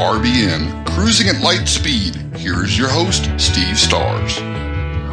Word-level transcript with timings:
RBN, 0.00 0.86
cruising 0.86 1.28
at 1.28 1.42
light 1.42 1.68
speed, 1.68 2.14
here's 2.36 2.76
your 2.78 2.88
host, 2.88 3.30
Steve 3.36 3.78
Stars. 3.78 4.40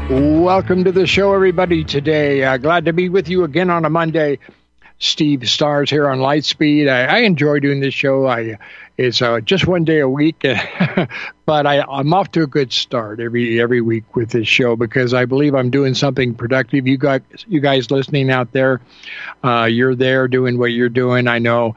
Welcome 0.10 0.86
to 0.86 0.94
the 0.94 1.06
show, 1.06 1.34
everybody. 1.34 1.84
Today, 1.84 2.46
uh, 2.46 2.56
glad 2.56 2.86
to 2.86 2.94
be 2.94 3.10
with 3.10 3.28
you 3.28 3.44
again 3.44 3.70
on 3.70 3.84
a 3.84 3.90
Monday. 3.90 4.40
Steve 4.98 5.48
Stars 5.50 5.90
here 5.90 6.08
on 6.08 6.20
Lightspeed. 6.20 6.90
I, 6.90 7.04
I 7.04 7.18
enjoy 7.24 7.60
doing 7.60 7.82
this 7.82 7.94
show. 7.94 8.28
I 8.28 8.58
it's 8.98 9.22
uh, 9.22 9.42
just 9.42 9.68
one 9.68 9.84
day 9.84 10.00
a 10.00 10.08
week, 10.08 10.40
but 11.46 11.68
I, 11.68 11.82
I'm 11.82 12.14
off 12.14 12.32
to 12.32 12.44
a 12.44 12.48
good 12.48 12.72
start 12.72 13.20
every 13.20 13.60
every 13.60 13.82
week 13.82 14.16
with 14.16 14.30
this 14.30 14.48
show 14.48 14.78
because 14.78 15.14
I 15.14 15.26
believe 15.26 15.54
I'm 15.54 15.70
doing 15.70 15.96
something 15.96 16.34
productive. 16.34 16.88
You 16.88 16.98
got 16.98 17.24
you 17.46 17.60
guys 17.60 17.92
listening 17.92 18.32
out 18.32 18.54
there, 18.54 18.80
uh, 19.44 19.66
you're 19.66 19.96
there 19.96 20.30
doing 20.30 20.58
what 20.58 20.72
you're 20.72 20.88
doing. 20.88 21.28
I 21.28 21.40
know. 21.40 21.76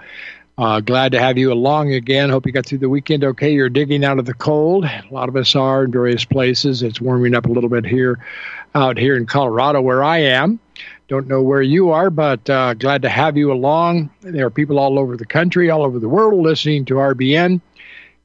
Uh, 0.60 0.78
glad 0.78 1.12
to 1.12 1.18
have 1.18 1.38
you 1.38 1.50
along 1.50 1.90
again. 1.94 2.28
Hope 2.28 2.44
you 2.44 2.52
got 2.52 2.66
through 2.66 2.76
the 2.76 2.88
weekend 2.90 3.24
okay. 3.24 3.54
You're 3.54 3.70
digging 3.70 4.04
out 4.04 4.18
of 4.18 4.26
the 4.26 4.34
cold. 4.34 4.84
A 4.84 5.04
lot 5.10 5.30
of 5.30 5.36
us 5.36 5.56
are 5.56 5.84
in 5.84 5.90
various 5.90 6.26
places. 6.26 6.82
It's 6.82 7.00
warming 7.00 7.34
up 7.34 7.46
a 7.46 7.48
little 7.48 7.70
bit 7.70 7.86
here, 7.86 8.18
out 8.74 8.98
here 8.98 9.16
in 9.16 9.24
Colorado, 9.24 9.80
where 9.80 10.04
I 10.04 10.18
am. 10.18 10.60
Don't 11.08 11.28
know 11.28 11.40
where 11.40 11.62
you 11.62 11.92
are, 11.92 12.10
but 12.10 12.50
uh, 12.50 12.74
glad 12.74 13.00
to 13.02 13.08
have 13.08 13.38
you 13.38 13.54
along. 13.54 14.10
There 14.20 14.44
are 14.44 14.50
people 14.50 14.78
all 14.78 14.98
over 14.98 15.16
the 15.16 15.24
country, 15.24 15.70
all 15.70 15.82
over 15.82 15.98
the 15.98 16.10
world 16.10 16.44
listening 16.44 16.84
to 16.84 16.94
RBN, 16.96 17.62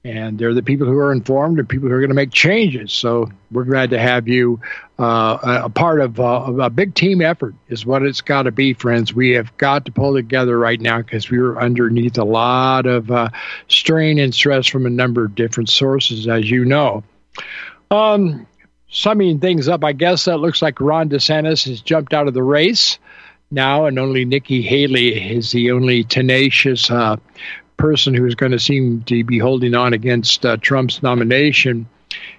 and 0.06 0.38
they're 0.38 0.54
the 0.54 0.62
people 0.62 0.86
who 0.86 1.00
are 1.00 1.12
informed 1.12 1.58
and 1.58 1.68
people 1.68 1.90
who 1.90 1.96
are 1.96 2.00
going 2.00 2.10
to 2.10 2.16
make 2.16 2.32
changes. 2.32 2.94
So 2.94 3.32
we're 3.50 3.64
glad 3.64 3.90
to 3.90 4.00
have 4.00 4.28
you 4.28 4.62
uh, 5.00 5.62
a 5.64 5.70
part 5.70 6.00
of, 6.00 6.20
uh, 6.20 6.54
a 6.62 6.70
big 6.70 6.94
team 6.94 7.24
effort, 7.24 7.56
is 7.70 7.88
what 7.88 8.04
it's 8.04 8.22
got 8.22 8.44
to 8.44 8.52
be, 8.52 8.74
friends. 8.74 9.16
We 9.16 9.32
have 9.32 9.58
got 9.58 9.86
to 9.86 9.92
pull 9.92 10.14
together 10.14 10.60
right 10.60 10.80
now 10.80 11.00
because 11.00 11.32
we're 11.32 11.58
underneath 11.58 12.20
a 12.20 12.24
lot 12.24 12.86
of 12.86 13.10
uh, 13.10 13.30
strain 13.68 14.20
and 14.20 14.34
stress 14.34 14.68
from 14.68 14.86
a 14.86 14.92
number 14.92 15.26
of 15.26 15.34
different 15.34 15.70
sources, 15.70 16.28
as 16.28 16.52
you 16.52 16.66
know. 16.66 17.04
Um, 17.90 18.46
summing 18.88 19.40
things 19.40 19.68
up, 19.68 19.84
I 19.84 19.94
guess 19.94 20.26
that 20.26 20.38
looks 20.38 20.62
like 20.62 20.80
Ron 20.80 21.10
DeSantis 21.10 21.68
has 21.68 21.82
jumped 21.82 22.14
out 22.14 22.28
of 22.28 22.36
the 22.36 22.44
race 22.44 23.00
now, 23.50 23.86
and 23.86 23.98
only 23.98 24.24
Nikki 24.24 24.62
Haley 24.62 25.36
is 25.36 25.52
the 25.52 25.72
only 25.72 26.04
tenacious 26.04 26.92
uh, 26.92 27.18
person 27.78 28.14
who's 28.14 28.36
going 28.36 28.52
to 28.52 28.60
seem 28.60 29.02
to 29.04 29.24
be 29.24 29.38
holding 29.38 29.74
on 29.74 29.94
against 29.94 30.46
uh, 30.46 30.58
Trump's 30.58 31.04
nomination. 31.04 31.88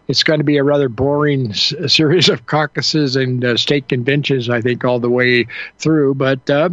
It's 0.09 0.23
going 0.23 0.41
to 0.41 0.45
be 0.45 0.57
a 0.57 0.65
rather 0.65 0.89
boring 0.89 1.51
s- 1.51 1.75
series 1.89 2.29
of 2.29 2.47
caucuses 2.47 3.17
and 3.17 3.45
uh, 3.45 3.57
state 3.57 3.89
conventions, 3.89 4.49
I 4.49 4.61
think, 4.61 4.85
all 4.85 5.01
the 5.01 5.11
way 5.11 5.47
through. 5.79 6.15
But 6.15 6.49
uh, 6.49 6.71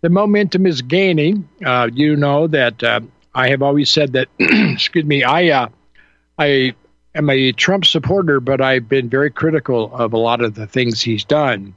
the 0.00 0.08
momentum 0.08 0.66
is 0.66 0.82
gaining. 0.82 1.48
Uh, 1.64 1.88
you 1.92 2.16
know 2.16 2.46
that 2.46 2.82
uh, 2.82 3.00
I 3.34 3.48
have 3.50 3.62
always 3.62 3.90
said 3.90 4.12
that. 4.14 4.28
excuse 4.38 5.04
me. 5.04 5.24
I 5.24 5.68
I 6.38 6.74
am 7.14 7.28
a 7.28 7.52
Trump 7.52 7.84
supporter, 7.84 8.40
but 8.40 8.60
I've 8.60 8.88
been 8.88 9.08
very 9.08 9.30
critical 9.30 9.94
of 9.94 10.12
a 10.12 10.18
lot 10.18 10.40
of 10.40 10.54
the 10.54 10.66
things 10.66 11.00
he's 11.02 11.24
done. 11.24 11.74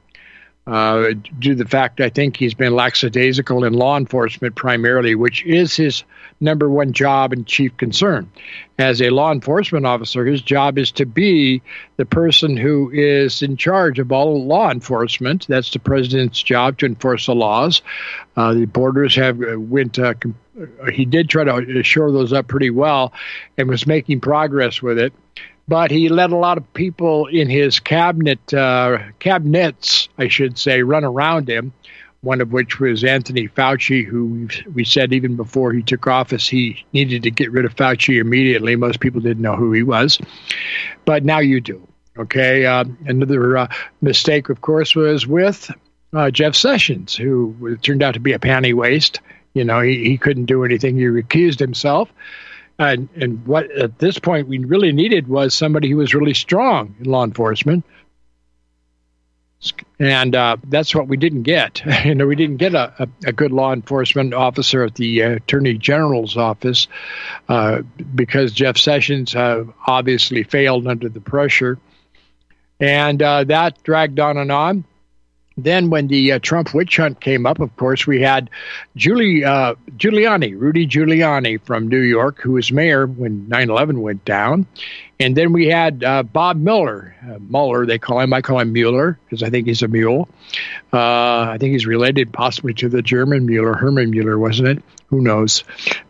Uh, 0.66 1.12
due 1.38 1.50
to 1.50 1.54
the 1.56 1.68
fact 1.68 2.00
I 2.00 2.08
think 2.08 2.38
he's 2.38 2.54
been 2.54 2.74
lackadaisical 2.74 3.64
in 3.64 3.74
law 3.74 3.98
enforcement 3.98 4.54
primarily, 4.54 5.14
which 5.14 5.44
is 5.44 5.76
his 5.76 6.04
number 6.40 6.70
one 6.70 6.94
job 6.94 7.34
and 7.34 7.46
chief 7.46 7.76
concern. 7.76 8.30
As 8.78 9.02
a 9.02 9.10
law 9.10 9.30
enforcement 9.30 9.84
officer, 9.84 10.24
his 10.24 10.40
job 10.40 10.78
is 10.78 10.90
to 10.92 11.04
be 11.04 11.60
the 11.98 12.06
person 12.06 12.56
who 12.56 12.90
is 12.94 13.42
in 13.42 13.58
charge 13.58 13.98
of 13.98 14.10
all 14.10 14.46
law 14.46 14.70
enforcement. 14.70 15.46
That's 15.48 15.70
the 15.70 15.78
president's 15.78 16.42
job 16.42 16.78
to 16.78 16.86
enforce 16.86 17.26
the 17.26 17.34
laws. 17.34 17.82
Uh, 18.34 18.54
the 18.54 18.64
borders 18.64 19.14
have 19.16 19.42
uh, 19.42 19.60
went. 19.60 19.98
Uh, 19.98 20.14
he 20.90 21.04
did 21.04 21.28
try 21.28 21.44
to 21.44 21.82
shore 21.82 22.10
those 22.10 22.32
up 22.32 22.48
pretty 22.48 22.70
well, 22.70 23.12
and 23.58 23.68
was 23.68 23.86
making 23.86 24.20
progress 24.20 24.80
with 24.80 24.98
it 24.98 25.12
but 25.66 25.90
he 25.90 26.08
let 26.08 26.30
a 26.30 26.36
lot 26.36 26.58
of 26.58 26.74
people 26.74 27.26
in 27.26 27.48
his 27.48 27.80
cabinet 27.80 28.52
uh, 28.52 28.98
cabinets, 29.18 30.08
I 30.18 30.28
should 30.28 30.58
say, 30.58 30.82
run 30.82 31.04
around 31.04 31.48
him. 31.48 31.72
One 32.20 32.40
of 32.40 32.52
which 32.52 32.80
was 32.80 33.04
Anthony 33.04 33.48
Fauci, 33.48 34.02
who 34.02 34.48
we 34.72 34.84
said 34.84 35.12
even 35.12 35.36
before 35.36 35.74
he 35.74 35.82
took 35.82 36.06
office 36.06 36.48
he 36.48 36.82
needed 36.94 37.22
to 37.24 37.30
get 37.30 37.52
rid 37.52 37.66
of 37.66 37.76
Fauci 37.76 38.18
immediately. 38.18 38.76
Most 38.76 39.00
people 39.00 39.20
didn't 39.20 39.42
know 39.42 39.56
who 39.56 39.72
he 39.72 39.82
was, 39.82 40.18
but 41.04 41.22
now 41.22 41.40
you 41.40 41.60
do. 41.60 41.86
Okay, 42.16 42.64
uh, 42.64 42.84
another 43.06 43.58
uh, 43.58 43.68
mistake, 44.00 44.48
of 44.48 44.62
course, 44.62 44.94
was 44.94 45.26
with 45.26 45.70
uh, 46.14 46.30
Jeff 46.30 46.54
Sessions, 46.54 47.14
who 47.14 47.76
turned 47.82 48.02
out 48.02 48.14
to 48.14 48.20
be 48.20 48.32
a 48.32 48.38
panty 48.38 48.72
waist. 48.72 49.20
You 49.52 49.64
know, 49.64 49.80
he, 49.80 50.04
he 50.04 50.16
couldn't 50.16 50.46
do 50.46 50.64
anything. 50.64 50.96
He 50.96 51.04
recused 51.04 51.58
himself. 51.58 52.08
And, 52.78 53.08
and 53.14 53.46
what 53.46 53.70
at 53.70 53.98
this 53.98 54.18
point 54.18 54.48
we 54.48 54.58
really 54.58 54.92
needed 54.92 55.28
was 55.28 55.54
somebody 55.54 55.88
who 55.88 55.96
was 55.96 56.14
really 56.14 56.34
strong 56.34 56.94
in 56.98 57.06
law 57.06 57.24
enforcement. 57.24 57.84
And 59.98 60.34
uh, 60.34 60.56
that's 60.64 60.94
what 60.94 61.08
we 61.08 61.16
didn't 61.16 61.44
get. 61.44 61.82
you 62.04 62.14
know, 62.14 62.26
we 62.26 62.36
didn't 62.36 62.56
get 62.56 62.74
a, 62.74 62.92
a, 63.04 63.08
a 63.28 63.32
good 63.32 63.52
law 63.52 63.72
enforcement 63.72 64.34
officer 64.34 64.82
at 64.84 64.94
the 64.96 65.22
uh, 65.22 65.30
Attorney 65.36 65.74
General's 65.74 66.36
office 66.36 66.88
uh, 67.48 67.82
because 68.14 68.52
Jeff 68.52 68.76
Sessions 68.76 69.34
uh, 69.34 69.64
obviously 69.86 70.42
failed 70.42 70.86
under 70.86 71.08
the 71.08 71.20
pressure. 71.20 71.78
And 72.80 73.22
uh, 73.22 73.44
that 73.44 73.82
dragged 73.84 74.18
on 74.18 74.36
and 74.36 74.50
on 74.50 74.84
then 75.56 75.90
when 75.90 76.08
the 76.08 76.32
uh, 76.32 76.38
Trump 76.40 76.74
witch 76.74 76.96
hunt 76.96 77.20
came 77.20 77.46
up, 77.46 77.60
of 77.60 77.74
course, 77.76 78.06
we 78.06 78.20
had 78.20 78.50
Julie, 78.96 79.44
uh, 79.44 79.74
Giuliani, 79.96 80.58
Rudy 80.58 80.86
Giuliani 80.86 81.60
from 81.64 81.88
New 81.88 82.00
York, 82.00 82.40
who 82.40 82.52
was 82.52 82.72
mayor 82.72 83.06
when 83.06 83.46
9-11 83.46 83.98
went 83.98 84.24
down. 84.24 84.66
And 85.20 85.36
then 85.36 85.52
we 85.52 85.68
had 85.68 86.02
uh, 86.02 86.24
Bob 86.24 86.56
Miller, 86.56 87.14
uh, 87.22 87.38
Mueller, 87.38 87.86
they 87.86 87.98
call 87.98 88.18
him. 88.18 88.32
I 88.32 88.40
call 88.40 88.58
him 88.58 88.72
Mueller 88.72 89.18
because 89.24 89.44
I 89.44 89.50
think 89.50 89.68
he's 89.68 89.82
a 89.82 89.88
mule. 89.88 90.28
Uh, 90.92 91.50
I 91.50 91.56
think 91.60 91.72
he's 91.72 91.86
related 91.86 92.32
possibly 92.32 92.74
to 92.74 92.88
the 92.88 93.00
German 93.00 93.46
Mueller, 93.46 93.74
Herman 93.74 94.10
Mueller, 94.10 94.38
wasn't 94.38 94.68
it? 94.68 94.82
Who 95.06 95.20
knows? 95.20 95.62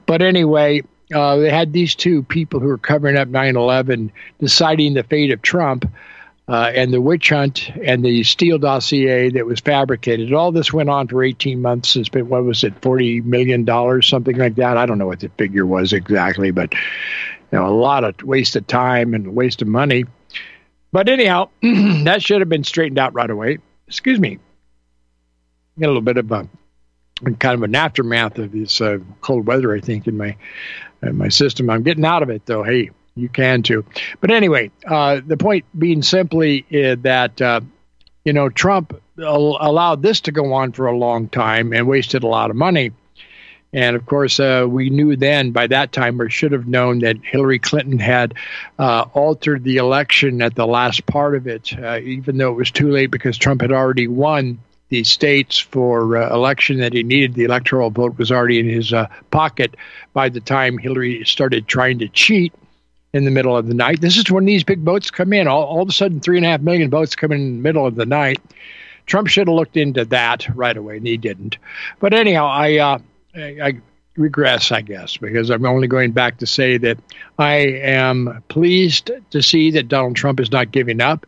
But 0.07 0.23
anyway, 0.23 0.83
uh, 1.13 1.37
they 1.37 1.51
had 1.51 1.73
these 1.73 1.95
two 1.95 2.23
people 2.23 2.61
who 2.61 2.69
were 2.69 2.79
covering 2.79 3.19
up 3.19 3.29
9-11 3.29 4.11
deciding 4.39 4.95
the 4.95 5.03
fate 5.03 5.33
of 5.33 5.43
Trump 5.43 5.85
uh, 6.47 6.71
and 6.75 6.93
the 6.93 7.01
witch 7.01 7.31
hunt 7.31 7.71
and 7.83 8.05
the 8.05 8.23
Steele 8.23 8.59
dossier 8.59 9.31
that 9.31 9.47
was 9.47 9.61
fabricated. 9.61 10.33
All 10.33 10.53
this 10.53 10.73
went 10.73 10.91
on 10.91 11.09
for 11.09 11.23
18 11.23 11.63
months. 11.63 11.97
It's 11.97 12.09
been, 12.09 12.29
what 12.29 12.45
was 12.45 12.65
it, 12.65 12.79
$40 12.81 13.25
million, 13.25 14.03
something 14.03 14.37
like 14.37 14.57
that? 14.57 14.77
I 14.77 14.85
don't 14.85 14.99
know 14.99 15.07
what 15.07 15.21
the 15.21 15.31
figure 15.31 15.65
was 15.65 15.93
exactly, 15.93 16.51
but 16.51 16.75
you 16.75 17.59
know, 17.59 17.67
a 17.67 17.73
lot 17.73 18.05
of 18.05 18.23
waste 18.23 18.57
of 18.57 18.67
time 18.67 19.15
and 19.15 19.35
waste 19.35 19.63
of 19.63 19.69
money. 19.69 20.05
But 20.93 21.09
anyhow, 21.09 21.49
that 21.63 22.23
should 22.23 22.41
have 22.41 22.49
been 22.49 22.65
straightened 22.65 22.99
out 22.99 23.15
right 23.15 23.31
away. 23.31 23.59
Excuse 23.89 24.21
me. 24.21 24.39
Got 25.79 25.87
a 25.87 25.89
little 25.89 26.03
bit 26.03 26.19
of 26.19 26.31
a 26.31 26.49
kind 27.39 27.55
of 27.55 27.63
an 27.63 27.75
aftermath 27.75 28.39
of 28.39 28.53
this 28.53 28.81
uh, 28.81 28.99
cold 29.21 29.47
weather, 29.47 29.75
I 29.75 29.81
think, 29.81 30.07
in 30.07 30.17
my 30.17 30.37
in 31.03 31.17
my 31.17 31.29
system. 31.29 31.71
I'm 31.71 31.83
getting 31.83 32.05
out 32.05 32.23
of 32.23 32.31
it 32.31 32.47
though. 32.47 32.63
Hey, 32.63 32.91
you 33.17 33.29
can 33.29 33.63
too. 33.63 33.85
But 34.21 34.31
anyway, 34.31 34.71
uh, 34.87 35.21
the 35.25 35.37
point 35.37 35.65
being 35.79 36.03
simply 36.03 36.65
uh, 36.73 36.97
that 37.03 37.41
uh, 37.41 37.61
you 38.25 38.33
know 38.33 38.49
Trump 38.49 39.01
al- 39.19 39.59
allowed 39.61 40.03
this 40.03 40.21
to 40.23 40.33
go 40.33 40.53
on 40.53 40.73
for 40.73 40.87
a 40.87 40.97
long 40.97 41.29
time 41.29 41.73
and 41.73 41.87
wasted 41.87 42.23
a 42.23 42.29
lot 42.29 42.51
of 42.51 42.57
money. 42.57 42.93
And 43.73 43.97
of 43.97 44.07
course, 44.07 44.39
uh, 44.39 44.67
we 44.69 44.89
knew 44.89 45.17
then 45.17 45.51
by 45.51 45.67
that 45.67 45.91
time, 45.91 46.21
or 46.21 46.31
should 46.31 46.53
have 46.53 46.69
known, 46.69 47.01
that 47.01 47.17
Hillary 47.25 47.59
Clinton 47.59 47.99
had 47.99 48.35
uh, 48.79 49.07
altered 49.15 49.65
the 49.65 49.79
election 49.79 50.41
at 50.43 50.55
the 50.55 50.67
last 50.67 51.07
part 51.07 51.35
of 51.35 51.49
it, 51.49 51.77
uh, 51.77 51.99
even 51.99 52.37
though 52.37 52.53
it 52.53 52.57
was 52.57 52.71
too 52.71 52.93
late 52.93 53.11
because 53.11 53.37
Trump 53.37 53.63
had 53.63 53.73
already 53.73 54.07
won 54.07 54.61
the 54.91 55.03
states 55.03 55.59
for 55.59 56.17
uh, 56.17 56.33
election 56.33 56.79
that 56.79 56.93
he 56.93 57.03
needed. 57.03 57.35
The 57.35 57.45
electoral 57.45 57.91
vote 57.91 58.17
was 58.17 58.31
already 58.31 58.61
in 58.61 58.69
his 58.69 58.93
uh, 58.93 59.09
pocket 59.33 59.75
by 60.13 60.29
the 60.29 60.41
time 60.41 60.79
Hillary 60.79 61.25
started 61.25 61.67
trying 61.67 61.99
to 61.99 62.09
cheat 62.09 62.53
in 63.15 63.25
the 63.25 63.31
middle 63.31 63.57
of 63.57 63.69
the 63.69 63.75
night. 63.75 64.01
This 64.01 64.17
is 64.17 64.31
when 64.31 64.45
these 64.45 64.65
big 64.65 64.85
boats 64.85 65.11
come 65.11 65.33
in. 65.33 65.47
All, 65.47 65.63
all 65.63 65.83
of 65.83 65.89
a 65.89 65.93
sudden, 65.93 66.21
three 66.21 66.37
and 66.37 66.45
a 66.45 66.51
half 66.51 66.61
million 66.61 66.91
boats 66.91 67.15
come 67.15 67.31
in 67.33 67.41
in 67.41 67.57
the 67.57 67.63
middle 67.63 67.87
of 67.87 67.95
the 67.95 68.05
night. 68.05 68.41
Trump 69.07 69.29
should 69.29 69.47
have 69.47 69.55
looked 69.55 69.77
into 69.77 70.05
that 70.07 70.49
right 70.57 70.77
away, 70.77 70.97
and 70.97 71.07
he 71.07 71.17
didn't. 71.17 71.57
But 72.01 72.13
anyhow, 72.13 72.47
I, 72.47 72.79
uh, 72.79 72.99
I, 73.37 73.41
I 73.63 73.73
regress, 74.17 74.73
I 74.73 74.81
guess, 74.81 75.17
because 75.17 75.49
I'm 75.49 75.65
only 75.65 75.87
going 75.87 76.11
back 76.11 76.39
to 76.39 76.47
say 76.47 76.77
that 76.79 76.99
I 77.39 77.55
am 77.55 78.43
pleased 78.49 79.13
to 79.31 79.43
see 79.43 79.71
that 79.71 79.89
Donald 79.89 80.17
Trump 80.17 80.41
is 80.41 80.51
not 80.51 80.73
giving 80.73 81.01
up, 81.01 81.25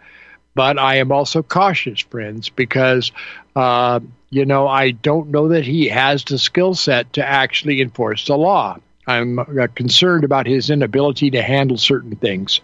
but 0.57 0.79
I 0.79 0.97
am 0.97 1.13
also 1.13 1.43
cautious, 1.43 2.01
friends, 2.01 2.49
because 2.49 3.13
uh, 3.55 4.01
you 4.31 4.45
know 4.45 4.67
I 4.67 4.91
don't 4.91 5.29
know 5.29 5.49
that 5.49 5.65
he 5.65 5.89
has 5.89 6.25
the 6.25 6.39
skill 6.39 6.75
set 6.75 7.13
to 7.13 7.25
actually 7.25 7.81
enforce 7.81 8.27
the 8.27 8.37
law. 8.37 8.79
I'm 9.07 9.39
uh, 9.39 9.67
concerned 9.75 10.25
about 10.25 10.47
his 10.47 10.71
inability 10.71 11.31
to 11.31 11.43
handle 11.43 11.77
certain 11.77 12.17
things. 12.17 12.61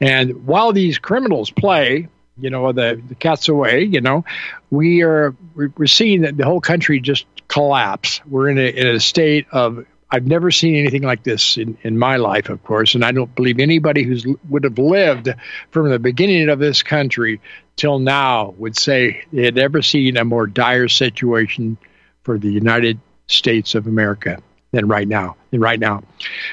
And 0.00 0.46
while 0.46 0.72
these 0.72 0.98
criminals 0.98 1.50
play, 1.50 2.08
you 2.38 2.50
know, 2.50 2.72
the, 2.72 3.02
the 3.08 3.14
cat's 3.14 3.48
away, 3.48 3.82
you 3.82 4.00
know, 4.00 4.24
we 4.70 5.02
are 5.02 5.34
we're 5.54 5.86
seeing 5.86 6.22
that 6.22 6.36
the 6.36 6.44
whole 6.44 6.60
country 6.60 7.00
just 7.00 7.26
collapse. 7.48 8.20
We're 8.26 8.48
in 8.48 8.58
a, 8.58 8.68
in 8.68 8.86
a 8.86 9.00
state 9.00 9.46
of 9.50 9.84
I've 10.10 10.26
never 10.26 10.50
seen 10.50 10.76
anything 10.76 11.02
like 11.02 11.22
this 11.22 11.58
in, 11.58 11.76
in 11.82 11.98
my 11.98 12.16
life, 12.16 12.48
of 12.48 12.64
course, 12.64 12.94
and 12.94 13.04
I 13.04 13.12
don't 13.12 13.34
believe 13.34 13.58
anybody 13.58 14.04
who 14.04 14.38
would 14.48 14.64
have 14.64 14.78
lived 14.78 15.28
from 15.70 15.90
the 15.90 15.98
beginning 15.98 16.48
of 16.48 16.58
this 16.58 16.82
country 16.82 17.40
till 17.76 17.98
now 17.98 18.54
would 18.56 18.76
say 18.76 19.22
they 19.32 19.44
had 19.44 19.58
ever 19.58 19.82
seen 19.82 20.16
a 20.16 20.24
more 20.24 20.46
dire 20.46 20.88
situation 20.88 21.76
for 22.22 22.38
the 22.38 22.50
United 22.50 22.98
States 23.26 23.74
of 23.74 23.86
America 23.86 24.42
than 24.72 24.88
right 24.88 25.08
now. 25.08 25.36
Than 25.50 25.60
right 25.60 25.80
now, 25.80 26.02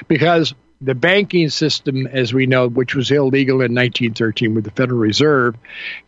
because 0.08 0.54
the 0.80 0.94
banking 0.94 1.48
system, 1.48 2.06
as 2.06 2.34
we 2.34 2.46
know, 2.46 2.68
which 2.68 2.94
was 2.94 3.10
illegal 3.10 3.56
in 3.56 3.74
1913 3.74 4.54
with 4.54 4.64
the 4.64 4.70
Federal 4.70 5.00
Reserve, 5.00 5.56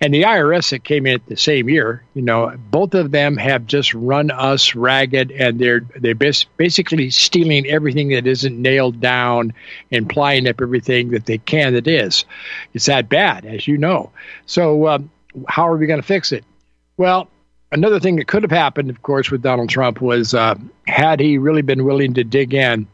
and 0.00 0.12
the 0.12 0.24
IRS 0.24 0.70
that 0.70 0.84
came 0.84 1.06
in 1.06 1.14
at 1.14 1.26
the 1.26 1.36
same 1.36 1.68
year, 1.68 2.04
you 2.14 2.20
know, 2.20 2.54
both 2.70 2.94
of 2.94 3.10
them 3.10 3.36
have 3.38 3.66
just 3.66 3.94
run 3.94 4.30
us 4.30 4.74
ragged, 4.74 5.30
and 5.30 5.58
they're 5.58 5.80
they're 5.96 6.14
basically 6.14 7.10
stealing 7.10 7.66
everything 7.66 8.10
that 8.10 8.26
isn't 8.26 8.60
nailed 8.60 9.00
down 9.00 9.54
and 9.90 10.08
plying 10.08 10.46
up 10.46 10.60
everything 10.60 11.10
that 11.10 11.24
they 11.24 11.38
can 11.38 11.72
that 11.74 11.86
is. 11.86 12.24
It's 12.74 12.86
that 12.86 13.08
bad, 13.08 13.46
as 13.46 13.66
you 13.66 13.78
know. 13.78 14.10
So, 14.44 14.86
um, 14.86 15.10
how 15.46 15.68
are 15.68 15.76
we 15.76 15.86
going 15.86 16.00
to 16.00 16.06
fix 16.06 16.32
it? 16.32 16.44
Well, 16.98 17.28
another 17.72 18.00
thing 18.00 18.16
that 18.16 18.26
could 18.26 18.42
have 18.42 18.52
happened, 18.52 18.90
of 18.90 19.02
course, 19.02 19.30
with 19.30 19.42
Donald 19.42 19.68
Trump 19.68 20.00
was 20.00 20.34
uh, 20.34 20.54
had 20.86 21.20
he 21.20 21.38
really 21.38 21.62
been 21.62 21.84
willing 21.84 22.14
to 22.14 22.24
dig 22.24 22.54
in 22.54 22.86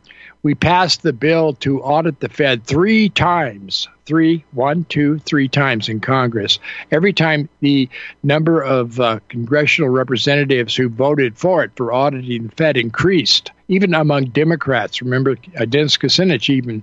we 0.45 0.55
passed 0.55 1.03
the 1.03 1.15
bill 1.15 1.55
to 1.55 1.81
audit 1.81 2.21
the 2.21 2.29
Fed 2.29 2.65
three 2.65 3.09
times 3.09 3.89
three, 4.05 4.45
one, 4.53 4.85
two, 4.85 5.19
three 5.21 5.49
times 5.49 5.89
in 5.89 5.99
Congress. 5.99 6.59
Every 6.91 7.15
time 7.15 7.49
the 7.61 7.89
number 8.23 8.61
of 8.61 9.01
uh, 9.01 9.21
congressional 9.31 9.89
representatives 9.89 10.77
who 10.77 10.91
voted 10.91 11.39
for 11.39 11.65
it 11.65 11.71
for 11.75 11.91
auditing 11.91 12.49
the 12.49 12.55
Fed 12.55 12.77
increased, 12.77 13.51
even 13.69 13.95
among 13.95 14.27
Democrats. 14.27 15.01
Remember, 15.01 15.39
uh, 15.59 15.65
Dennis 15.65 15.97
Kucinich 15.97 16.51
even 16.51 16.83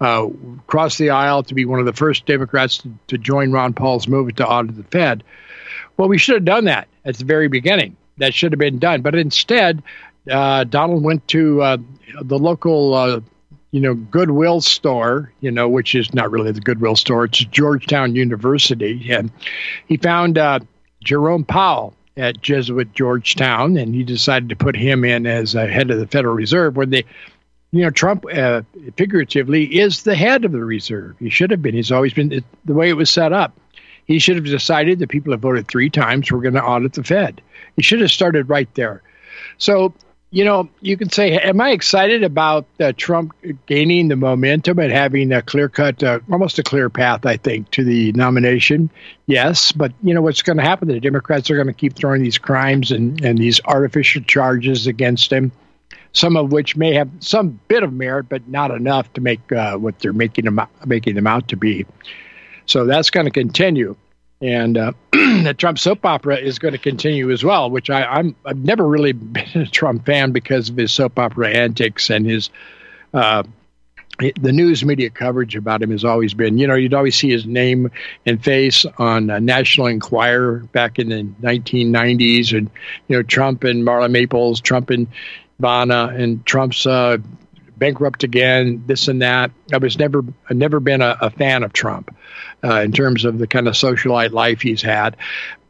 uh, 0.00 0.28
crossed 0.68 0.98
the 0.98 1.10
aisle 1.10 1.42
to 1.42 1.54
be 1.54 1.64
one 1.64 1.80
of 1.80 1.86
the 1.86 1.92
first 1.92 2.24
Democrats 2.24 2.78
to, 2.78 2.94
to 3.08 3.18
join 3.18 3.50
Ron 3.50 3.74
Paul's 3.74 4.06
movement 4.06 4.36
to 4.36 4.46
audit 4.46 4.76
the 4.76 4.84
Fed. 4.84 5.24
Well, 5.96 6.08
we 6.08 6.18
should 6.18 6.36
have 6.36 6.44
done 6.44 6.66
that 6.66 6.86
at 7.04 7.16
the 7.16 7.24
very 7.24 7.48
beginning. 7.48 7.96
That 8.18 8.34
should 8.34 8.52
have 8.52 8.58
been 8.58 8.78
done. 8.78 9.02
But 9.02 9.14
instead, 9.14 9.82
uh, 10.30 10.64
Donald 10.64 11.02
went 11.02 11.26
to 11.28 11.62
uh, 11.62 11.76
the 12.22 12.38
local, 12.38 12.94
uh, 12.94 13.20
you 13.70 13.80
know, 13.80 13.94
Goodwill 13.94 14.60
store, 14.60 15.32
you 15.40 15.50
know, 15.50 15.68
which 15.68 15.94
is 15.94 16.12
not 16.12 16.30
really 16.30 16.52
the 16.52 16.60
Goodwill 16.60 16.96
store. 16.96 17.24
It's 17.24 17.38
Georgetown 17.38 18.14
University, 18.14 19.10
and 19.10 19.30
he 19.86 19.96
found 19.96 20.38
uh, 20.38 20.60
Jerome 21.02 21.44
Powell 21.44 21.94
at 22.16 22.42
Jesuit 22.42 22.92
Georgetown, 22.92 23.76
and 23.76 23.94
he 23.94 24.04
decided 24.04 24.48
to 24.50 24.56
put 24.56 24.76
him 24.76 25.04
in 25.04 25.26
as 25.26 25.52
head 25.52 25.90
of 25.90 25.98
the 25.98 26.06
Federal 26.06 26.34
Reserve. 26.34 26.76
When 26.76 26.90
they, 26.90 27.04
you 27.70 27.82
know, 27.82 27.90
Trump 27.90 28.24
uh, 28.32 28.62
figuratively 28.96 29.78
is 29.78 30.02
the 30.02 30.14
head 30.14 30.44
of 30.44 30.52
the 30.52 30.64
reserve. 30.64 31.16
He 31.18 31.30
should 31.30 31.50
have 31.50 31.62
been. 31.62 31.74
He's 31.74 31.92
always 31.92 32.12
been 32.12 32.44
the 32.64 32.74
way 32.74 32.90
it 32.90 32.94
was 32.94 33.08
set 33.08 33.32
up. 33.32 33.56
He 34.06 34.18
should 34.18 34.36
have 34.36 34.44
decided 34.44 34.98
that 34.98 35.08
people 35.08 35.32
have 35.32 35.40
voted 35.40 35.68
three 35.68 35.90
times. 35.90 36.30
We're 36.30 36.40
going 36.40 36.54
to 36.54 36.64
audit 36.64 36.94
the 36.94 37.04
Fed. 37.04 37.40
He 37.76 37.82
should 37.82 38.00
have 38.00 38.10
started 38.10 38.48
right 38.48 38.72
there. 38.74 39.02
So 39.58 39.94
you 40.32 40.44
know, 40.44 40.68
you 40.80 40.96
can 40.96 41.10
say, 41.10 41.32
am 41.38 41.60
I 41.60 41.70
excited 41.70 42.22
about 42.22 42.64
uh, 42.78 42.92
Trump 42.96 43.34
gaining 43.66 44.08
the 44.08 44.16
momentum 44.16 44.78
and 44.78 44.92
having 44.92 45.32
a 45.32 45.42
clear 45.42 45.68
cut, 45.68 46.02
uh, 46.04 46.20
almost 46.30 46.58
a 46.58 46.62
clear 46.62 46.88
path, 46.88 47.26
I 47.26 47.36
think, 47.36 47.70
to 47.72 47.82
the 47.82 48.12
nomination? 48.12 48.90
Yes. 49.26 49.72
But, 49.72 49.92
you 50.02 50.14
know, 50.14 50.22
what's 50.22 50.42
going 50.42 50.58
to 50.58 50.62
happen? 50.62 50.86
The 50.86 51.00
Democrats 51.00 51.50
are 51.50 51.56
going 51.56 51.66
to 51.66 51.72
keep 51.72 51.96
throwing 51.96 52.22
these 52.22 52.38
crimes 52.38 52.92
and, 52.92 53.22
and 53.24 53.38
these 53.38 53.60
artificial 53.64 54.22
charges 54.22 54.86
against 54.86 55.32
him, 55.32 55.50
some 56.12 56.36
of 56.36 56.52
which 56.52 56.76
may 56.76 56.94
have 56.94 57.10
some 57.18 57.58
bit 57.66 57.82
of 57.82 57.92
merit, 57.92 58.28
but 58.28 58.46
not 58.46 58.70
enough 58.70 59.12
to 59.14 59.20
make 59.20 59.50
uh, 59.50 59.76
what 59.78 59.98
they're 59.98 60.12
making 60.12 60.44
them, 60.44 60.60
making 60.86 61.16
them 61.16 61.26
out 61.26 61.48
to 61.48 61.56
be. 61.56 61.84
So 62.70 62.86
that's 62.86 63.10
going 63.10 63.26
to 63.26 63.32
continue 63.32 63.96
and 64.42 64.78
uh, 64.78 64.92
the 65.12 65.54
Trump 65.56 65.78
soap 65.78 66.04
opera 66.04 66.36
is 66.36 66.58
going 66.58 66.72
to 66.72 66.78
continue 66.78 67.30
as 67.30 67.44
well. 67.44 67.70
Which 67.70 67.90
I, 67.90 68.04
I'm 68.04 68.34
I've 68.44 68.58
never 68.58 68.86
really 68.86 69.12
been 69.12 69.48
a 69.54 69.66
Trump 69.66 70.06
fan 70.06 70.32
because 70.32 70.68
of 70.68 70.76
his 70.76 70.92
soap 70.92 71.18
opera 71.18 71.50
antics 71.50 72.10
and 72.10 72.26
his 72.26 72.50
uh, 73.12 73.42
the 74.18 74.52
news 74.52 74.84
media 74.84 75.08
coverage 75.08 75.56
about 75.56 75.82
him 75.82 75.90
has 75.90 76.04
always 76.04 76.34
been. 76.34 76.58
You 76.58 76.66
know, 76.66 76.74
you'd 76.74 76.92
always 76.92 77.16
see 77.16 77.30
his 77.30 77.46
name 77.46 77.90
and 78.26 78.42
face 78.42 78.84
on 78.98 79.30
uh, 79.30 79.38
National 79.38 79.86
Enquirer 79.86 80.58
back 80.72 80.98
in 80.98 81.08
the 81.08 81.22
1990s, 81.42 82.56
and 82.56 82.70
you 83.08 83.16
know 83.16 83.22
Trump 83.22 83.64
and 83.64 83.86
Marla 83.86 84.10
Maples, 84.10 84.60
Trump 84.60 84.90
and 84.90 85.06
Ivana, 85.60 86.14
and 86.18 86.44
Trump's 86.44 86.86
uh, 86.86 87.18
bankrupt 87.80 88.22
again, 88.22 88.84
this 88.86 89.08
and 89.08 89.22
that. 89.22 89.50
I 89.72 89.78
was 89.78 89.98
never, 89.98 90.22
never 90.50 90.78
been 90.78 91.02
a, 91.02 91.16
a 91.20 91.30
fan 91.30 91.64
of 91.64 91.72
Trump 91.72 92.14
uh, 92.62 92.82
in 92.82 92.92
terms 92.92 93.24
of 93.24 93.38
the 93.38 93.48
kind 93.48 93.66
of 93.66 93.74
socialite 93.74 94.30
life 94.30 94.60
he's 94.60 94.82
had. 94.82 95.16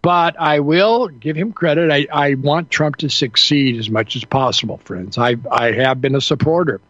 But 0.03 0.39
I 0.39 0.61
will 0.61 1.09
give 1.09 1.37
him 1.37 1.53
credit. 1.53 1.91
I, 1.91 2.07
I 2.13 2.35
want 2.35 2.71
Trump 2.71 2.97
to 2.97 3.09
succeed 3.09 3.79
as 3.79 3.89
much 3.89 4.17
as 4.17 4.25
possible, 4.25 4.79
friends. 4.85 5.17
I, 5.17 5.37
I 5.51 5.73
have 5.73 6.01
been 6.01 6.15
a 6.15 6.21
supporter. 6.21 6.81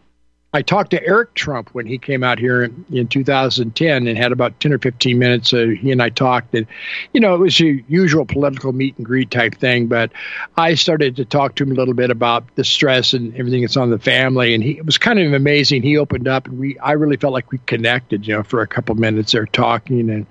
I 0.53 0.61
talked 0.61 0.91
to 0.91 1.01
Eric 1.05 1.33
Trump 1.33 1.69
when 1.71 1.85
he 1.85 1.97
came 1.97 2.25
out 2.25 2.37
here 2.37 2.63
in, 2.63 2.85
in 2.91 3.07
2010 3.07 4.07
and 4.07 4.17
had 4.17 4.33
about 4.33 4.59
10 4.59 4.73
or 4.73 4.79
15 4.79 5.17
minutes. 5.17 5.53
Uh, 5.53 5.67
he 5.79 5.91
and 5.91 6.01
I 6.01 6.09
talked, 6.09 6.53
and 6.53 6.67
you 7.13 7.21
know, 7.21 7.35
it 7.35 7.37
was 7.37 7.61
a 7.61 7.81
usual 7.87 8.25
political 8.25 8.73
meet 8.73 8.97
and 8.97 9.05
greet 9.05 9.31
type 9.31 9.55
thing. 9.55 9.87
But 9.87 10.11
I 10.57 10.73
started 10.73 11.15
to 11.15 11.25
talk 11.25 11.55
to 11.55 11.63
him 11.63 11.71
a 11.71 11.75
little 11.75 11.93
bit 11.93 12.09
about 12.09 12.53
the 12.55 12.65
stress 12.65 13.13
and 13.13 13.33
everything 13.37 13.61
that's 13.61 13.77
on 13.77 13.91
the 13.91 13.99
family, 13.99 14.53
and 14.53 14.61
he 14.61 14.71
it 14.77 14.85
was 14.85 14.97
kind 14.97 15.19
of 15.19 15.31
amazing. 15.31 15.83
He 15.83 15.97
opened 15.97 16.27
up, 16.27 16.47
and 16.47 16.59
we 16.59 16.77
I 16.79 16.93
really 16.93 17.17
felt 17.17 17.31
like 17.31 17.49
we 17.51 17.59
connected, 17.59 18.27
you 18.27 18.35
know, 18.35 18.43
for 18.43 18.61
a 18.61 18.67
couple 18.67 18.93
minutes 18.95 19.31
there 19.31 19.45
talking, 19.45 20.09
and 20.09 20.25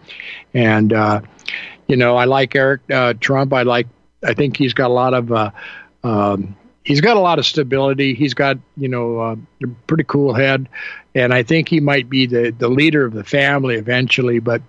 and 0.53 0.93
uh, 0.93 1.23
you 1.89 1.97
know, 1.97 2.17
I 2.17 2.27
like 2.27 2.55
Eric 2.55 2.83
uh, 2.93 3.15
Trump. 3.15 3.55
I 3.55 3.63
like. 3.63 3.87
I 4.23 4.35
think 4.35 4.59
he's 4.59 4.75
got 4.75 4.91
a 4.91 4.93
lot 4.95 5.15
of. 5.15 5.33
Uh, 5.33 5.51
um, 6.05 6.57
he's 6.91 7.01
got 7.01 7.17
a 7.17 7.21
lot 7.21 7.39
of 7.39 7.47
stability. 7.47 8.15
He's 8.15 8.35
got 8.35 8.59
you 8.77 8.89
know 8.89 9.21
uh, 9.21 9.37
a 9.63 9.67
pretty 9.87 10.05
cool 10.05 10.35
head, 10.35 10.69
and 11.15 11.33
I 11.33 11.45
think 11.45 11.69
he 11.69 11.79
might 11.81 12.11
be 12.11 12.27
the 12.27 12.51
the 12.51 12.69
leader 12.69 13.05
of 13.05 13.13
the 13.13 13.25
family 13.25 13.77
eventually. 13.77 14.41
But 14.41 14.61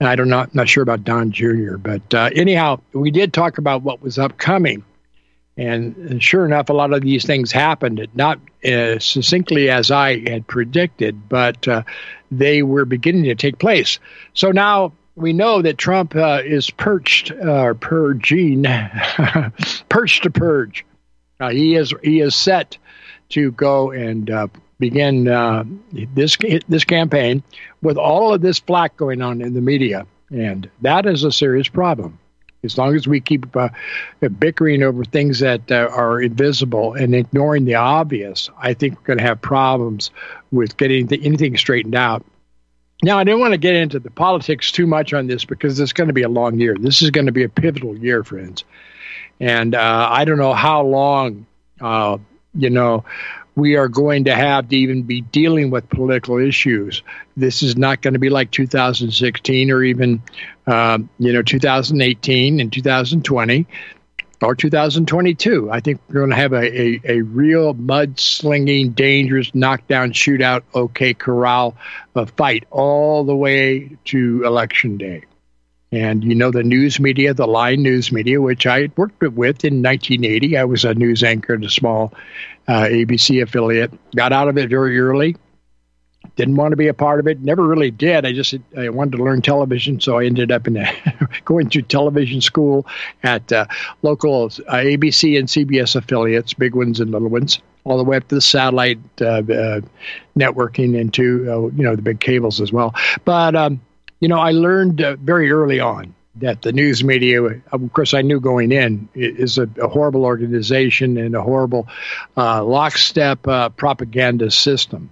I 0.00 0.16
don't 0.16 0.30
know, 0.30 0.46
not 0.54 0.68
sure 0.68 0.82
about 0.82 1.04
Don 1.04 1.30
Jr. 1.30 1.76
But 1.76 2.14
uh, 2.14 2.30
anyhow, 2.34 2.80
we 2.94 3.10
did 3.10 3.32
talk 3.32 3.58
about 3.58 3.82
what 3.82 4.00
was 4.00 4.18
upcoming, 4.18 4.82
and 5.58 6.22
sure 6.22 6.46
enough, 6.46 6.70
a 6.70 6.72
lot 6.72 6.94
of 6.94 7.02
these 7.02 7.26
things 7.26 7.52
happened. 7.52 8.08
Not 8.14 8.40
as 8.64 9.04
succinctly 9.04 9.68
as 9.68 9.90
I 9.90 10.20
had 10.28 10.46
predicted, 10.46 11.28
but 11.28 11.68
uh, 11.68 11.82
they 12.30 12.62
were 12.62 12.86
beginning 12.86 13.24
to 13.24 13.34
take 13.34 13.58
place. 13.58 13.98
So 14.32 14.50
now 14.50 14.94
we 15.14 15.34
know 15.34 15.60
that 15.60 15.76
Trump 15.76 16.16
uh, 16.16 16.40
is 16.42 16.70
perched 16.70 17.32
uh, 17.32 17.60
or 17.62 17.74
purging, 17.74 18.64
perched 19.90 20.22
to 20.22 20.30
purge. 20.30 20.86
Uh, 21.40 21.50
he 21.50 21.74
is 21.74 21.92
he 22.02 22.20
is 22.20 22.34
set 22.34 22.76
to 23.30 23.50
go 23.52 23.90
and 23.90 24.30
uh, 24.30 24.46
begin 24.78 25.28
uh, 25.28 25.64
this 26.14 26.36
this 26.68 26.84
campaign 26.84 27.42
with 27.82 27.96
all 27.96 28.34
of 28.34 28.42
this 28.42 28.58
flack 28.58 28.96
going 28.96 29.22
on 29.22 29.40
in 29.40 29.54
the 29.54 29.60
media, 29.60 30.06
and 30.30 30.68
that 30.82 31.06
is 31.06 31.24
a 31.24 31.32
serious 31.32 31.68
problem. 31.68 32.18
As 32.62 32.76
long 32.76 32.94
as 32.94 33.08
we 33.08 33.20
keep 33.20 33.56
uh, 33.56 33.70
bickering 34.38 34.82
over 34.82 35.02
things 35.02 35.38
that 35.38 35.72
uh, 35.72 35.88
are 35.90 36.20
invisible 36.20 36.92
and 36.92 37.14
ignoring 37.14 37.64
the 37.64 37.76
obvious, 37.76 38.50
I 38.58 38.74
think 38.74 38.96
we're 38.96 39.06
going 39.06 39.18
to 39.18 39.24
have 39.24 39.40
problems 39.40 40.10
with 40.50 40.76
getting 40.76 41.06
the, 41.06 41.24
anything 41.24 41.56
straightened 41.56 41.94
out. 41.94 42.22
Now, 43.02 43.18
I 43.18 43.24
didn't 43.24 43.40
want 43.40 43.52
to 43.52 43.58
get 43.58 43.74
into 43.74 43.98
the 43.98 44.10
politics 44.10 44.72
too 44.72 44.86
much 44.86 45.14
on 45.14 45.26
this 45.26 45.44
because 45.44 45.80
it's 45.80 45.92
going 45.92 46.08
to 46.08 46.14
be 46.14 46.22
a 46.22 46.28
long 46.28 46.60
year. 46.60 46.76
This 46.78 47.00
is 47.00 47.10
going 47.10 47.26
to 47.26 47.32
be 47.32 47.44
a 47.44 47.48
pivotal 47.48 47.96
year, 47.96 48.22
friends. 48.22 48.64
And 49.38 49.74
uh, 49.74 50.08
I 50.10 50.26
don't 50.26 50.38
know 50.38 50.52
how 50.52 50.82
long, 50.82 51.46
uh, 51.80 52.18
you 52.54 52.68
know, 52.68 53.04
we 53.56 53.76
are 53.76 53.88
going 53.88 54.24
to 54.24 54.34
have 54.34 54.68
to 54.68 54.76
even 54.76 55.02
be 55.02 55.22
dealing 55.22 55.70
with 55.70 55.88
political 55.88 56.38
issues. 56.38 57.02
This 57.36 57.62
is 57.62 57.76
not 57.76 58.02
going 58.02 58.14
to 58.14 58.20
be 58.20 58.28
like 58.28 58.50
2016 58.50 59.70
or 59.70 59.82
even, 59.82 60.22
uh, 60.66 60.98
you 61.18 61.32
know, 61.32 61.42
2018 61.42 62.60
and 62.60 62.72
2020 62.72 63.66
or 64.42 64.54
2022. 64.54 65.70
I 65.70 65.80
think 65.80 66.00
we're 66.08 66.20
going 66.20 66.30
to 66.30 66.36
have 66.36 66.52
a, 66.52 66.80
a, 66.80 67.00
a 67.04 67.20
real 67.22 67.74
mud-slinging, 67.74 68.90
dangerous, 68.92 69.54
knockdown, 69.54 70.12
shootout, 70.12 70.62
OK 70.74 71.14
Corral 71.14 71.76
uh, 72.14 72.24
fight 72.24 72.66
all 72.70 73.24
the 73.24 73.36
way 73.36 73.96
to 74.06 74.44
Election 74.44 74.96
Day. 74.96 75.24
And 75.92 76.22
you 76.22 76.36
know 76.36 76.52
the 76.52 76.62
news 76.62 77.00
media, 77.00 77.34
the 77.34 77.48
line 77.48 77.82
news 77.82 78.12
media, 78.12 78.40
which 78.40 78.66
I 78.66 78.90
worked 78.96 79.20
with 79.20 79.64
in 79.64 79.82
1980. 79.82 80.56
I 80.56 80.64
was 80.64 80.84
a 80.84 80.94
news 80.94 81.24
anchor 81.24 81.54
at 81.54 81.64
a 81.64 81.70
small 81.70 82.14
uh, 82.68 82.82
ABC 82.82 83.42
affiliate. 83.42 83.92
Got 84.14 84.32
out 84.32 84.48
of 84.48 84.56
it 84.56 84.70
very 84.70 85.00
early. 85.00 85.36
Didn't 86.36 86.56
want 86.56 86.72
to 86.72 86.76
be 86.76 86.88
a 86.88 86.94
part 86.94 87.20
of 87.20 87.26
it. 87.26 87.40
Never 87.40 87.66
really 87.66 87.90
did. 87.90 88.24
I 88.24 88.32
just 88.32 88.54
I 88.76 88.88
wanted 88.88 89.16
to 89.16 89.24
learn 89.24 89.42
television, 89.42 90.00
so 90.00 90.18
I 90.18 90.24
ended 90.24 90.52
up 90.52 90.66
in 90.66 90.76
a, 90.76 90.92
going 91.44 91.68
to 91.70 91.82
television 91.82 92.40
school 92.40 92.86
at 93.22 93.52
uh, 93.52 93.66
local 94.02 94.46
uh, 94.46 94.74
ABC 94.74 95.38
and 95.38 95.48
CBS 95.48 95.96
affiliates, 95.96 96.54
big 96.54 96.74
ones 96.74 97.00
and 97.00 97.10
little 97.10 97.28
ones. 97.28 97.60
all 97.84 97.98
the 97.98 98.04
way 98.04 98.16
up 98.16 98.28
to 98.28 98.34
the 98.34 98.40
satellite 98.40 98.98
uh, 99.20 99.24
uh, 99.24 99.80
networking 100.36 100.98
into 100.98 101.46
uh, 101.50 101.60
you 101.76 101.82
know 101.82 101.96
the 101.96 102.02
big 102.02 102.20
cables 102.20 102.60
as 102.60 102.72
well. 102.72 102.94
But 103.24 103.54
um, 103.56 103.80
you 104.20 104.28
know, 104.28 104.38
I 104.38 104.52
learned 104.52 105.02
uh, 105.02 105.16
very 105.16 105.50
early 105.50 105.80
on 105.80 106.14
that 106.36 106.62
the 106.62 106.72
news 106.72 107.02
media, 107.02 107.42
of 107.42 107.92
course, 107.92 108.14
I 108.14 108.22
knew 108.22 108.40
going 108.40 108.72
in, 108.72 109.08
is 109.14 109.58
a, 109.58 109.68
a 109.82 109.88
horrible 109.88 110.24
organization 110.24 111.18
and 111.18 111.34
a 111.34 111.42
horrible 111.42 111.88
lockstep 112.36 113.42
propaganda 113.42 114.50
system. 114.50 115.10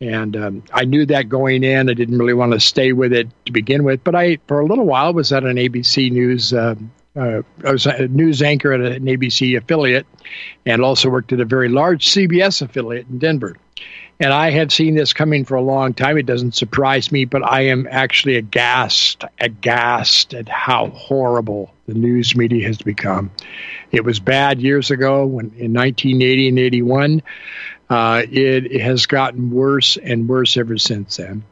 And 0.00 0.36
um, 0.36 0.62
I 0.72 0.84
knew 0.84 1.06
that 1.06 1.28
going 1.28 1.64
in. 1.64 1.88
I 1.88 1.94
didn't 1.94 2.18
really 2.18 2.34
want 2.34 2.52
to 2.52 2.60
stay 2.60 2.92
with 2.92 3.12
it 3.12 3.28
to 3.46 3.52
begin 3.52 3.84
with, 3.84 4.02
but 4.04 4.14
I, 4.14 4.38
for 4.48 4.60
a 4.60 4.66
little 4.66 4.86
while, 4.86 5.14
was 5.14 5.32
at 5.32 5.44
an 5.44 5.56
ABC 5.56 6.10
News. 6.10 6.52
Uh, 6.52 6.74
uh, 7.16 7.42
I 7.64 7.70
was 7.70 7.86
a 7.86 8.08
news 8.08 8.42
anchor 8.42 8.72
at 8.72 8.80
an 8.80 9.04
ABC 9.04 9.56
affiliate, 9.56 10.06
and 10.66 10.82
also 10.82 11.08
worked 11.08 11.32
at 11.32 11.40
a 11.40 11.44
very 11.44 11.68
large 11.68 12.08
CBS 12.08 12.60
affiliate 12.60 13.06
in 13.08 13.18
Denver. 13.18 13.56
And 14.20 14.32
I 14.32 14.50
have 14.50 14.72
seen 14.72 14.94
this 14.94 15.12
coming 15.12 15.44
for 15.44 15.56
a 15.56 15.60
long 15.60 15.92
time. 15.92 16.16
It 16.16 16.26
doesn't 16.26 16.54
surprise 16.54 17.10
me, 17.10 17.24
but 17.24 17.42
I 17.44 17.62
am 17.62 17.88
actually 17.90 18.36
aghast, 18.36 19.24
aghast 19.40 20.34
at 20.34 20.48
how 20.48 20.88
horrible 20.90 21.74
the 21.86 21.94
news 21.94 22.36
media 22.36 22.66
has 22.66 22.78
become. 22.78 23.30
It 23.90 24.04
was 24.04 24.20
bad 24.20 24.60
years 24.60 24.90
ago 24.90 25.26
when 25.26 25.46
in 25.56 25.72
1980 25.72 26.48
and 26.48 26.58
81. 26.58 27.22
Uh, 27.90 28.22
it, 28.30 28.80
has 28.80 29.06
gotten 29.06 29.50
worse 29.50 29.96
and 29.98 30.28
worse 30.28 30.56
ever 30.56 30.78
since 30.78 31.18
then. 31.18 31.44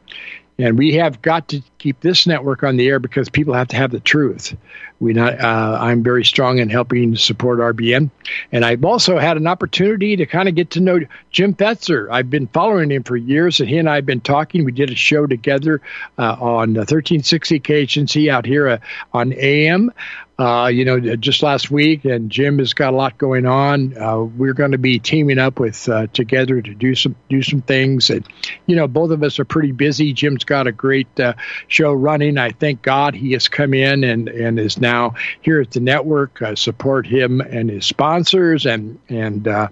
And 0.59 0.77
we 0.77 0.93
have 0.95 1.21
got 1.21 1.47
to 1.49 1.61
keep 1.79 1.99
this 2.01 2.27
network 2.27 2.63
on 2.63 2.77
the 2.77 2.87
air 2.87 2.99
because 2.99 3.27
people 3.27 3.53
have 3.55 3.69
to 3.69 3.75
have 3.75 3.91
the 3.91 3.99
truth. 3.99 4.55
We 4.99 5.13
not, 5.13 5.41
uh, 5.41 5.77
I'm 5.81 6.03
very 6.03 6.23
strong 6.23 6.59
in 6.59 6.69
helping 6.69 7.15
support 7.15 7.59
RBN. 7.59 8.09
And 8.51 8.63
I've 8.63 8.85
also 8.85 9.17
had 9.17 9.35
an 9.35 9.47
opportunity 9.47 10.15
to 10.15 10.25
kind 10.25 10.47
of 10.47 10.55
get 10.55 10.69
to 10.71 10.79
know 10.79 10.99
Jim 11.31 11.55
Fetzer. 11.55 12.07
I've 12.09 12.29
been 12.29 12.47
following 12.47 12.91
him 12.91 13.03
for 13.03 13.17
years, 13.17 13.59
and 13.59 13.67
he 13.67 13.77
and 13.77 13.89
I 13.89 13.95
have 13.95 14.05
been 14.05 14.21
talking. 14.21 14.63
We 14.63 14.71
did 14.71 14.91
a 14.91 14.95
show 14.95 15.25
together 15.27 15.81
uh, 16.17 16.37
on 16.39 16.75
1360 16.75 17.59
KHNC 17.59 18.31
out 18.31 18.45
here 18.45 18.67
uh, 18.67 18.77
on 19.11 19.33
AM 19.33 19.91
uh, 20.39 20.67
you 20.73 20.83
know, 20.83 20.99
just 21.15 21.43
last 21.43 21.69
week, 21.69 22.05
and 22.05 22.31
Jim 22.31 22.57
has 22.57 22.73
got 22.73 22.93
a 22.93 22.97
lot 22.97 23.19
going 23.19 23.45
on. 23.45 23.95
Uh, 23.95 24.17
we're 24.17 24.53
going 24.53 24.71
to 24.71 24.79
be 24.79 24.97
teaming 24.97 25.37
up 25.37 25.59
with 25.59 25.87
uh, 25.87 26.07
together 26.07 26.59
to 26.59 26.73
do 26.73 26.95
some 26.95 27.15
do 27.29 27.43
some 27.43 27.61
things, 27.61 28.09
and 28.09 28.27
you 28.65 28.75
know, 28.75 28.87
both 28.87 29.11
of 29.11 29.21
us 29.21 29.37
are 29.37 29.45
pretty 29.45 29.71
busy. 29.71 30.11
Jim's 30.11 30.43
got 30.43 30.65
a 30.65 30.71
great 30.71 31.19
uh, 31.19 31.33
show 31.67 31.93
running. 31.93 32.39
I 32.39 32.49
thank 32.49 32.81
God 32.81 33.13
he 33.13 33.33
has 33.33 33.47
come 33.47 33.75
in 33.75 34.03
and 34.03 34.27
and 34.27 34.59
is 34.59 34.79
now 34.79 35.13
here 35.41 35.61
at 35.61 35.69
the 35.69 35.79
network. 35.79 36.41
I 36.41 36.55
support 36.55 37.05
him 37.05 37.39
and 37.39 37.69
his 37.69 37.85
sponsors, 37.85 38.65
and 38.65 38.97
and 39.09 39.47
uh, 39.47 39.67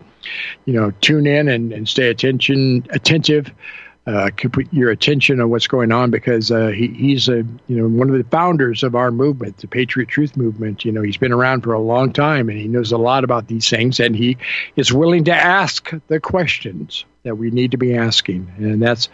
you 0.65 0.73
know, 0.73 0.91
tune 1.01 1.25
in 1.25 1.47
and, 1.47 1.73
and 1.73 1.89
stay 1.89 2.09
attention 2.09 2.85
attentive 2.91 3.51
uh, 4.07 4.31
put 4.51 4.71
your 4.73 4.89
attention 4.89 5.39
on 5.39 5.49
what's 5.49 5.67
going 5.67 5.91
on 5.91 6.09
because 6.09 6.51
uh, 6.51 6.67
he, 6.67 6.87
he's 6.87 7.29
a 7.29 7.45
you 7.67 7.77
know 7.77 7.87
one 7.87 8.09
of 8.09 8.17
the 8.17 8.23
founders 8.29 8.81
of 8.81 8.95
our 8.95 9.11
movement, 9.11 9.57
the 9.57 9.67
Patriot 9.67 10.09
Truth 10.09 10.35
Movement. 10.35 10.83
You 10.83 10.91
know, 10.91 11.03
he's 11.03 11.17
been 11.17 11.31
around 11.31 11.61
for 11.61 11.73
a 11.73 11.79
long 11.79 12.11
time 12.11 12.49
and 12.49 12.57
he 12.57 12.67
knows 12.67 12.91
a 12.91 12.97
lot 12.97 13.23
about 13.23 13.47
these 13.47 13.69
things, 13.69 13.99
and 13.99 14.15
he 14.15 14.37
is 14.75 14.91
willing 14.91 15.25
to 15.25 15.33
ask 15.33 15.91
the 16.07 16.19
questions 16.19 17.05
that 17.23 17.35
we 17.35 17.51
need 17.51 17.69
to 17.69 17.77
be 17.77 17.95
asking, 17.95 18.51
and 18.57 18.81
that's 18.81 19.07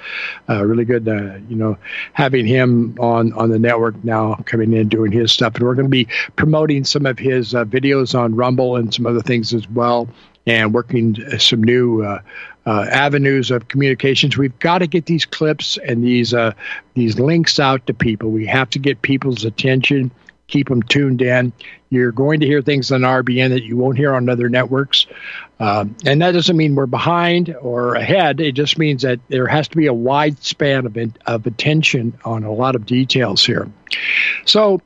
uh, 0.47 0.65
really 0.65 0.85
good. 0.85 1.05
Uh, 1.05 1.35
you 1.49 1.57
know, 1.57 1.77
having 2.13 2.45
him 2.45 2.95
on 2.97 3.33
on 3.33 3.49
the 3.49 3.59
network 3.59 4.01
now, 4.05 4.35
coming 4.45 4.71
in 4.71 4.87
doing 4.87 5.11
his 5.11 5.33
stuff, 5.33 5.55
and 5.55 5.65
we're 5.65 5.75
going 5.75 5.85
to 5.85 5.89
be 5.89 6.07
promoting 6.37 6.85
some 6.85 7.05
of 7.05 7.19
his 7.19 7.53
uh, 7.53 7.65
videos 7.65 8.17
on 8.17 8.35
Rumble 8.35 8.77
and 8.77 8.93
some 8.93 9.05
other 9.05 9.21
things 9.21 9.53
as 9.53 9.67
well 9.69 10.07
and 10.47 10.73
working 10.73 11.15
some 11.37 11.61
new 11.61 12.01
uh, 12.01 12.21
uh, 12.65 12.87
avenues 12.89 13.51
of 13.51 13.67
communications. 13.67 14.37
We've 14.37 14.57
got 14.59 14.79
to 14.79 14.87
get 14.87 15.05
these 15.05 15.25
clips 15.25 15.77
and 15.77 16.03
these 16.03 16.33
uh, 16.33 16.53
these 16.95 17.19
links 17.19 17.59
out 17.59 17.85
to 17.87 17.93
people. 17.93 18.31
We 18.31 18.47
have 18.47 18.69
to 18.71 18.79
get 18.79 19.01
people's 19.01 19.45
attention, 19.45 20.09
keep 20.47 20.69
them 20.69 20.81
tuned 20.81 21.21
in. 21.21 21.51
You're 21.89 22.11
going 22.11 22.39
to 22.39 22.45
hear 22.45 22.61
things 22.61 22.91
on 22.91 23.01
RBN 23.01 23.49
that 23.49 23.63
you 23.63 23.77
won't 23.77 23.97
hear 23.97 24.13
on 24.13 24.27
other 24.27 24.49
networks, 24.49 25.05
uh, 25.59 25.85
and 26.05 26.21
that 26.21 26.31
doesn't 26.31 26.57
mean 26.57 26.75
we're 26.75 26.85
behind 26.85 27.55
or 27.61 27.95
ahead. 27.95 28.39
It 28.39 28.53
just 28.53 28.77
means 28.77 29.03
that 29.03 29.19
there 29.27 29.47
has 29.47 29.67
to 29.69 29.77
be 29.77 29.87
a 29.87 29.93
wide 29.93 30.41
span 30.43 30.85
of 30.85 30.97
of 31.25 31.45
attention 31.45 32.17
on 32.23 32.43
a 32.43 32.51
lot 32.51 32.75
of 32.75 32.85
details 32.85 33.45
here. 33.45 33.69
So. 34.45 34.81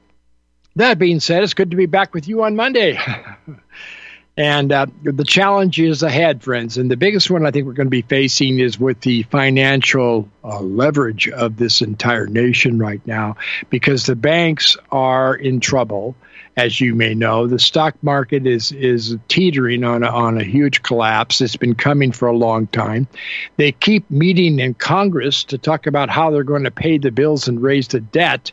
That 0.78 0.98
being 0.98 1.20
said, 1.20 1.44
it's 1.44 1.54
good 1.54 1.72
to 1.72 1.76
be 1.76 1.86
back 1.86 2.14
with 2.14 2.30
you 2.30 2.44
on 2.44 2.56
Monday. 2.56 2.98
And 4.38 4.72
uh, 4.72 4.86
the 5.04 5.26
challenge 5.26 5.80
is 5.80 6.04
ahead, 6.04 6.42
friends. 6.42 6.78
And 6.78 6.90
the 6.90 6.96
biggest 6.96 7.30
one 7.30 7.46
I 7.46 7.52
think 7.52 7.68
we're 7.68 7.74
going 7.74 7.88
to 7.88 7.92
be 7.92 8.02
facing 8.02 8.60
is 8.60 8.80
with 8.80 9.02
the 9.02 9.24
financial 9.24 10.30
uh, 10.44 10.62
leverage 10.62 11.28
of 11.28 11.58
this 11.58 11.82
entire 11.82 12.28
nation 12.28 12.80
right 12.80 13.06
now, 13.06 13.36
because 13.70 14.06
the 14.06 14.16
banks 14.16 14.78
are 14.92 15.36
in 15.36 15.60
trouble. 15.60 16.16
As 16.58 16.82
you 16.82 16.96
may 16.96 17.14
know, 17.14 17.48
the 17.48 17.60
stock 17.60 17.96
market 18.02 18.46
is 18.46 18.74
is 18.74 19.16
teetering 19.30 19.84
on 19.86 20.04
a, 20.04 20.08
on 20.08 20.38
a 20.38 20.44
huge 20.44 20.84
collapse. 20.84 21.40
It's 21.40 21.56
been 21.56 21.76
coming 21.76 22.12
for 22.12 22.28
a 22.28 22.36
long 22.36 22.68
time. 22.68 23.08
They 23.56 23.72
keep 23.72 24.10
meeting 24.12 24.60
in 24.60 24.74
Congress 24.74 25.46
to 25.46 25.58
talk 25.58 25.88
about 25.88 26.10
how 26.10 26.30
they're 26.30 26.44
going 26.44 26.66
to 26.66 26.72
pay 26.72 26.98
the 26.98 27.12
bills 27.12 27.48
and 27.48 27.62
raise 27.62 27.88
the 27.88 28.02
debt 28.02 28.52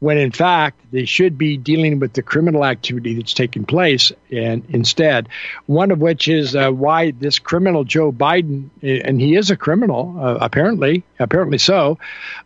when 0.00 0.18
in 0.18 0.30
fact 0.30 0.80
they 0.92 1.04
should 1.04 1.38
be 1.38 1.56
dealing 1.56 1.98
with 1.98 2.12
the 2.12 2.22
criminal 2.22 2.64
activity 2.64 3.14
that's 3.14 3.34
taking 3.34 3.64
place. 3.64 4.12
And 4.30 4.64
instead, 4.68 5.28
one 5.66 5.90
of 5.90 5.98
which 5.98 6.28
is 6.28 6.54
uh, 6.54 6.70
why 6.70 7.12
this 7.12 7.38
criminal 7.38 7.84
Joe 7.84 8.12
Biden, 8.12 8.70
and 8.82 9.20
he 9.20 9.36
is 9.36 9.50
a 9.50 9.56
criminal, 9.56 10.16
uh, 10.18 10.38
apparently, 10.40 11.04
apparently 11.18 11.58
so. 11.58 11.98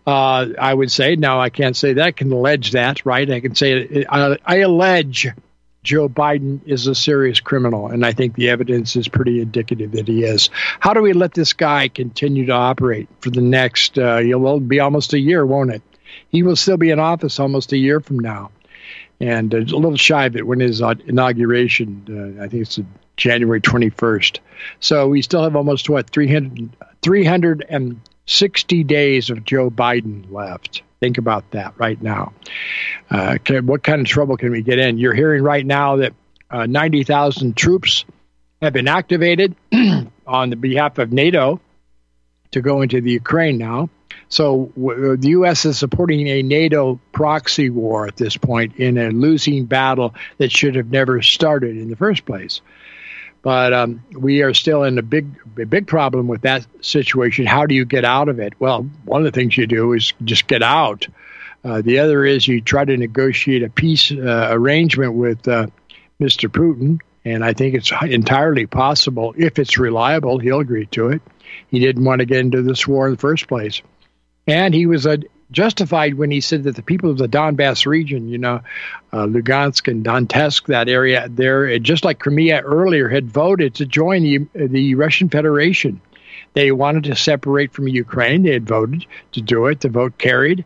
Uh, 0.06 0.48
I 0.58 0.72
would 0.72 0.90
say 0.90 1.16
now 1.16 1.40
I 1.40 1.50
can't 1.50 1.76
say 1.76 1.94
that. 1.94 2.06
I 2.06 2.12
can 2.12 2.32
allege 2.32 2.72
that, 2.72 3.04
right? 3.04 3.28
I 3.30 3.40
can 3.40 3.54
say 3.54 4.04
I, 4.08 4.36
I 4.44 4.56
allege. 4.58 5.28
Joe 5.84 6.08
Biden 6.08 6.60
is 6.66 6.86
a 6.86 6.94
serious 6.94 7.40
criminal, 7.40 7.86
and 7.86 8.04
I 8.04 8.12
think 8.12 8.34
the 8.34 8.50
evidence 8.50 8.94
is 8.96 9.08
pretty 9.08 9.40
indicative 9.40 9.92
that 9.92 10.08
he 10.08 10.24
is. 10.24 10.50
How 10.80 10.92
do 10.92 11.00
we 11.00 11.12
let 11.12 11.32
this 11.32 11.52
guy 11.54 11.88
continue 11.88 12.46
to 12.46 12.52
operate 12.52 13.08
for 13.20 13.30
the 13.30 13.40
next? 13.40 13.98
Uh, 13.98 14.20
will 14.24 14.60
be 14.60 14.80
almost 14.80 15.14
a 15.14 15.18
year, 15.18 15.46
won't 15.46 15.72
it? 15.72 15.82
He 16.28 16.42
will 16.42 16.56
still 16.56 16.76
be 16.76 16.90
in 16.90 16.98
office 16.98 17.38
almost 17.38 17.72
a 17.72 17.78
year 17.78 18.00
from 18.00 18.18
now. 18.18 18.50
And 19.20 19.54
uh, 19.54 19.58
a 19.58 19.60
little 19.60 19.96
shy 19.96 20.26
of 20.26 20.36
it 20.36 20.46
when 20.46 20.60
his 20.60 20.80
uh, 20.80 20.94
inauguration, 21.06 22.36
uh, 22.38 22.44
I 22.44 22.48
think 22.48 22.62
it's 22.62 22.78
January 23.16 23.60
21st. 23.60 24.38
So 24.80 25.08
we 25.08 25.22
still 25.22 25.42
have 25.42 25.56
almost, 25.56 25.88
what, 25.90 26.08
300, 26.10 26.70
360 27.02 28.84
days 28.84 29.30
of 29.30 29.44
Joe 29.44 29.70
Biden 29.70 30.30
left. 30.30 30.82
Think 31.00 31.18
about 31.18 31.50
that 31.52 31.74
right 31.78 32.00
now. 32.00 32.32
Uh, 33.10 33.38
can, 33.42 33.66
what 33.66 33.82
kind 33.82 34.00
of 34.00 34.06
trouble 34.06 34.36
can 34.36 34.50
we 34.50 34.62
get 34.62 34.78
in? 34.78 34.98
You're 34.98 35.14
hearing 35.14 35.42
right 35.42 35.64
now 35.64 35.96
that 35.96 36.12
uh, 36.50 36.66
90,000 36.66 37.56
troops 37.56 38.04
have 38.62 38.72
been 38.72 38.88
activated 38.88 39.54
on 40.26 40.50
the 40.50 40.56
behalf 40.56 40.98
of 40.98 41.12
NATO 41.12 41.60
to 42.50 42.60
go 42.60 42.82
into 42.82 43.00
the 43.00 43.12
Ukraine 43.12 43.58
now. 43.58 43.90
So 44.28 44.72
w- 44.76 45.16
the 45.16 45.28
U.S. 45.30 45.64
is 45.64 45.78
supporting 45.78 46.26
a 46.28 46.42
NATO 46.42 47.00
proxy 47.12 47.70
war 47.70 48.06
at 48.06 48.16
this 48.16 48.36
point 48.36 48.76
in 48.76 48.98
a 48.98 49.10
losing 49.10 49.64
battle 49.64 50.14
that 50.38 50.52
should 50.52 50.74
have 50.74 50.90
never 50.90 51.22
started 51.22 51.76
in 51.76 51.88
the 51.88 51.96
first 51.96 52.26
place. 52.26 52.60
But 53.42 53.72
um, 53.72 54.02
we 54.12 54.42
are 54.42 54.52
still 54.52 54.82
in 54.82 54.98
a 54.98 55.02
big, 55.02 55.28
a 55.58 55.64
big 55.64 55.86
problem 55.86 56.26
with 56.26 56.42
that 56.42 56.66
situation. 56.80 57.46
How 57.46 57.66
do 57.66 57.74
you 57.74 57.84
get 57.84 58.04
out 58.04 58.28
of 58.28 58.40
it? 58.40 58.54
Well, 58.58 58.82
one 59.04 59.24
of 59.24 59.24
the 59.24 59.38
things 59.38 59.56
you 59.56 59.66
do 59.66 59.92
is 59.92 60.12
just 60.24 60.48
get 60.48 60.62
out. 60.62 61.06
Uh, 61.64 61.82
the 61.82 62.00
other 62.00 62.24
is 62.24 62.46
you 62.46 62.60
try 62.60 62.84
to 62.84 62.96
negotiate 62.96 63.62
a 63.62 63.70
peace 63.70 64.10
uh, 64.10 64.48
arrangement 64.50 65.14
with 65.14 65.46
uh, 65.48 65.66
Mr. 66.20 66.48
Putin, 66.48 67.00
and 67.24 67.44
I 67.44 67.52
think 67.52 67.74
it's 67.74 67.92
entirely 68.02 68.66
possible 68.66 69.34
if 69.36 69.58
it's 69.58 69.78
reliable, 69.78 70.38
he'll 70.38 70.60
agree 70.60 70.86
to 70.86 71.08
it. 71.08 71.22
He 71.68 71.78
didn't 71.78 72.04
want 72.04 72.20
to 72.20 72.26
get 72.26 72.40
into 72.40 72.62
this 72.62 72.86
war 72.86 73.06
in 73.06 73.12
the 73.12 73.18
first 73.18 73.48
place. 73.48 73.82
And 74.48 74.72
he 74.74 74.86
was 74.86 75.06
uh, 75.06 75.18
justified 75.50 76.14
when 76.14 76.30
he 76.30 76.40
said 76.40 76.64
that 76.64 76.74
the 76.74 76.82
people 76.82 77.10
of 77.10 77.18
the 77.18 77.28
Donbass 77.28 77.86
region, 77.86 78.28
you 78.28 78.38
know, 78.38 78.62
uh, 79.12 79.26
Lugansk 79.26 79.88
and 79.88 80.04
Donetsk, 80.04 80.66
that 80.66 80.88
area 80.88 81.28
there, 81.28 81.78
just 81.78 82.04
like 82.04 82.18
Crimea 82.18 82.62
earlier, 82.62 83.08
had 83.08 83.30
voted 83.30 83.74
to 83.76 83.86
join 83.86 84.22
the, 84.22 84.48
the 84.54 84.94
Russian 84.94 85.28
Federation. 85.28 86.00
They 86.54 86.72
wanted 86.72 87.04
to 87.04 87.14
separate 87.14 87.72
from 87.74 87.88
Ukraine. 87.88 88.42
They 88.42 88.54
had 88.54 88.66
voted 88.66 89.06
to 89.32 89.42
do 89.42 89.66
it. 89.66 89.80
The 89.80 89.90
vote 89.90 90.16
carried. 90.16 90.64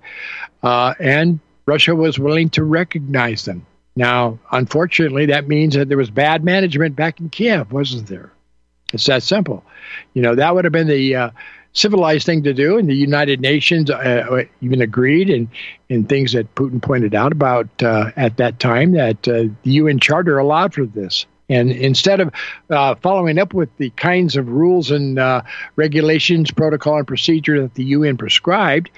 Uh, 0.62 0.94
and 1.00 1.40
Russia 1.66 1.94
was 1.94 2.18
willing 2.18 2.50
to 2.50 2.62
recognize 2.62 3.44
them. 3.44 3.66
Now, 3.96 4.38
unfortunately, 4.50 5.26
that 5.26 5.48
means 5.48 5.74
that 5.74 5.88
there 5.88 5.98
was 5.98 6.08
bad 6.08 6.44
management 6.44 6.96
back 6.96 7.20
in 7.20 7.30
Kiev, 7.30 7.72
wasn't 7.72 8.06
there? 8.06 8.32
It's 8.92 9.06
that 9.06 9.22
simple. 9.22 9.64
You 10.14 10.22
know, 10.22 10.34
that 10.36 10.54
would 10.54 10.64
have 10.64 10.72
been 10.72 10.86
the 10.86 11.16
uh, 11.16 11.30
civilized 11.72 12.26
thing 12.26 12.42
to 12.42 12.54
do, 12.54 12.78
and 12.78 12.88
the 12.88 12.94
United 12.94 13.40
Nations 13.40 13.90
uh, 13.90 13.94
uh, 13.94 14.44
even 14.60 14.80
agreed, 14.82 15.30
and 15.30 15.48
and 15.90 16.08
things 16.08 16.32
that 16.32 16.54
Putin 16.54 16.80
pointed 16.80 17.14
out 17.14 17.32
about 17.32 17.68
uh, 17.82 18.10
at 18.16 18.36
that 18.38 18.60
time 18.60 18.92
that 18.92 19.26
uh, 19.28 19.44
the 19.62 19.72
UN 19.72 19.98
Charter 19.98 20.38
allowed 20.38 20.74
for 20.74 20.86
this, 20.86 21.26
And 21.48 21.70
instead 21.70 22.20
of 22.20 22.32
uh, 22.70 22.94
following 22.96 23.38
up 23.38 23.52
with 23.52 23.74
the 23.76 23.90
kinds 23.90 24.36
of 24.36 24.48
rules 24.48 24.90
and 24.90 25.18
uh, 25.18 25.42
regulations, 25.76 26.50
protocol, 26.50 26.98
and 26.98 27.06
procedure 27.06 27.60
that 27.62 27.74
the 27.74 27.84
UN 27.84 28.16
prescribed, 28.16 28.90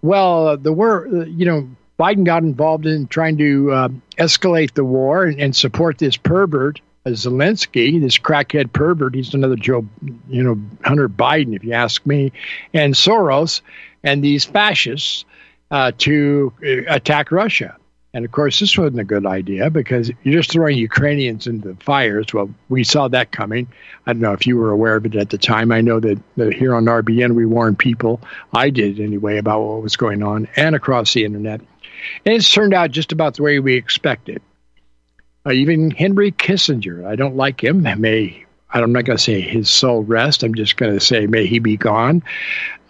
well, 0.00 0.56
the 0.56 0.72
war, 0.72 1.06
you 1.26 1.44
know, 1.44 1.68
Biden 1.98 2.24
got 2.24 2.44
involved 2.44 2.86
in 2.86 3.08
trying 3.08 3.36
to 3.38 3.90
escalate 4.16 4.74
the 4.74 4.84
war 4.84 5.24
and, 5.24 5.40
and, 5.40 5.56
support 5.56 5.98
this 5.98 6.16
pervert, 6.16 6.80
Zelensky, 7.12 8.00
this 8.00 8.18
crackhead 8.18 8.72
pervert. 8.72 9.14
He's 9.14 9.34
another 9.34 9.56
Joe, 9.56 9.86
you 10.28 10.42
know, 10.42 10.60
Hunter 10.84 11.08
Biden, 11.08 11.54
if 11.54 11.64
you 11.64 11.72
ask 11.72 12.04
me, 12.06 12.32
and 12.72 12.94
Soros 12.94 13.60
and 14.02 14.22
these 14.22 14.44
fascists 14.44 15.24
uh, 15.70 15.92
to 15.98 16.52
uh, 16.62 16.94
attack 16.94 17.30
Russia. 17.30 17.76
And 18.14 18.24
of 18.24 18.32
course, 18.32 18.58
this 18.58 18.76
wasn't 18.76 19.00
a 19.00 19.04
good 19.04 19.26
idea 19.26 19.68
because 19.70 20.10
you're 20.22 20.40
just 20.40 20.50
throwing 20.50 20.78
Ukrainians 20.78 21.46
into 21.46 21.68
the 21.68 21.84
fires. 21.84 22.32
Well, 22.32 22.52
we 22.70 22.82
saw 22.82 23.06
that 23.08 23.32
coming. 23.32 23.68
I 24.06 24.12
don't 24.12 24.22
know 24.22 24.32
if 24.32 24.46
you 24.46 24.56
were 24.56 24.70
aware 24.70 24.96
of 24.96 25.04
it 25.04 25.14
at 25.14 25.30
the 25.30 25.36
time. 25.36 25.70
I 25.70 25.82
know 25.82 26.00
that, 26.00 26.18
that 26.36 26.54
here 26.54 26.74
on 26.74 26.86
RBN, 26.86 27.34
we 27.34 27.44
warned 27.44 27.78
people, 27.78 28.20
I 28.54 28.70
did 28.70 28.98
anyway, 28.98 29.36
about 29.36 29.60
what 29.60 29.82
was 29.82 29.96
going 29.96 30.22
on 30.22 30.48
and 30.56 30.74
across 30.74 31.12
the 31.12 31.24
internet. 31.24 31.60
And 32.24 32.34
it's 32.34 32.50
turned 32.50 32.72
out 32.72 32.92
just 32.92 33.12
about 33.12 33.36
the 33.36 33.42
way 33.42 33.58
we 33.58 33.74
expected. 33.74 34.40
Uh, 35.46 35.52
even 35.52 35.90
Henry 35.90 36.32
Kissinger, 36.32 37.06
I 37.06 37.16
don't 37.16 37.36
like 37.36 37.62
him. 37.62 37.82
May 37.82 38.44
I'm 38.70 38.92
not 38.92 39.04
going 39.04 39.16
to 39.16 39.22
say 39.22 39.40
his 39.40 39.70
soul 39.70 40.02
rest. 40.02 40.42
I'm 40.42 40.54
just 40.54 40.76
going 40.76 40.92
to 40.92 41.00
say 41.00 41.26
may 41.26 41.46
he 41.46 41.58
be 41.58 41.76
gone. 41.76 42.22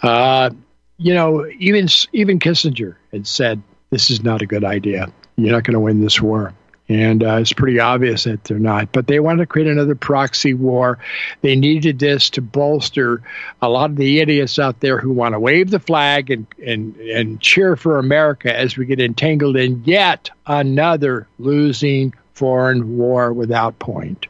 Uh, 0.03 0.51
you 0.97 1.15
know, 1.15 1.47
even 1.59 1.89
even 2.13 2.39
Kissinger 2.39 2.97
had 3.13 3.27
said 3.27 3.63
this 3.91 4.11
is 4.11 4.23
not 4.23 4.43
a 4.43 4.47
good 4.47 4.65
idea. 4.65 5.13
You're 5.37 5.53
not 5.53 5.65
going 5.65 5.75
to 5.75 5.81
win 5.81 6.01
this 6.01 6.21
war. 6.21 6.53
And 6.91 7.23
uh, 7.23 7.35
it's 7.35 7.53
pretty 7.53 7.79
obvious 7.79 8.25
that 8.25 8.45
they're 8.45 8.59
not. 8.59 8.93
But 8.93 9.09
they 9.09 9.21
wanted 9.21 9.43
to 9.43 9.47
create 9.47 9.69
another 9.69 9.95
proxy 9.95 10.55
war. 10.55 10.99
They 11.43 11.55
needed 11.55 11.99
this 11.99 12.31
to 12.31 12.41
bolster 12.41 13.23
a 13.61 13.69
lot 13.69 13.91
of 13.91 13.97
the 13.97 14.21
idiots 14.21 14.59
out 14.59 14.81
there 14.81 14.99
who 14.99 15.13
want 15.13 15.35
to 15.35 15.41
wave 15.41 15.71
the 15.71 15.81
flag 15.81 16.31
and, 16.31 16.47
and, 16.67 16.97
and 16.97 17.41
cheer 17.41 17.77
for 17.77 17.99
America 17.99 18.57
as 18.57 18.79
we 18.79 18.87
get 18.87 19.01
entangled 19.01 19.57
in 19.59 19.85
yet 19.85 20.31
another 20.47 21.29
losing 21.39 22.15
foreign 22.39 22.97
war 22.97 23.33
without 23.33 23.79
point. 23.79 24.27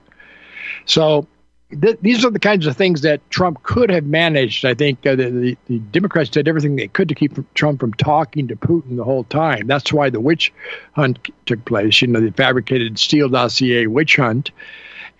So 0.86 1.26
th- 1.70 1.98
these 2.00 2.24
are 2.24 2.30
the 2.30 2.38
kinds 2.38 2.66
of 2.66 2.76
things 2.76 3.02
that 3.02 3.28
Trump 3.30 3.62
could 3.62 3.90
have 3.90 4.04
managed. 4.04 4.64
I 4.64 4.74
think 4.74 5.06
uh, 5.06 5.14
the, 5.14 5.30
the, 5.30 5.58
the, 5.66 5.78
Democrats 5.78 6.30
did 6.30 6.48
everything 6.48 6.76
they 6.76 6.88
could 6.88 7.08
to 7.10 7.14
keep 7.14 7.32
Trump 7.54 7.80
from 7.80 7.92
talking 7.94 8.48
to 8.48 8.56
Putin 8.56 8.96
the 8.96 9.04
whole 9.04 9.24
time. 9.24 9.66
That's 9.66 9.92
why 9.92 10.10
the 10.10 10.20
witch 10.20 10.52
hunt 10.92 11.28
took 11.46 11.64
place. 11.64 12.00
You 12.00 12.08
know, 12.08 12.20
the 12.20 12.32
fabricated 12.32 12.98
Steele 12.98 13.28
dossier 13.28 13.86
witch 13.86 14.16
hunt 14.16 14.50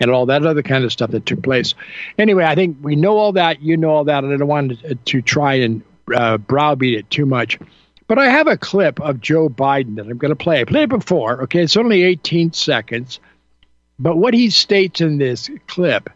and 0.00 0.10
all 0.10 0.26
that 0.26 0.46
other 0.46 0.62
kind 0.62 0.84
of 0.84 0.92
stuff 0.92 1.10
that 1.10 1.26
took 1.26 1.42
place. 1.42 1.74
Anyway, 2.18 2.44
I 2.44 2.54
think 2.54 2.78
we 2.80 2.96
know 2.96 3.18
all 3.18 3.32
that. 3.32 3.60
You 3.60 3.76
know 3.76 3.90
all 3.90 4.04
that. 4.04 4.24
And 4.24 4.32
I 4.32 4.36
don't 4.36 4.48
want 4.48 4.80
to, 4.80 4.94
to 4.94 5.22
try 5.22 5.54
and 5.54 5.82
uh, 6.14 6.38
browbeat 6.38 6.98
it 6.98 7.10
too 7.10 7.26
much. 7.26 7.58
But 8.08 8.18
I 8.18 8.30
have 8.30 8.46
a 8.46 8.56
clip 8.56 9.00
of 9.00 9.20
Joe 9.20 9.50
Biden 9.50 9.96
that 9.96 10.06
I'm 10.06 10.16
going 10.16 10.30
to 10.30 10.36
play. 10.36 10.60
I 10.60 10.64
played 10.64 10.84
it 10.84 10.88
before. 10.88 11.42
Okay, 11.42 11.62
it's 11.62 11.76
only 11.76 12.02
18 12.02 12.54
seconds. 12.54 13.20
But 13.98 14.16
what 14.16 14.32
he 14.32 14.48
states 14.48 15.02
in 15.02 15.18
this 15.18 15.50
clip 15.66 16.08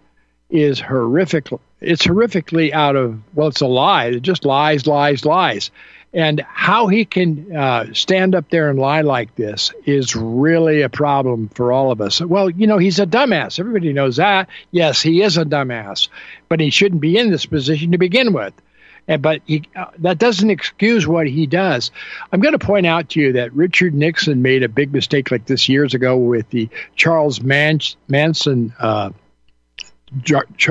is 0.48 0.81
horrific. 0.81 1.48
It's 1.81 2.07
horrifically 2.07 2.72
out 2.72 2.96
of, 2.96 3.20
well, 3.35 3.48
it's 3.48 3.61
a 3.61 3.66
lie. 3.66 4.07
It 4.07 4.22
just 4.22 4.46
lies, 4.46 4.87
lies, 4.87 5.26
lies. 5.26 5.70
And 6.14 6.40
how 6.40 6.88
he 6.88 7.05
can 7.05 7.55
uh, 7.55 7.92
stand 7.92 8.35
up 8.35 8.48
there 8.50 8.70
and 8.70 8.78
lie 8.78 9.00
like 9.02 9.35
this 9.35 9.72
is 9.85 10.16
really 10.16 10.83
a 10.83 10.88
problem 10.88 11.48
for 11.48 11.72
all 11.72 11.90
of 11.90 12.00
us. 12.00 12.20
Well, 12.20 12.48
you 12.48 12.66
know, 12.66 12.78
he's 12.78 13.00
a 13.00 13.07
dumbass. 13.07 13.59
Everybody 13.59 13.92
knows 13.92 14.16
that. 14.16 14.48
Yes, 14.70 15.02
he 15.02 15.22
is 15.22 15.37
a 15.37 15.44
dumbass, 15.44 16.09
but 16.48 16.61
he 16.61 16.70
shouldn't 16.70 17.00
be 17.00 17.18
in 17.18 17.31
this 17.31 17.46
position 17.46 17.92
to 17.92 17.98
begin 17.98 18.33
with. 18.33 18.55
And, 19.09 19.21
but 19.21 19.43
he, 19.47 19.65
uh, 19.75 19.87
that 19.99 20.19
doesn't 20.19 20.51
excuse 20.51 21.07
what 21.07 21.27
he 21.27 21.47
does. 21.47 21.91
I'm 22.31 22.41
going 22.41 22.57
to 22.57 22.65
point 22.65 22.87
out 22.87 23.11
to 23.11 23.21
you 23.21 23.33
that 23.33 23.53
Richard 23.53 23.95
Nixon 23.95 24.43
made 24.43 24.62
a 24.62 24.69
big 24.69 24.93
mistake 24.93 25.31
like 25.31 25.47
this 25.47 25.69
years 25.69 25.95
ago 25.95 26.17
with 26.17 26.49
the 26.51 26.69
Charles 26.95 27.41
Man- 27.41 27.81
Manson 28.09 28.73
uh, 28.79 29.11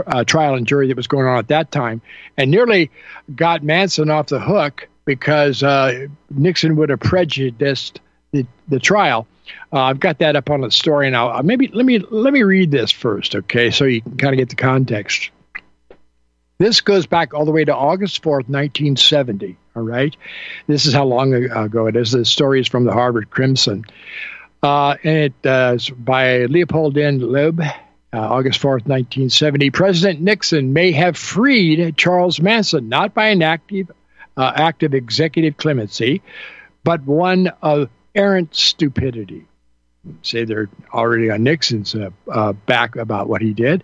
uh, 0.07 0.23
trial 0.23 0.55
and 0.55 0.67
jury 0.67 0.87
that 0.87 0.97
was 0.97 1.07
going 1.07 1.27
on 1.27 1.37
at 1.37 1.47
that 1.49 1.71
time, 1.71 2.01
and 2.37 2.51
nearly 2.51 2.91
got 3.35 3.63
Manson 3.63 4.09
off 4.09 4.27
the 4.27 4.39
hook 4.39 4.87
because 5.05 5.63
uh, 5.63 6.07
Nixon 6.29 6.75
would 6.77 6.89
have 6.89 6.99
prejudiced 6.99 7.99
the, 8.31 8.45
the 8.67 8.79
trial. 8.79 9.27
Uh, 9.73 9.79
I've 9.79 9.99
got 9.99 10.19
that 10.19 10.35
up 10.35 10.49
on 10.49 10.61
the 10.61 10.71
story 10.71 11.09
now. 11.09 11.31
Uh, 11.31 11.41
maybe 11.43 11.67
let 11.67 11.85
me 11.85 11.99
let 11.99 12.33
me 12.33 12.43
read 12.43 12.71
this 12.71 12.91
first, 12.91 13.35
okay, 13.35 13.71
so 13.71 13.85
you 13.85 14.01
can 14.01 14.17
kind 14.17 14.33
of 14.33 14.37
get 14.37 14.49
the 14.49 14.55
context. 14.55 15.31
This 16.61 16.81
goes 16.81 17.07
back 17.07 17.33
all 17.33 17.43
the 17.43 17.51
way 17.51 17.65
to 17.65 17.75
August 17.75 18.21
4th, 18.21 18.47
1970. 18.47 19.57
All 19.75 19.81
right. 19.81 20.15
This 20.67 20.85
is 20.85 20.93
how 20.93 21.05
long 21.05 21.33
ago 21.33 21.87
it 21.87 21.95
is. 21.95 22.11
The 22.11 22.23
story 22.23 22.59
is 22.59 22.67
from 22.67 22.83
the 22.85 22.93
Harvard 22.93 23.31
Crimson. 23.31 23.83
Uh, 24.61 24.95
and 25.03 25.17
it 25.17 25.33
uh, 25.43 25.73
is 25.73 25.89
by 25.89 26.45
Leopold 26.45 26.99
N. 26.99 27.19
Loeb 27.19 27.61
uh, 27.61 27.71
August 28.13 28.61
4th, 28.61 28.85
1970, 28.85 29.71
President 29.71 30.21
Nixon 30.21 30.71
may 30.71 30.91
have 30.91 31.17
freed 31.17 31.97
Charles 31.97 32.39
Manson, 32.39 32.89
not 32.89 33.15
by 33.15 33.29
an 33.29 33.41
active, 33.41 33.89
uh, 34.37 34.51
act 34.55 34.83
executive 34.83 35.57
clemency, 35.57 36.21
but 36.83 37.01
one 37.05 37.51
of 37.63 37.89
errant 38.13 38.53
stupidity. 38.53 39.47
Say 40.21 40.45
they're 40.45 40.69
already 40.93 41.31
on 41.31 41.41
Nixon's 41.41 41.95
uh, 41.95 42.09
uh 42.29 42.53
back 42.53 42.97
about 42.97 43.29
what 43.29 43.41
he 43.41 43.53
did. 43.53 43.83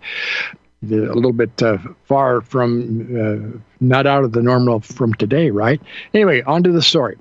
A 0.84 0.86
little 0.86 1.34
bit 1.34 1.62
uh, 1.62 1.78
far 2.06 2.42
from, 2.42 3.56
uh, 3.56 3.60
not 3.80 4.06
out 4.06 4.24
of 4.24 4.32
the 4.32 4.42
normal 4.42 4.80
from 4.80 5.14
today, 5.14 5.50
right? 5.50 5.82
Anyway, 6.14 6.42
on 6.44 6.64
to 6.64 6.72
the 6.72 6.82
story. 6.82 7.18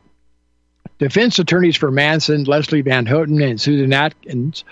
Defense 0.99 1.39
attorneys 1.39 1.77
for 1.77 1.91
Manson, 1.91 2.45
Leslie 2.45 2.83
Van 2.83 3.07
Houten, 3.07 3.41
and 3.43 3.61
Susan 3.61 3.93
Atkins 3.93 4.65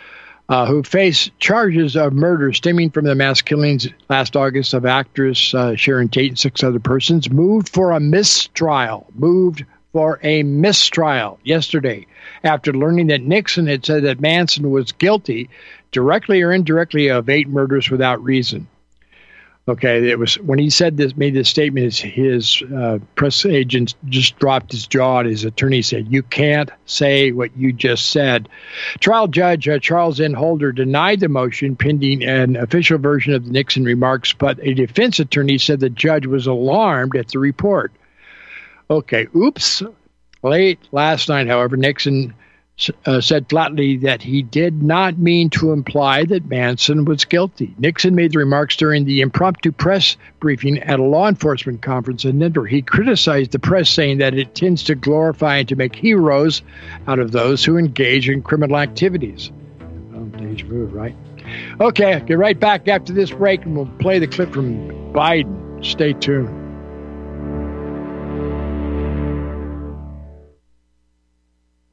uh, 0.48 0.66
who 0.66 0.82
face 0.82 1.30
charges 1.38 1.96
of 1.96 2.12
murder 2.12 2.52
stemming 2.52 2.90
from 2.90 3.04
the 3.04 3.14
mass 3.14 3.40
killings 3.40 3.88
last 4.08 4.36
August 4.36 4.74
of 4.74 4.84
actress 4.84 5.54
uh, 5.54 5.74
Sharon 5.74 6.08
Tate 6.08 6.30
and 6.30 6.38
six 6.38 6.62
other 6.62 6.80
persons, 6.80 7.30
moved 7.30 7.68
for 7.68 7.92
a 7.92 8.00
mistrial. 8.00 9.06
Moved 9.14 9.64
for 9.92 10.18
a 10.22 10.42
mistrial 10.42 11.38
yesterday 11.44 12.06
after 12.42 12.72
learning 12.72 13.06
that 13.06 13.22
Nixon 13.22 13.66
had 13.66 13.86
said 13.86 14.02
that 14.02 14.20
Manson 14.20 14.70
was 14.70 14.92
guilty, 14.92 15.48
directly 15.92 16.42
or 16.42 16.52
indirectly, 16.52 17.08
of 17.08 17.28
eight 17.28 17.48
murders 17.48 17.90
without 17.90 18.22
reason. 18.22 18.66
Okay, 19.66 20.10
it 20.10 20.18
was 20.18 20.34
when 20.40 20.58
he 20.58 20.68
said 20.68 20.98
this, 20.98 21.16
made 21.16 21.32
this 21.32 21.48
statement. 21.48 21.84
His, 21.84 21.98
his 21.98 22.62
uh, 22.70 22.98
press 23.14 23.46
agent 23.46 23.94
just 24.10 24.38
dropped 24.38 24.72
his 24.72 24.86
jaw. 24.86 25.20
And 25.20 25.30
his 25.30 25.44
attorney 25.44 25.80
said, 25.80 26.12
"You 26.12 26.22
can't 26.22 26.70
say 26.84 27.32
what 27.32 27.56
you 27.56 27.72
just 27.72 28.10
said." 28.10 28.50
Trial 29.00 29.26
judge 29.26 29.66
uh, 29.66 29.78
Charles 29.78 30.20
H. 30.20 30.34
Older 30.36 30.70
denied 30.70 31.20
the 31.20 31.30
motion 31.30 31.76
pending 31.76 32.22
an 32.22 32.56
official 32.56 32.98
version 32.98 33.32
of 33.32 33.46
the 33.46 33.52
Nixon 33.52 33.84
remarks, 33.84 34.34
but 34.34 34.58
a 34.62 34.74
defense 34.74 35.18
attorney 35.18 35.56
said 35.56 35.80
the 35.80 35.88
judge 35.88 36.26
was 36.26 36.46
alarmed 36.46 37.16
at 37.16 37.28
the 37.28 37.38
report. 37.38 37.90
Okay, 38.90 39.28
oops. 39.34 39.82
Late 40.42 40.78
last 40.92 41.30
night, 41.30 41.46
however, 41.46 41.78
Nixon 41.78 42.34
uh, 43.06 43.20
said 43.20 43.48
flatly 43.48 43.98
that 43.98 44.22
he 44.22 44.42
did 44.42 44.82
not 44.82 45.16
mean 45.16 45.48
to 45.48 45.72
imply 45.72 46.24
that 46.24 46.46
Manson 46.46 47.04
was 47.04 47.24
guilty. 47.24 47.74
Nixon 47.78 48.14
made 48.14 48.32
the 48.32 48.38
remarks 48.38 48.76
during 48.76 49.04
the 49.04 49.20
impromptu 49.20 49.70
press 49.70 50.16
briefing 50.40 50.78
at 50.80 50.98
a 50.98 51.04
law 51.04 51.28
enforcement 51.28 51.82
conference 51.82 52.24
in 52.24 52.38
Denver. 52.40 52.66
He 52.66 52.82
criticized 52.82 53.52
the 53.52 53.60
press, 53.60 53.88
saying 53.88 54.18
that 54.18 54.34
it 54.34 54.54
tends 54.54 54.84
to 54.84 54.96
glorify 54.96 55.58
and 55.58 55.68
to 55.68 55.76
make 55.76 55.94
heroes 55.94 56.62
out 57.06 57.20
of 57.20 57.30
those 57.30 57.64
who 57.64 57.76
engage 57.76 58.28
in 58.28 58.42
criminal 58.42 58.76
activities. 58.76 59.52
Oh, 60.14 60.24
deja 60.24 60.66
vu, 60.66 60.86
right? 60.86 61.14
Okay, 61.80 62.20
get 62.26 62.38
right 62.38 62.58
back 62.58 62.88
after 62.88 63.12
this 63.12 63.30
break 63.30 63.64
and 63.64 63.76
we'll 63.76 63.86
play 63.98 64.18
the 64.18 64.26
clip 64.26 64.52
from 64.52 65.12
Biden. 65.12 65.84
Stay 65.84 66.12
tuned. 66.14 66.63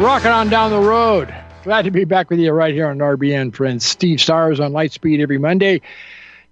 Rocking 0.00 0.30
on 0.30 0.48
down 0.48 0.70
the 0.70 0.78
road. 0.78 1.28
Glad 1.62 1.82
to 1.82 1.90
be 1.90 2.06
back 2.06 2.30
with 2.30 2.38
you 2.38 2.52
right 2.52 2.72
here 2.72 2.88
on 2.88 2.96
RBN, 2.96 3.54
friends. 3.54 3.84
Steve 3.84 4.18
Stars 4.18 4.58
on 4.58 4.72
Lightspeed 4.72 5.20
every 5.20 5.36
Monday. 5.36 5.82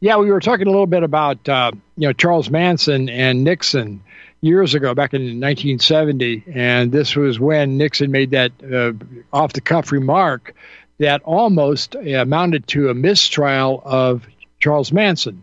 Yeah, 0.00 0.18
we 0.18 0.30
were 0.30 0.38
talking 0.38 0.66
a 0.66 0.70
little 0.70 0.86
bit 0.86 1.02
about 1.02 1.48
uh, 1.48 1.72
you 1.96 2.06
know 2.06 2.12
Charles 2.12 2.50
Manson 2.50 3.08
and 3.08 3.44
Nixon 3.44 4.02
years 4.42 4.74
ago, 4.74 4.94
back 4.94 5.14
in 5.14 5.22
1970, 5.22 6.44
and 6.52 6.92
this 6.92 7.16
was 7.16 7.40
when 7.40 7.78
Nixon 7.78 8.10
made 8.10 8.32
that 8.32 8.52
uh, 8.70 8.92
off 9.32 9.54
the 9.54 9.62
cuff 9.62 9.92
remark 9.92 10.54
that 10.98 11.22
almost 11.22 11.94
amounted 11.94 12.66
to 12.66 12.90
a 12.90 12.94
mistrial 12.94 13.80
of 13.82 14.26
Charles 14.60 14.92
Manson. 14.92 15.42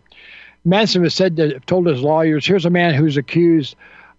Manson 0.64 1.02
was 1.02 1.12
said 1.12 1.36
to 1.38 1.54
have 1.54 1.66
told 1.66 1.88
his 1.88 2.02
lawyers, 2.02 2.46
"Here's 2.46 2.66
a 2.66 2.70
man 2.70 2.94
who's 2.94 3.16
accused." 3.16 3.74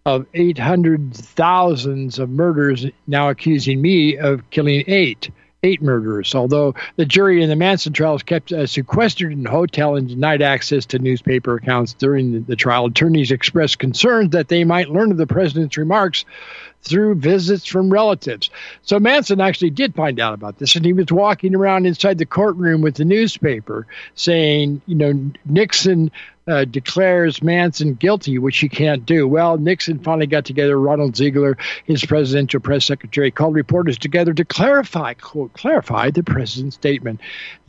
Of 0.07 0.25
800,000 0.33 2.17
of 2.17 2.29
murders 2.29 2.85
now 3.07 3.27
accusing 3.27 3.81
me 3.81 4.17
of 4.17 4.49
killing 4.51 4.85
eight 4.87 5.29
eight 5.63 5.81
murderers. 5.81 6.33
Although 6.33 6.75
the 6.95 7.05
jury 7.05 7.43
in 7.43 7.49
the 7.49 7.55
Manson 7.55 7.91
trials 7.91 8.23
kept 8.23 8.53
uh, 8.53 8.67
sequestered 8.67 9.33
in 9.33 9.45
a 9.45 9.49
hotel 9.49 9.95
and 9.97 10.07
denied 10.07 10.41
access 10.41 10.85
to 10.85 10.99
newspaper 10.99 11.55
accounts 11.55 11.93
during 11.93 12.31
the, 12.31 12.39
the, 12.39 12.55
trial, 12.55 12.85
attorneys 12.85 13.31
expressed 13.31 13.79
concerns 13.79 14.29
that 14.29 14.47
they 14.47 14.63
might 14.63 14.89
learn 14.89 15.11
of 15.11 15.17
the 15.17 15.27
president's 15.27 15.75
remarks 15.75 16.23
through 16.83 17.15
visits 17.15 17.65
from 17.65 17.91
relatives. 17.91 18.49
So 18.83 18.99
Manson 18.99 19.41
actually 19.41 19.71
did 19.71 19.95
find 19.95 20.19
out 20.21 20.35
about 20.35 20.57
this, 20.57 20.75
and 20.75 20.85
he 20.85 20.93
was 20.93 21.11
walking 21.11 21.53
around 21.53 21.85
inside 21.85 22.19
the 22.19 22.25
courtroom 22.25 22.81
with 22.81 22.95
the 22.95 23.03
newspaper 23.03 23.87
saying, 24.15 24.81
you 24.85 24.95
know, 24.95 25.31
Nixon 25.43 26.11
uh, 26.47 26.65
declares 26.65 27.43
Manson 27.43 27.95
guilty, 27.95 28.37
which 28.37 28.57
he 28.57 28.69
can't 28.69 29.05
do. 29.05 29.27
Well, 29.27 29.57
Nixon 29.57 29.99
finally 29.99 30.27
got 30.27 30.45
together. 30.45 30.79
Ronald 30.79 31.15
Ziegler, 31.15 31.57
his 31.85 32.05
presidential 32.05 32.59
press 32.59 32.85
secretary, 32.85 33.31
called 33.31 33.55
reporters 33.55 33.97
together 33.97 34.33
to 34.33 34.45
clarify, 34.45 35.13
quote, 35.13 35.53
clarify 35.53 36.11
the 36.11 36.23
president's 36.23 36.75
statement. 36.75 37.19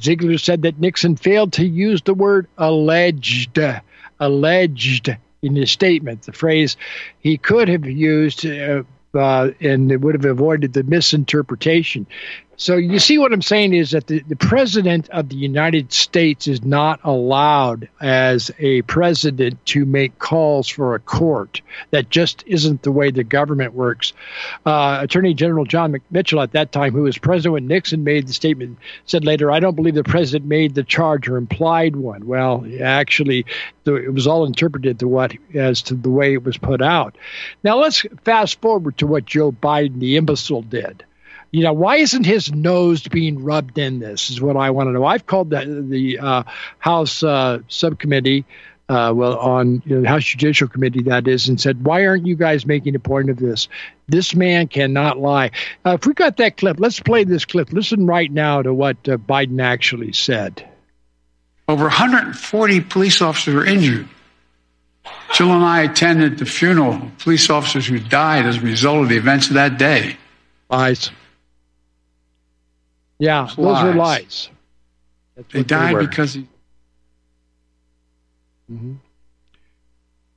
Ziegler 0.01 0.39
said 0.39 0.63
that 0.63 0.79
Nixon 0.79 1.17
failed 1.17 1.55
to 1.55 1.67
use 1.67 2.03
the 2.03 2.15
word 2.15 2.47
alleged, 2.57 3.59
alleged 4.21 5.17
in 5.43 5.57
his 5.57 5.71
statement. 5.71 6.23
The 6.23 6.33
phrase 6.33 6.77
he 7.21 7.37
could 7.39 7.69
have 7.69 7.87
used. 7.87 8.47
Uh, 8.47 8.85
uh, 9.15 9.51
and 9.61 9.91
it 9.91 10.03
would 10.03 10.15
have 10.15 10.27
avoided 10.27 10.75
the 10.75 10.83
misinterpretation. 10.83 12.07
So 12.61 12.77
you 12.77 12.99
see 12.99 13.19
what 13.19 13.33
I'm 13.33 13.41
saying 13.41 13.73
is 13.73 13.93
that 13.93 14.09
the, 14.09 14.19
the 14.19 14.35
president 14.35 15.09
of 15.11 15.29
the 15.29 15.37
United 15.37 15.93
States 15.93 16.49
is 16.49 16.65
not 16.65 16.99
allowed 17.05 17.89
as 18.01 18.51
a 18.59 18.83
president 18.83 19.65
to 19.67 19.85
make 19.85 20.19
calls 20.19 20.69
for 20.69 20.97
a 20.97 20.99
court. 20.99 21.63
That 21.93 22.11
just 22.11 22.43
isn't 22.49 22.83
the 22.83 22.91
way 22.91 23.13
the 23.13 23.23
government 23.23 23.75
works. 23.75 24.13
Uh, 24.67 24.99
Attorney 25.01 25.35
General 25.35 25.67
John 25.67 25.93
McMitchell 25.93 26.43
at 26.43 26.51
that 26.51 26.73
time, 26.73 26.95
who 26.95 27.03
was 27.03 27.17
president 27.17 27.53
when 27.53 27.69
Nixon 27.69 28.03
made 28.03 28.27
the 28.27 28.33
statement, 28.33 28.77
said 29.07 29.25
later, 29.25 29.53
I 29.53 29.61
don't 29.61 29.77
believe 29.77 29.95
the 29.95 30.03
president 30.03 30.47
made 30.47 30.75
the 30.75 30.83
charge 30.83 31.29
or 31.29 31.37
implied 31.37 31.95
one. 31.95 32.27
Well, 32.27 32.67
actually, 32.83 33.47
it 33.87 34.13
was 34.13 34.27
all 34.27 34.45
interpreted 34.45 34.99
to 34.99 35.07
what 35.07 35.33
as 35.55 35.81
to 35.83 35.95
the 35.95 36.11
way 36.11 36.33
it 36.33 36.43
was 36.43 36.59
put 36.59 36.83
out. 36.83 37.17
Now 37.63 37.79
let's 37.79 38.05
fast 38.25 38.61
forward 38.61 38.99
to 38.99 39.07
what 39.07 39.27
Joe 39.27 39.53
Biden, 39.53 40.01
the 40.01 40.17
imbecile, 40.17 40.63
did 40.63 41.05
you 41.51 41.63
know, 41.63 41.73
why 41.73 41.97
isn't 41.97 42.25
his 42.25 42.53
nose 42.53 43.07
being 43.09 43.43
rubbed 43.43 43.79
in 43.79 44.01
this? 44.01 44.31
Is 44.31 44.41
what 44.41 44.57
I 44.57 44.71
want 44.71 44.89
to 44.89 44.93
know. 44.93 45.05
I've 45.05 45.27
called 45.27 45.51
the 45.51 45.85
the 45.89 46.19
uh, 46.19 46.43
House 46.79 47.23
uh, 47.23 47.61
subcommittee 47.69 48.45
uh, 48.89 49.13
well, 49.15 49.39
on 49.39 49.83
you 49.85 49.97
know, 49.97 50.03
the 50.03 50.09
House 50.09 50.25
Judicial 50.25 50.67
Committee, 50.67 51.03
that 51.03 51.29
is, 51.29 51.49
and 51.49 51.61
said, 51.61 51.85
Why 51.85 52.07
aren't 52.07 52.27
you 52.27 52.37
guys 52.37 52.65
making 52.65 52.95
a 52.95 52.99
point 52.99 53.29
of 53.29 53.37
this? 53.37 53.69
This 54.07 54.35
man 54.35 54.69
cannot 54.69 55.19
lie. 55.19 55.51
Uh, 55.85 55.99
if 56.01 56.07
we 56.07 56.15
got 56.15 56.39
that 56.39 56.57
clip, 56.57 56.81
let's 56.81 56.99
play 57.01 57.25
this 57.25 57.45
clip. 57.45 57.71
Listen 57.73 58.07
right 58.07 58.33
now 58.33 58.63
to 58.63 58.73
what 58.73 58.97
uh, 59.07 59.19
Biden 59.19 59.63
actually 59.63 60.13
said. 60.13 60.67
Over 61.69 61.85
140 61.85 62.81
police 62.81 63.21
officers 63.21 63.55
were 63.55 63.67
injured. 63.67 64.09
Jill 65.35 65.53
and 65.53 65.65
I 65.65 65.83
attended 65.83 66.39
the 66.39 66.47
funeral 66.47 66.95
of 66.95 67.19
police 67.19 67.51
officers 67.51 67.87
who 67.87 67.99
died 67.99 68.47
as 68.47 68.57
a 68.57 68.61
result 68.61 69.03
of 69.03 69.09
the 69.11 69.19
events 69.19 69.49
of 69.49 69.55
that 69.55 69.77
day. 69.79 70.17
Lies. 70.71 71.11
Yeah, 73.19 73.49
those 73.57 73.59
lies. 73.59 73.85
are 73.85 73.95
lies. 73.95 74.49
They 75.53 75.63
died 75.63 75.97
they 75.97 76.07
because 76.07 76.35
he. 76.35 76.49
Mm-hmm. 78.71 78.95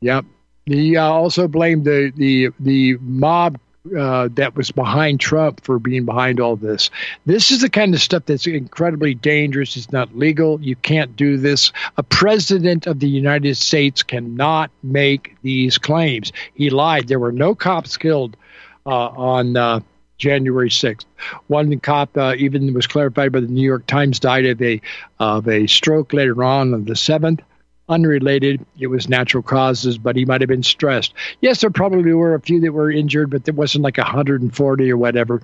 Yep. 0.02 0.26
He 0.66 0.98
uh, 0.98 1.06
also 1.06 1.48
blamed 1.48 1.86
the 1.86 2.12
the 2.16 2.50
the 2.60 2.98
mob 3.02 3.60
uh, 3.98 4.30
that 4.34 4.56
was 4.56 4.72
behind 4.72 5.20
Trump 5.20 5.64
for 5.64 5.80
being 5.80 6.06
behind 6.06 6.40
all 6.40 6.56
this. 6.56 6.90
This 7.26 7.52
is 7.52 7.62
the 7.62 7.70
kind 7.70 7.94
of 7.94 8.02
stuff 8.02 8.26
that's 8.26 8.46
incredibly 8.46 9.16
dangerous. 9.16 9.76
It's 9.76 9.92
not 9.92 10.16
legal. 10.16 10.62
You 10.62 10.76
can't 10.76 11.16
do 11.16 11.38
this. 11.38 11.72
A 11.98 12.04
president 12.04 12.86
of 12.86 13.00
the 13.00 13.10
United 13.10 13.58
States 13.58 14.04
cannot 14.04 14.70
make 14.84 15.36
these 15.42 15.78
claims. 15.78 16.32
He 16.54 16.70
lied. 16.70 17.08
There 17.08 17.20
were 17.20 17.32
no 17.32 17.56
cops 17.56 17.98
killed 17.98 18.38
uh, 18.86 19.08
on 19.10 19.58
uh, 19.58 19.80
January 20.22 20.70
6th. 20.70 21.06
One 21.48 21.80
cop 21.80 22.16
uh, 22.16 22.36
even 22.38 22.74
was 22.74 22.88
clarified 22.88 23.32
by 23.32 23.40
the 23.42 23.48
New 23.48 23.66
York 23.66 23.88
Times 23.88 24.20
died 24.20 24.46
of 24.46 24.62
a 24.62 24.80
of 25.20 25.48
a 25.48 25.68
stroke 25.68 26.14
later 26.14 26.44
on 26.44 26.74
on 26.74 26.86
the 26.86 26.94
7th 26.94 27.42
unrelated. 27.90 28.66
It 28.80 28.88
was 28.88 29.10
natural 29.10 29.44
causes, 29.44 29.98
but 29.98 30.16
he 30.16 30.26
might 30.26 30.42
have 30.42 30.48
been 30.48 30.64
stressed. 30.64 31.14
Yes, 31.42 31.62
there 31.62 31.70
probably 31.70 32.14
were 32.14 32.36
a 32.36 32.40
few 32.40 32.62
that 32.62 32.72
were 32.72 32.90
injured, 32.90 33.30
but 33.30 33.46
there 33.46 33.54
wasn't 33.54 33.84
like 33.84 33.98
140 33.98 34.92
or 34.92 34.98
whatever. 34.98 35.42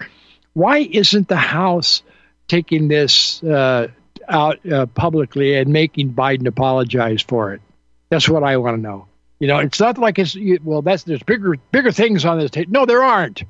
Why 0.53 0.77
isn't 0.79 1.27
the 1.27 1.35
House 1.35 2.01
taking 2.47 2.87
this 2.87 3.43
uh, 3.43 3.89
out 4.29 4.65
uh, 4.71 4.85
publicly 4.85 5.55
and 5.55 5.73
making 5.73 6.13
Biden 6.13 6.47
apologize 6.47 7.21
for 7.21 7.53
it? 7.53 7.61
That's 8.09 8.29
what 8.29 8.43
I 8.43 8.57
want 8.57 8.77
to 8.77 8.81
know. 8.81 9.07
You 9.39 9.47
know, 9.47 9.57
it's 9.57 9.79
not 9.79 9.97
like 9.97 10.17
it's 10.17 10.35
well. 10.63 10.81
That's 10.81 11.03
there's 11.03 11.21
bigger 11.21 11.55
bigger 11.71 11.91
things 11.91 12.25
on 12.25 12.39
this 12.39 12.49
table. 12.49 12.71
No, 12.71 12.85
there 12.85 13.03
aren't. 13.03 13.43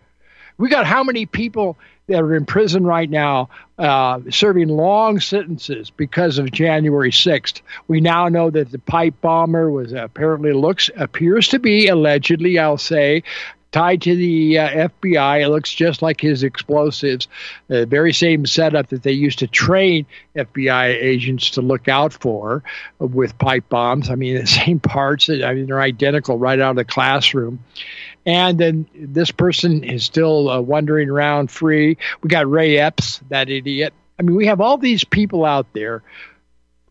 We 0.58 0.70
got 0.70 0.86
how 0.86 1.04
many 1.04 1.26
people 1.26 1.78
that 2.08 2.22
are 2.22 2.36
in 2.36 2.46
prison 2.46 2.86
right 2.86 3.10
now 3.10 3.50
uh, 3.78 4.22
serving 4.30 4.70
long 4.70 5.20
sentences 5.20 5.89
because 5.89 6.38
of 6.38 6.52
January 6.52 7.12
6th. 7.12 7.62
We 7.88 8.02
now 8.02 8.28
know 8.30 8.50
that 8.50 8.72
the 8.72 8.80
pipe 8.80 9.15
bomber 9.22 9.70
was 9.70 9.91
apparently 9.91 10.54
looks 10.54 10.89
appears 10.96 11.50
to 11.50 11.60
be 11.60 11.88
allegedly, 11.88 12.58
I'll 12.58 12.78
say, 12.78 13.24
tied 13.72 14.02
to 14.02 14.15
the 14.15 14.58
uh, 14.58 14.89
FBI. 14.89 15.41
It 15.41 15.50
looks 15.50 15.74
just 15.74 16.02
like 16.02 16.22
his 16.22 16.43
explosives, 16.43 17.28
the 17.67 17.86
very 17.86 18.13
same 18.13 18.46
setup 18.46 18.88
that 18.89 19.04
they 19.04 19.12
used 19.12 19.39
to 19.39 19.48
train 19.48 20.06
FBI 20.36 20.96
agents 20.96 21.52
to 21.52 21.62
look 21.62 21.88
out 21.88 22.13
for 22.13 22.63
with 23.00 23.38
pipe 23.38 23.67
bombs. 23.70 24.10
I 24.10 24.15
mean, 24.15 24.36
the 24.39 24.48
same 24.48 24.80
parts. 24.80 25.30
I 25.30 25.54
mean, 25.54 25.67
they're 25.67 25.82
identical 25.82 26.38
right 26.38 26.60
out 26.60 26.72
of 26.72 26.76
the 26.78 26.86
classroom. 26.86 27.60
And 28.28 28.58
then 28.58 28.88
this 28.94 29.32
person 29.32 29.86
is 29.86 30.04
still 30.04 30.50
uh, 30.50 30.60
wandering 30.60 31.10
around 31.10 31.50
free. 31.50 31.98
We 32.22 32.28
got 32.28 32.50
Ray 32.52 32.78
Epps, 32.78 33.22
that 33.30 33.50
idiot. 33.50 33.94
I 34.20 34.24
mean, 34.24 34.36
we 34.36 34.48
have 34.48 34.60
all 34.60 34.78
these 34.78 35.06
people 35.06 35.46
out 35.46 35.72
there 35.72 36.04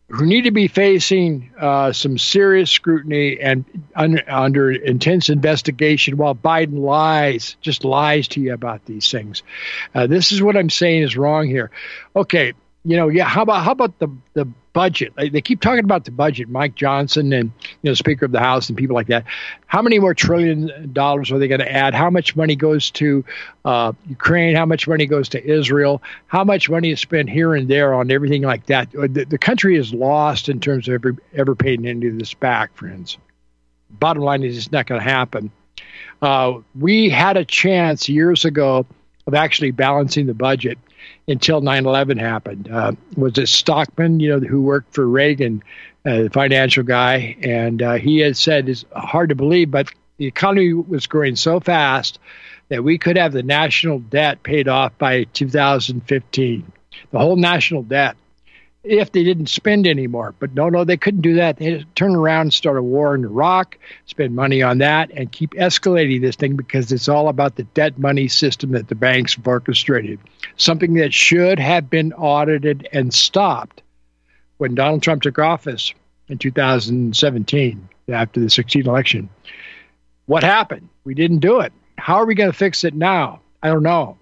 who 0.09 0.25
need 0.25 0.45
to 0.45 0.51
be 0.51 0.67
facing 0.67 1.51
uh, 1.59 1.91
some 1.91 2.17
serious 2.17 2.71
scrutiny 2.71 3.39
and 3.39 3.65
un- 3.93 4.21
under 4.27 4.71
intense 4.71 5.29
investigation 5.29 6.17
while 6.17 6.33
Biden 6.33 6.79
lies, 6.79 7.55
just 7.61 7.85
lies 7.85 8.29
to 8.29 8.41
you 8.41 8.53
about 8.53 8.85
these 8.85 9.11
things. 9.11 9.43
Uh, 9.93 10.07
this 10.07 10.31
is 10.31 10.41
what 10.41 10.57
I'm 10.57 10.69
saying 10.69 11.03
is 11.03 11.17
wrong 11.17 11.47
here. 11.47 11.69
Okay, 12.15 12.53
you 12.87 12.95
know, 12.95 13.09
yeah. 13.09 13.25
How 13.25 13.41
about 13.41 13.65
how 13.65 13.71
about 13.71 13.99
the 13.99 14.07
the 14.33 14.45
budget? 14.71 15.11
They 15.17 15.41
keep 15.41 15.59
talking 15.59 15.83
about 15.83 16.05
the 16.05 16.11
budget. 16.11 16.47
Mike 16.47 16.73
Johnson 16.73 17.33
and 17.33 17.51
you 17.81 17.89
know 17.89 17.93
Speaker 17.93 18.23
of 18.23 18.31
the 18.31 18.39
House 18.39 18.69
and 18.69 18.77
people 18.77 18.95
like 18.95 19.07
that. 19.07 19.25
How 19.65 19.81
many 19.81 19.99
more 19.99 20.13
trillion 20.13 20.93
dollars 20.93 21.29
are 21.29 21.37
they 21.37 21.49
going 21.49 21.59
to 21.59 21.69
add? 21.69 21.93
How 21.93 22.09
much 22.09 22.37
money 22.37 22.55
goes 22.55 22.89
to 22.91 23.25
uh, 23.65 23.91
Ukraine? 24.07 24.55
How 24.55 24.65
much 24.65 24.87
money 24.87 25.05
goes 25.05 25.27
to 25.29 25.45
Israel? 25.45 26.01
How 26.27 26.45
much 26.45 26.69
money 26.69 26.91
is 26.91 27.01
spent 27.01 27.29
here 27.29 27.55
and 27.55 27.67
there 27.67 27.93
on 27.93 28.09
everything 28.09 28.43
like 28.43 28.67
that? 28.67 28.89
The, 28.93 29.25
the 29.27 29.37
country 29.37 29.75
is 29.75 29.93
lost 29.93 30.47
in 30.47 30.61
terms 30.61 30.87
of 30.87 30.93
ever 30.93 31.17
ever 31.33 31.55
paying 31.55 31.85
any 31.85 32.07
of 32.07 32.17
this 32.17 32.33
back, 32.33 32.73
friends. 32.77 33.17
Bottom 33.89 34.23
line 34.23 34.43
is 34.43 34.55
it's 34.55 34.71
not 34.71 34.85
going 34.85 35.01
to 35.01 35.09
happen. 35.09 35.51
Uh, 36.21 36.59
we 36.79 37.09
had 37.09 37.35
a 37.35 37.43
chance 37.43 38.07
years 38.07 38.45
ago 38.45 38.85
of 39.25 39.33
actually 39.33 39.71
balancing 39.71 40.25
the 40.25 40.33
budget 40.33 40.77
until 41.27 41.61
9/11 41.61 42.19
happened. 42.19 42.69
Uh, 42.71 42.93
was 43.15 43.37
it 43.37 43.47
Stockman, 43.47 44.19
you 44.19 44.29
know, 44.29 44.39
who 44.45 44.61
worked 44.61 44.93
for 44.93 45.07
Reagan, 45.07 45.61
uh, 46.05 46.23
the 46.23 46.29
financial 46.29 46.83
guy, 46.83 47.35
and 47.41 47.81
uh, 47.81 47.93
he 47.95 48.19
had 48.19 48.37
said 48.37 48.69
it's 48.69 48.85
hard 48.95 49.29
to 49.29 49.35
believe, 49.35 49.71
but 49.71 49.91
the 50.17 50.25
economy 50.25 50.73
was 50.73 51.07
growing 51.07 51.35
so 51.35 51.59
fast 51.59 52.19
that 52.69 52.83
we 52.83 52.97
could 52.97 53.17
have 53.17 53.33
the 53.33 53.43
national 53.43 53.99
debt 53.99 54.43
paid 54.43 54.67
off 54.67 54.97
by 54.97 55.23
2015, 55.33 56.71
the 57.11 57.19
whole 57.19 57.35
national 57.35 57.83
debt 57.83 58.15
if 58.87 59.11
they 59.11 59.23
didn't 59.23 59.47
spend 59.47 59.87
anymore. 59.87 60.33
But 60.39 60.53
no, 60.53 60.69
no, 60.69 60.83
they 60.83 60.97
couldn't 60.97 61.21
do 61.21 61.35
that. 61.35 61.57
They 61.57 61.71
had 61.71 61.95
turn 61.95 62.15
around 62.15 62.41
and 62.41 62.53
start 62.53 62.77
a 62.77 62.83
war 62.83 63.15
in 63.15 63.23
Iraq, 63.23 63.77
spend 64.05 64.35
money 64.35 64.61
on 64.61 64.79
that, 64.79 65.11
and 65.11 65.31
keep 65.31 65.51
escalating 65.51 66.21
this 66.21 66.35
thing 66.35 66.55
because 66.55 66.91
it's 66.91 67.09
all 67.09 67.27
about 67.27 67.55
the 67.55 67.63
debt 67.63 67.97
money 67.97 68.27
system 68.27 68.71
that 68.71 68.87
the 68.87 68.95
banks 68.95 69.35
have 69.35 69.47
orchestrated. 69.47 70.19
Something 70.55 70.95
that 70.95 71.13
should 71.13 71.59
have 71.59 71.89
been 71.89 72.13
audited 72.13 72.87
and 72.91 73.13
stopped 73.13 73.81
when 74.57 74.75
Donald 74.75 75.03
Trump 75.03 75.21
took 75.21 75.39
office 75.39 75.93
in 76.29 76.37
2017 76.37 77.89
after 78.09 78.39
the 78.39 78.49
16 78.49 78.87
election. 78.87 79.29
What 80.25 80.43
happened? 80.43 80.89
We 81.03 81.13
didn't 81.13 81.39
do 81.39 81.59
it. 81.59 81.71
How 81.97 82.15
are 82.15 82.25
we 82.25 82.35
going 82.35 82.51
to 82.51 82.57
fix 82.57 82.83
it 82.83 82.93
now? 82.93 83.41
I 83.63 83.69
don't 83.69 83.83
know 83.83 84.17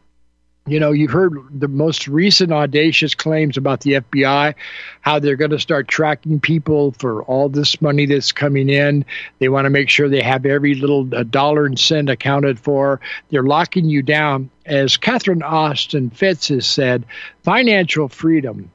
you 0.68 0.80
know, 0.80 0.92
you've 0.92 1.12
heard 1.12 1.38
the 1.52 1.68
most 1.68 2.08
recent 2.08 2.52
audacious 2.52 3.14
claims 3.14 3.56
about 3.56 3.82
the 3.82 3.94
FBI, 3.94 4.56
how 5.02 5.20
they're 5.20 5.36
going 5.36 5.52
to 5.52 5.60
start 5.60 5.88
tracking 5.88 6.40
people 6.40 6.92
for 6.94 7.24
all 7.24 7.50
this 7.50 7.82
money 7.84 8.08
that's 8.08 8.32
coming 8.32 8.70
in. 8.70 9.06
They 9.38 9.50
want 9.50 9.66
to 9.66 9.70
make 9.70 9.90
sure 9.90 10.10
they 10.10 10.24
have 10.24 10.44
every 10.44 10.74
little 10.74 11.08
uh, 11.14 11.22
dollar 11.22 11.66
and 11.68 11.78
cent 11.78 12.10
accounted 12.10 12.60
for. 12.60 13.00
They're 13.30 13.44
locking 13.44 13.86
you 13.86 14.02
down. 14.02 14.50
As 14.66 14.98
Catherine 14.98 15.44
Austin 15.44 16.10
Fitts 16.10 16.48
has 16.48 16.66
said, 16.66 17.06
financial 17.44 18.10
freedom, 18.10 18.72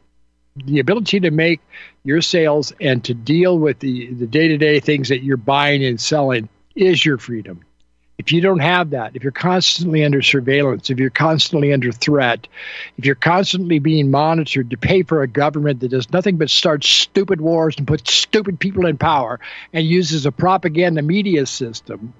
the 0.65 0.79
ability 0.79 1.19
to 1.21 1.33
make 1.33 1.61
your 2.05 2.21
sales 2.21 2.73
and 2.81 3.03
to 3.05 3.15
deal 3.15 3.59
with 3.59 3.81
the, 3.81 4.15
the 4.15 4.29
day-to-day 4.29 4.79
things 4.79 5.09
that 5.09 5.25
you're 5.25 5.37
buying 5.37 5.85
and 5.85 6.01
selling 6.01 6.49
is 6.77 7.05
your 7.05 7.19
freedom 7.19 7.65
if 8.21 8.33
you 8.33 8.43
don't 8.43 8.59
have 8.59 8.91
that, 8.91 9.17
if 9.17 9.23
you're 9.23 9.33
constantly 9.33 10.05
under 10.05 10.21
surveillance, 10.21 10.91
if 10.91 10.99
you're 10.99 11.09
constantly 11.09 11.73
under 11.73 11.91
threat, 11.91 12.47
if 12.99 13.07
you're 13.07 13.15
constantly 13.15 13.79
being 13.79 14.11
monitored 14.11 14.69
to 14.69 14.77
pay 14.77 15.03
for 15.03 15.23
a 15.23 15.27
government 15.27 15.81
that 15.81 15.89
does 15.89 16.13
nothing 16.13 16.37
but 16.37 16.51
start 16.51 16.85
stupid 16.85 17.41
wars 17.41 17.77
and 17.79 17.89
put 17.89 18.07
stupid 18.07 18.61
people 18.61 18.85
in 18.85 18.99
power 18.99 19.41
and 19.73 19.87
uses 19.87 20.27
a 20.27 20.33
propaganda 20.33 21.01
media 21.01 21.47
system, 21.47 22.13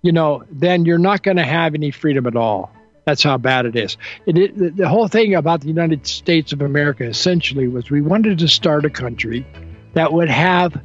you 0.00 0.12
know, 0.12 0.44
then 0.50 0.86
you're 0.86 0.96
not 0.96 1.22
going 1.22 1.36
to 1.36 1.44
have 1.44 1.74
any 1.74 1.90
freedom 1.90 2.26
at 2.26 2.36
all. 2.36 2.72
That's 3.04 3.22
how 3.22 3.36
bad 3.36 3.66
it 3.66 3.76
is. 3.76 3.98
It, 4.24 4.38
it, 4.38 4.76
the 4.78 4.88
whole 4.88 5.08
thing 5.08 5.34
about 5.34 5.60
the 5.60 5.68
United 5.68 6.06
States 6.06 6.54
of 6.54 6.62
America 6.62 7.04
essentially 7.04 7.68
was 7.68 7.90
we 7.90 8.00
wanted 8.00 8.38
to 8.38 8.48
start 8.48 8.86
a 8.86 8.90
country 8.90 9.46
that 9.92 10.10
would 10.10 10.30
have 10.30 10.80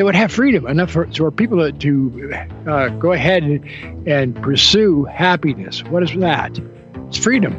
that 0.00 0.06
would 0.06 0.14
have 0.14 0.32
freedom 0.32 0.66
enough 0.66 0.90
for, 0.92 1.06
for 1.12 1.30
people 1.30 1.58
to, 1.58 1.72
to 1.72 2.32
uh, 2.66 2.88
go 2.88 3.12
ahead 3.12 3.42
and, 3.42 4.08
and 4.08 4.42
pursue 4.42 5.04
happiness. 5.04 5.84
What 5.84 6.02
is 6.02 6.14
that? 6.20 6.58
It's 7.08 7.18
freedom. 7.18 7.52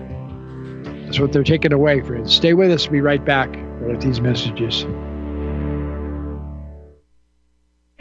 That's 1.06 1.20
what 1.20 1.34
they're 1.34 1.44
taking 1.44 1.72
away, 1.72 2.02
friends. 2.02 2.34
Stay 2.34 2.56
with 2.56 2.72
us. 2.72 2.88
We'll 2.88 2.94
be 2.94 3.02
right 3.02 3.24
back 3.24 3.52
with 3.82 4.02
these 4.02 4.22
messages. 4.22 4.86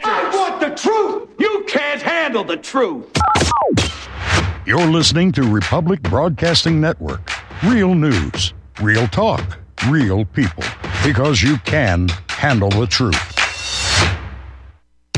I 0.03 0.31
want 0.33 0.59
the 0.59 0.71
truth. 0.75 1.29
You 1.37 1.63
can't 1.67 2.01
handle 2.01 2.43
the 2.43 2.57
truth. 2.57 3.15
You're 4.65 4.87
listening 4.87 5.33
to 5.33 5.43
Republic 5.43 6.01
Broadcasting 6.01 6.81
Network. 6.81 7.31
Real 7.63 7.93
news, 7.93 8.55
real 8.81 9.07
talk, 9.09 9.59
real 9.87 10.25
people. 10.25 10.63
Because 11.05 11.43
you 11.43 11.57
can 11.57 12.09
handle 12.27 12.71
the 12.71 12.87
truth. 12.87 13.30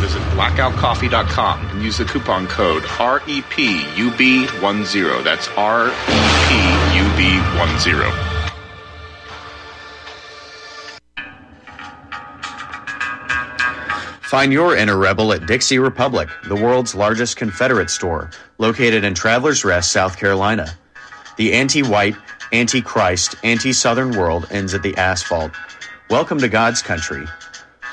Visit 0.00 0.22
blackoutcoffee.com 0.32 1.66
and 1.66 1.82
use 1.82 1.98
the 1.98 2.06
coupon 2.06 2.46
code 2.46 2.84
REPUB10. 2.84 5.24
That's 5.24 5.48
REPUB10. 5.48 8.36
Find 14.22 14.52
your 14.52 14.76
inner 14.76 14.96
rebel 14.96 15.32
at 15.34 15.46
Dixie 15.46 15.78
Republic, 15.78 16.30
the 16.44 16.54
world's 16.54 16.94
largest 16.94 17.36
Confederate 17.36 17.90
store, 17.90 18.30
located 18.56 19.04
in 19.04 19.12
Travelers 19.12 19.66
Rest, 19.66 19.92
South 19.92 20.16
Carolina. 20.16 20.78
The 21.36 21.52
anti 21.52 21.82
white, 21.82 22.16
anti 22.52 22.80
Christ, 22.80 23.34
anti 23.42 23.74
Southern 23.74 24.16
world 24.16 24.46
ends 24.50 24.72
at 24.72 24.82
the 24.82 24.96
asphalt. 24.96 25.52
Welcome 26.08 26.38
to 26.38 26.48
God's 26.48 26.80
country. 26.80 27.26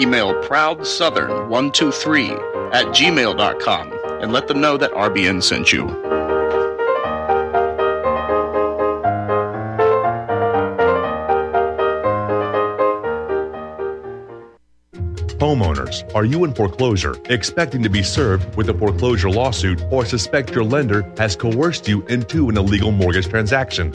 Email 0.00 0.34
ProudSouthern123 0.44 2.74
at 2.74 2.86
gmail.com 2.86 3.92
and 4.22 4.32
let 4.32 4.48
them 4.48 4.60
know 4.60 4.76
that 4.76 4.90
RBN 4.92 5.42
sent 5.42 5.72
you. 5.72 5.86
Homeowners, 15.38 16.12
are 16.14 16.24
you 16.24 16.44
in 16.44 16.52
foreclosure, 16.52 17.14
expecting 17.26 17.82
to 17.84 17.88
be 17.88 18.02
served 18.02 18.56
with 18.56 18.68
a 18.68 18.74
foreclosure 18.74 19.30
lawsuit, 19.30 19.80
or 19.90 20.04
suspect 20.04 20.50
your 20.50 20.64
lender 20.64 21.10
has 21.16 21.36
coerced 21.36 21.88
you 21.88 22.04
into 22.08 22.48
an 22.48 22.58
illegal 22.58 22.90
mortgage 22.90 23.28
transaction? 23.28 23.94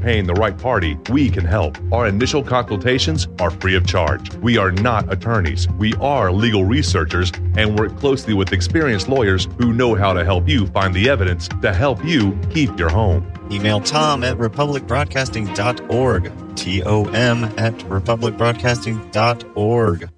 paying 0.00 0.26
the 0.26 0.34
right 0.34 0.56
party, 0.56 0.96
we 1.10 1.28
can 1.30 1.44
help. 1.44 1.76
Our 1.92 2.06
initial 2.06 2.42
consultations 2.42 3.28
are 3.38 3.50
free 3.50 3.76
of 3.76 3.86
charge. 3.86 4.34
We 4.36 4.56
are 4.58 4.72
not 4.72 5.12
attorneys. 5.12 5.68
We 5.78 5.92
are 6.00 6.32
legal 6.32 6.64
researchers 6.64 7.30
and 7.56 7.78
work 7.78 7.96
closely 7.98 8.32
with 8.34 8.52
experienced 8.52 9.08
lawyers 9.08 9.46
who 9.58 9.72
know 9.72 9.94
how 9.94 10.12
to 10.12 10.24
help 10.24 10.48
you 10.48 10.66
find 10.68 10.94
the 10.94 11.08
evidence 11.08 11.48
to 11.62 11.72
help 11.72 12.04
you 12.04 12.36
keep 12.50 12.76
your 12.78 12.90
home. 12.90 13.30
Email 13.50 13.80
Tom 13.80 14.22
at 14.24 14.36
republicbroadcasting.org. 14.38 16.56
T 16.56 16.82
O 16.82 17.04
M 17.06 17.44
at 17.56 17.74
republicbroadcasting.org. 17.74 20.10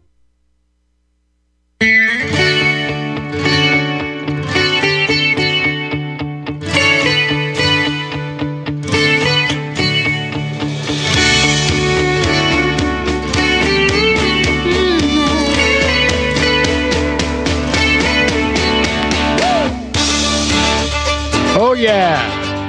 yeah. 21.83 22.61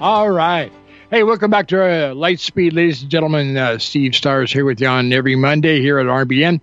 All 0.00 0.30
right. 0.30 0.72
Hey, 1.10 1.24
welcome 1.24 1.50
back 1.50 1.66
to 1.68 1.82
uh, 1.82 2.14
Lightspeed, 2.14 2.72
ladies 2.72 3.02
and 3.02 3.10
gentlemen. 3.10 3.56
Uh, 3.56 3.78
Steve 3.78 4.14
Stars 4.14 4.52
here 4.52 4.64
with 4.64 4.80
you 4.80 4.86
on 4.86 5.12
every 5.12 5.34
Monday 5.34 5.80
here 5.80 5.98
at 5.98 6.06
RBN. 6.06 6.60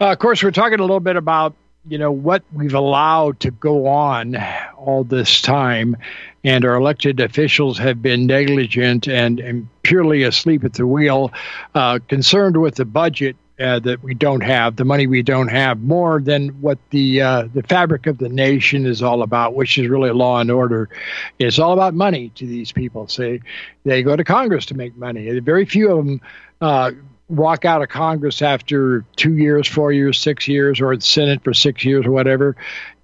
Uh, 0.00 0.12
of 0.12 0.18
course, 0.20 0.44
we're 0.44 0.52
talking 0.52 0.78
a 0.78 0.82
little 0.82 1.00
bit 1.00 1.16
about 1.16 1.56
you 1.88 1.98
know 1.98 2.12
what 2.12 2.44
we've 2.52 2.74
allowed 2.74 3.40
to 3.40 3.50
go 3.50 3.88
on 3.88 4.36
all 4.76 5.02
this 5.02 5.42
time, 5.42 5.96
and 6.44 6.64
our 6.64 6.76
elected 6.76 7.18
officials 7.18 7.78
have 7.78 8.00
been 8.00 8.28
negligent 8.28 9.08
and, 9.08 9.40
and 9.40 9.66
purely 9.82 10.22
asleep 10.22 10.62
at 10.62 10.74
the 10.74 10.86
wheel, 10.86 11.32
uh, 11.74 11.98
concerned 12.06 12.60
with 12.62 12.76
the 12.76 12.84
budget 12.84 13.34
uh, 13.60 13.78
that 13.80 14.02
we 14.02 14.14
don't 14.14 14.42
have, 14.42 14.76
the 14.76 14.84
money 14.84 15.06
we 15.06 15.22
don't 15.22 15.48
have, 15.48 15.80
more 15.80 16.20
than 16.20 16.48
what 16.60 16.78
the 16.90 17.20
uh, 17.20 17.48
the 17.52 17.62
fabric 17.62 18.06
of 18.06 18.18
the 18.18 18.28
nation 18.28 18.86
is 18.86 19.02
all 19.02 19.22
about, 19.22 19.54
which 19.54 19.78
is 19.78 19.88
really 19.88 20.10
law 20.10 20.40
and 20.40 20.50
order. 20.50 20.88
It's 21.38 21.58
all 21.58 21.72
about 21.72 21.94
money 21.94 22.30
to 22.36 22.46
these 22.46 22.72
people. 22.72 23.08
Say 23.08 23.40
they 23.84 24.02
go 24.02 24.16
to 24.16 24.24
Congress 24.24 24.66
to 24.66 24.74
make 24.74 24.96
money. 24.96 25.38
Very 25.40 25.64
few 25.64 25.90
of 25.90 26.06
them. 26.06 26.20
Uh, 26.60 26.92
walk 27.28 27.64
out 27.64 27.80
of 27.80 27.88
Congress 27.88 28.42
after 28.42 29.04
two 29.16 29.36
years, 29.36 29.66
four 29.66 29.90
years, 29.90 30.18
six 30.18 30.46
years, 30.46 30.80
or 30.80 30.94
the 30.94 31.02
Senate 31.02 31.42
for 31.42 31.54
six 31.54 31.84
years 31.84 32.04
or 32.06 32.10
whatever, 32.10 32.56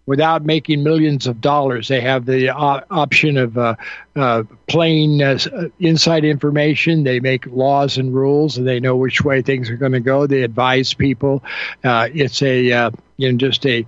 without 0.08 0.42
making 0.42 0.82
millions 0.82 1.26
of 1.26 1.38
dollars. 1.38 1.88
They 1.88 2.00
have 2.00 2.24
the 2.24 2.48
uh, 2.48 2.80
option 2.90 3.36
of 3.36 3.58
uh, 3.58 3.76
uh, 4.16 4.44
plain 4.66 5.20
uh, 5.20 5.38
inside 5.78 6.24
information. 6.24 7.04
They 7.04 7.20
make 7.20 7.44
laws 7.46 7.98
and 7.98 8.14
rules, 8.14 8.56
and 8.56 8.66
they 8.66 8.80
know 8.80 8.96
which 8.96 9.20
way 9.20 9.42
things 9.42 9.68
are 9.68 9.76
going 9.76 9.92
to 9.92 10.00
go. 10.00 10.26
They 10.26 10.44
advise 10.44 10.94
people. 10.94 11.44
Uh, 11.84 12.08
it's 12.14 12.40
a 12.40 12.72
uh, 12.72 12.90
you 13.18 13.30
know 13.30 13.36
just 13.36 13.66
a 13.66 13.84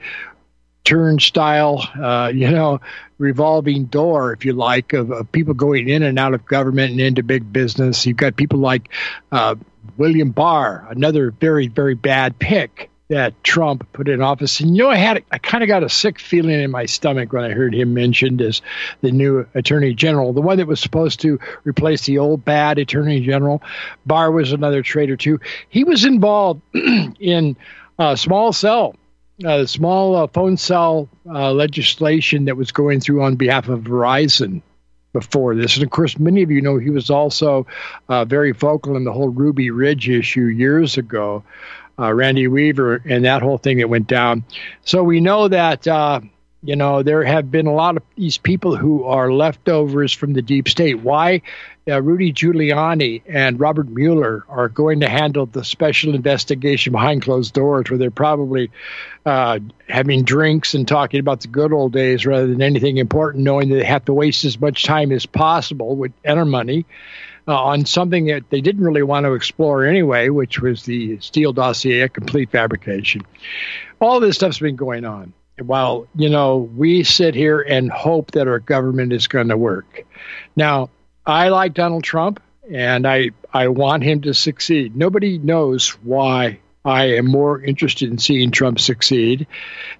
turnstile, 0.84 1.88
you 2.34 2.50
know, 2.50 2.80
revolving 3.16 3.86
door, 3.86 4.34
if 4.34 4.44
you 4.44 4.52
like, 4.52 4.92
of, 4.92 5.10
of, 5.12 5.32
people 5.32 5.54
going 5.54 5.88
in 5.88 6.02
and 6.02 6.18
out 6.18 6.34
of 6.34 6.44
government 6.44 6.90
and 6.90 7.00
into 7.00 7.22
big 7.22 7.50
business. 7.50 8.04
You've 8.04 8.18
got 8.18 8.36
people 8.36 8.58
like 8.58 8.90
William 9.96 10.32
Barr, 10.32 10.86
another 10.90 11.30
very 11.30 11.68
very 11.68 11.94
bad 11.94 12.38
pick 12.38 12.89
that 13.10 13.42
Trump 13.42 13.92
put 13.92 14.08
in 14.08 14.22
office. 14.22 14.60
And 14.60 14.76
you 14.76 14.84
know, 14.84 14.88
I 14.88 14.96
had 14.96 15.22
I 15.30 15.38
kind 15.38 15.62
of 15.62 15.68
got 15.68 15.82
a 15.82 15.88
sick 15.88 16.18
feeling 16.18 16.60
in 16.60 16.70
my 16.70 16.86
stomach 16.86 17.32
when 17.32 17.44
I 17.44 17.50
heard 17.50 17.74
him 17.74 17.92
mentioned 17.92 18.40
as 18.40 18.62
the 19.02 19.10
new 19.10 19.46
Attorney 19.54 19.94
General, 19.94 20.32
the 20.32 20.40
one 20.40 20.58
that 20.58 20.68
was 20.68 20.80
supposed 20.80 21.20
to 21.20 21.38
replace 21.64 22.06
the 22.06 22.18
old 22.18 22.44
bad 22.44 22.78
Attorney 22.78 23.20
General. 23.20 23.62
Barr 24.06 24.30
was 24.30 24.52
another 24.52 24.82
traitor 24.82 25.16
too. 25.16 25.40
He 25.68 25.82
was 25.82 26.04
involved 26.04 26.62
in 26.74 27.56
a 27.98 28.16
small 28.16 28.52
cell. 28.52 28.94
Uh, 29.44 29.64
small 29.64 30.16
uh, 30.16 30.26
phone 30.26 30.58
cell 30.58 31.08
uh, 31.26 31.50
legislation 31.50 32.44
that 32.44 32.58
was 32.58 32.72
going 32.72 33.00
through 33.00 33.22
on 33.22 33.36
behalf 33.36 33.70
of 33.70 33.80
Verizon 33.80 34.60
before 35.14 35.54
this. 35.54 35.76
And 35.76 35.82
of 35.82 35.90
course, 35.90 36.18
many 36.18 36.42
of 36.42 36.50
you 36.50 36.60
know 36.60 36.76
he 36.76 36.90
was 36.90 37.08
also 37.08 37.66
uh, 38.10 38.26
very 38.26 38.52
vocal 38.52 38.96
in 38.96 39.04
the 39.04 39.12
whole 39.12 39.30
Ruby 39.30 39.70
Ridge 39.70 40.10
issue 40.10 40.44
years 40.44 40.98
ago 40.98 41.42
uh, 42.00 42.12
Randy 42.12 42.48
Weaver 42.48 43.02
and 43.04 43.24
that 43.24 43.42
whole 43.42 43.58
thing 43.58 43.78
that 43.78 43.88
went 43.88 44.06
down. 44.06 44.44
So 44.84 45.04
we 45.04 45.20
know 45.20 45.48
that 45.48 45.86
uh, 45.86 46.20
you 46.62 46.76
know 46.76 47.02
there 47.02 47.24
have 47.24 47.50
been 47.50 47.66
a 47.66 47.74
lot 47.74 47.96
of 47.96 48.02
these 48.16 48.38
people 48.38 48.76
who 48.76 49.04
are 49.04 49.32
leftovers 49.32 50.12
from 50.12 50.32
the 50.32 50.42
deep 50.42 50.68
state. 50.68 51.00
Why? 51.00 51.42
uh, 51.90 52.00
Rudy 52.00 52.32
Giuliani 52.32 53.22
and 53.26 53.58
Robert 53.58 53.88
Mueller 53.88 54.44
are 54.48 54.68
going 54.68 55.00
to 55.00 55.08
handle 55.08 55.46
the 55.46 55.64
special 55.64 56.14
investigation 56.14 56.92
behind 56.92 57.22
closed 57.22 57.54
doors, 57.54 57.90
where 57.90 57.98
they're 57.98 58.10
probably 58.10 58.70
uh, 59.26 59.58
having 59.88 60.24
drinks 60.24 60.74
and 60.74 60.86
talking 60.86 61.20
about 61.20 61.40
the 61.40 61.48
good 61.48 61.72
old 61.72 61.92
days 61.92 62.26
rather 62.26 62.46
than 62.46 62.62
anything 62.62 62.98
important, 62.98 63.44
knowing 63.44 63.70
that 63.70 63.76
they 63.76 63.84
have 63.84 64.04
to 64.06 64.12
waste 64.12 64.44
as 64.44 64.60
much 64.60 64.84
time 64.84 65.10
as 65.12 65.26
possible 65.26 65.96
with 65.96 66.12
enter 66.24 66.44
money. 66.44 66.86
Uh, 67.48 67.62
on 67.62 67.86
something 67.86 68.26
that 68.26 68.48
they 68.50 68.60
didn't 68.60 68.84
really 68.84 69.02
want 69.02 69.24
to 69.24 69.34
explore 69.34 69.84
anyway, 69.84 70.28
which 70.28 70.60
was 70.60 70.84
the 70.84 71.18
Steele 71.20 71.52
dossier, 71.52 72.02
a 72.02 72.08
complete 72.08 72.50
fabrication. 72.50 73.22
All 74.00 74.20
this 74.20 74.36
stuff's 74.36 74.58
been 74.58 74.76
going 74.76 75.04
on. 75.04 75.32
While, 75.58 76.06
you 76.14 76.30
know, 76.30 76.70
we 76.76 77.02
sit 77.02 77.34
here 77.34 77.60
and 77.60 77.90
hope 77.90 78.30
that 78.32 78.46
our 78.46 78.60
government 78.60 79.12
is 79.12 79.26
going 79.26 79.48
to 79.48 79.56
work. 79.56 80.06
Now, 80.56 80.90
I 81.26 81.48
like 81.48 81.74
Donald 81.74 82.04
Trump 82.04 82.42
and 82.70 83.06
I, 83.06 83.30
I 83.52 83.68
want 83.68 84.02
him 84.02 84.20
to 84.22 84.32
succeed. 84.32 84.96
Nobody 84.96 85.38
knows 85.38 85.90
why 86.02 86.60
I 86.84 87.16
am 87.16 87.26
more 87.26 87.60
interested 87.60 88.10
in 88.10 88.18
seeing 88.18 88.50
Trump 88.50 88.80
succeed 88.80 89.46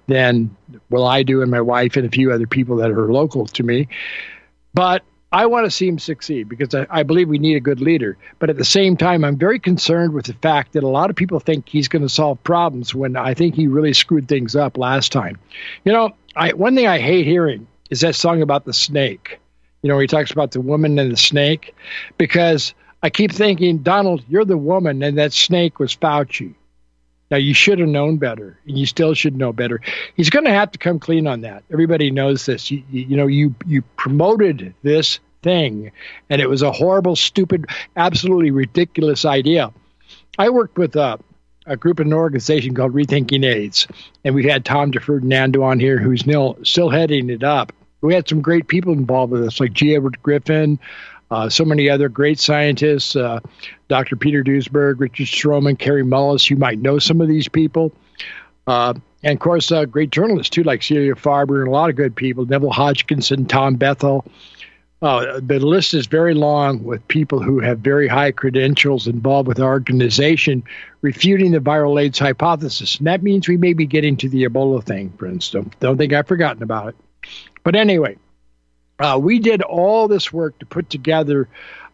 than, 0.07 0.55
well, 0.89 1.05
I 1.05 1.23
do 1.23 1.41
and 1.41 1.51
my 1.51 1.61
wife 1.61 1.95
and 1.95 2.05
a 2.05 2.09
few 2.09 2.31
other 2.31 2.47
people 2.47 2.77
that 2.77 2.89
are 2.91 3.11
local 3.11 3.45
to 3.47 3.63
me. 3.63 3.87
But 4.73 5.03
I 5.31 5.45
want 5.45 5.65
to 5.65 5.71
see 5.71 5.87
him 5.87 5.97
succeed 5.97 6.49
because 6.49 6.75
I, 6.75 6.85
I, 6.89 7.03
believe 7.03 7.29
we 7.29 7.39
need 7.39 7.55
a 7.55 7.61
good 7.61 7.79
leader. 7.79 8.17
But 8.39 8.49
at 8.49 8.57
the 8.57 8.65
same 8.65 8.97
time, 8.97 9.23
I'm 9.23 9.37
very 9.37 9.59
concerned 9.59 10.13
with 10.13 10.25
the 10.25 10.33
fact 10.33 10.73
that 10.73 10.83
a 10.83 10.87
lot 10.87 11.09
of 11.09 11.15
people 11.15 11.39
think 11.39 11.69
he's 11.69 11.87
going 11.87 12.01
to 12.01 12.09
solve 12.09 12.43
problems 12.43 12.93
when 12.93 13.15
I 13.15 13.33
think 13.33 13.55
he 13.55 13.67
really 13.67 13.93
screwed 13.93 14.27
things 14.27 14.55
up 14.55 14.77
last 14.77 15.11
time. 15.11 15.39
You 15.85 15.93
know, 15.93 16.11
I, 16.35 16.51
one 16.51 16.75
thing 16.75 16.87
I 16.87 16.99
hate 16.99 17.25
hearing 17.25 17.65
is 17.89 18.01
that 18.01 18.15
song 18.15 18.41
about 18.41 18.65
the 18.65 18.73
snake. 18.73 19.39
You 19.83 19.87
know, 19.87 19.99
he 19.99 20.07
talks 20.07 20.31
about 20.31 20.51
the 20.51 20.61
woman 20.61 20.99
and 20.99 21.11
the 21.11 21.17
snake 21.17 21.73
because 22.17 22.73
I 23.01 23.09
keep 23.09 23.31
thinking, 23.31 23.79
Donald, 23.79 24.23
you're 24.27 24.45
the 24.45 24.57
woman, 24.57 25.01
and 25.01 25.17
that 25.17 25.33
snake 25.33 25.79
was 25.79 25.95
Fauci. 25.95 26.53
Now 27.31 27.37
you 27.37 27.53
should 27.53 27.79
have 27.79 27.87
known 27.87 28.17
better, 28.17 28.59
and 28.67 28.77
you 28.77 28.85
still 28.85 29.13
should 29.13 29.37
know 29.37 29.53
better. 29.53 29.79
He's 30.15 30.29
going 30.29 30.45
to 30.45 30.51
have 30.51 30.71
to 30.73 30.77
come 30.77 30.99
clean 30.99 31.27
on 31.27 31.41
that. 31.41 31.63
Everybody 31.71 32.11
knows 32.11 32.45
this. 32.45 32.69
You, 32.69 32.83
you 32.91 33.15
know, 33.15 33.27
you 33.27 33.55
you 33.65 33.81
promoted 33.95 34.73
this 34.83 35.19
thing, 35.41 35.91
and 36.29 36.41
it 36.41 36.49
was 36.49 36.61
a 36.61 36.73
horrible, 36.73 37.15
stupid, 37.15 37.67
absolutely 37.95 38.51
ridiculous 38.51 39.23
idea. 39.23 39.71
I 40.37 40.49
worked 40.49 40.77
with 40.77 40.95
a, 40.97 41.19
a 41.65 41.77
group 41.77 42.01
in 42.01 42.07
an 42.07 42.13
organization 42.13 42.75
called 42.75 42.93
Rethinking 42.93 43.45
AIDS, 43.45 43.87
and 44.25 44.35
we 44.35 44.45
had 44.45 44.65
Tom 44.65 44.91
DiFerdinando 44.91 45.63
on 45.63 45.79
here, 45.79 45.97
who's 45.97 46.21
still 46.21 46.57
still 46.63 46.89
heading 46.89 47.29
it 47.29 47.43
up. 47.43 47.71
We 48.01 48.13
had 48.13 48.27
some 48.27 48.41
great 48.41 48.67
people 48.67 48.93
involved 48.93 49.31
with 49.31 49.43
us, 49.43 49.59
like 49.59 49.73
G. 49.73 49.95
Edward 49.95 50.21
Griffin, 50.23 50.79
uh, 51.31 51.49
so 51.49 51.63
many 51.63 51.89
other 51.89 52.09
great 52.09 52.39
scientists, 52.39 53.15
uh, 53.15 53.39
Dr. 53.87 54.17
Peter 54.17 54.43
Duesberg, 54.43 54.99
Richard 54.99 55.27
Strohman, 55.27 55.79
Kary 55.79 56.03
Mullis. 56.03 56.49
You 56.49 56.57
might 56.57 56.79
know 56.79 56.99
some 56.99 57.21
of 57.21 57.29
these 57.29 57.47
people. 57.47 57.93
Uh, 58.67 58.93
and 59.23 59.33
of 59.33 59.39
course, 59.39 59.71
uh, 59.71 59.85
great 59.85 60.11
journalists 60.11 60.49
too, 60.49 60.63
like 60.63 60.83
Celia 60.83 61.15
Farber 61.15 61.59
and 61.59 61.67
a 61.67 61.71
lot 61.71 61.89
of 61.89 61.95
good 61.95 62.15
people, 62.15 62.45
Neville 62.45 62.71
Hodgkinson, 62.71 63.45
Tom 63.45 63.77
Bethell. 63.77 64.25
Uh, 65.01 65.39
the 65.41 65.59
list 65.59 65.95
is 65.95 66.05
very 66.05 66.35
long 66.35 66.83
with 66.83 67.07
people 67.07 67.41
who 67.41 67.59
have 67.59 67.79
very 67.79 68.07
high 68.07 68.31
credentials 68.31 69.07
involved 69.07 69.47
with 69.47 69.59
our 69.59 69.71
organization 69.71 70.63
refuting 71.01 71.51
the 71.51 71.59
viral 71.59 71.99
AIDS 71.99 72.19
hypothesis. 72.19 72.97
And 72.97 73.07
that 73.07 73.23
means 73.23 73.47
we 73.47 73.57
may 73.57 73.73
be 73.73 73.87
getting 73.87 74.15
to 74.17 74.29
the 74.29 74.43
Ebola 74.43 74.83
thing, 74.83 75.11
for 75.17 75.25
instance. 75.25 75.73
Don't 75.79 75.97
think 75.97 76.13
I've 76.13 76.27
forgotten 76.27 76.61
about 76.61 76.89
it. 76.89 76.95
But 77.63 77.75
anyway, 77.75 78.17
uh, 79.01 79.17
we 79.17 79.39
did 79.39 79.61
all 79.61 80.07
this 80.07 80.31
work 80.31 80.57
to 80.59 80.65
put 80.65 80.89
together 80.89 81.47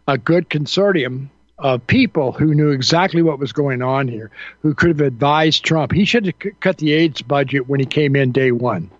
a 0.07 0.17
good 0.17 0.49
consortium 0.49 1.29
of 1.57 1.85
people 1.87 2.31
who 2.31 2.53
knew 2.53 2.69
exactly 2.69 3.21
what 3.21 3.39
was 3.39 3.51
going 3.51 3.81
on 3.81 4.07
here, 4.07 4.29
who 4.61 4.73
could 4.73 4.89
have 4.89 5.01
advised 5.01 5.63
Trump. 5.63 5.91
He 5.91 6.05
should 6.05 6.25
have 6.27 6.35
c- 6.41 6.51
cut 6.59 6.77
the 6.77 6.93
AIDS 6.93 7.21
budget 7.21 7.67
when 7.67 7.79
he 7.79 7.85
came 7.85 8.15
in 8.15 8.31
day 8.31 8.51
one. 8.51 8.91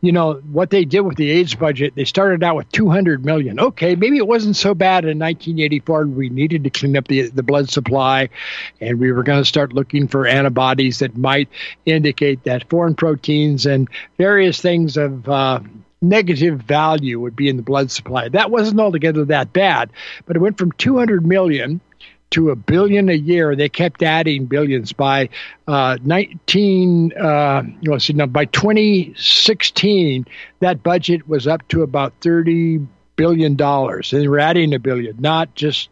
You 0.00 0.12
know 0.12 0.34
what 0.34 0.70
they 0.70 0.84
did 0.84 1.00
with 1.00 1.16
the 1.16 1.30
AIDS 1.30 1.54
budget? 1.54 1.94
They 1.96 2.04
started 2.04 2.44
out 2.44 2.54
with 2.56 2.70
200 2.70 3.24
million. 3.24 3.58
Okay, 3.58 3.96
maybe 3.96 4.16
it 4.16 4.26
wasn't 4.26 4.56
so 4.56 4.72
bad 4.72 5.04
in 5.04 5.18
1984. 5.18 6.06
We 6.06 6.28
needed 6.30 6.64
to 6.64 6.70
clean 6.70 6.96
up 6.96 7.08
the 7.08 7.22
the 7.28 7.42
blood 7.42 7.68
supply, 7.68 8.28
and 8.80 9.00
we 9.00 9.10
were 9.10 9.24
going 9.24 9.40
to 9.40 9.44
start 9.44 9.72
looking 9.72 10.06
for 10.06 10.26
antibodies 10.26 11.00
that 11.00 11.16
might 11.16 11.48
indicate 11.84 12.44
that 12.44 12.70
foreign 12.70 12.94
proteins 12.94 13.66
and 13.66 13.88
various 14.16 14.60
things 14.60 14.96
of 14.96 15.28
uh, 15.28 15.60
negative 16.00 16.60
value 16.60 17.20
would 17.20 17.36
be 17.36 17.48
in 17.48 17.56
the 17.56 17.62
blood 17.62 17.90
supply. 17.90 18.28
That 18.28 18.50
wasn't 18.50 18.80
altogether 18.80 19.24
that 19.26 19.52
bad, 19.52 19.90
but 20.26 20.36
it 20.36 20.40
went 20.40 20.58
from 20.58 20.72
200 20.72 21.26
million 21.26 21.80
to 22.30 22.50
a 22.50 22.56
billion 22.56 23.08
a 23.08 23.14
year. 23.14 23.56
They 23.56 23.68
kept 23.68 24.02
adding 24.02 24.46
billions 24.46 24.92
by 24.92 25.30
uh, 25.66 25.98
19. 26.02 27.12
Uh, 27.12 27.62
let's 27.82 28.04
see, 28.04 28.12
now 28.12 28.26
by 28.26 28.44
2016, 28.44 30.26
that 30.60 30.82
budget 30.82 31.28
was 31.28 31.46
up 31.46 31.66
to 31.68 31.82
about 31.82 32.14
30 32.20 32.86
billion 33.16 33.56
dollars, 33.56 34.12
and 34.12 34.22
they 34.22 34.28
were 34.28 34.38
adding 34.38 34.72
a 34.74 34.78
billion, 34.78 35.16
not 35.18 35.54
just 35.54 35.90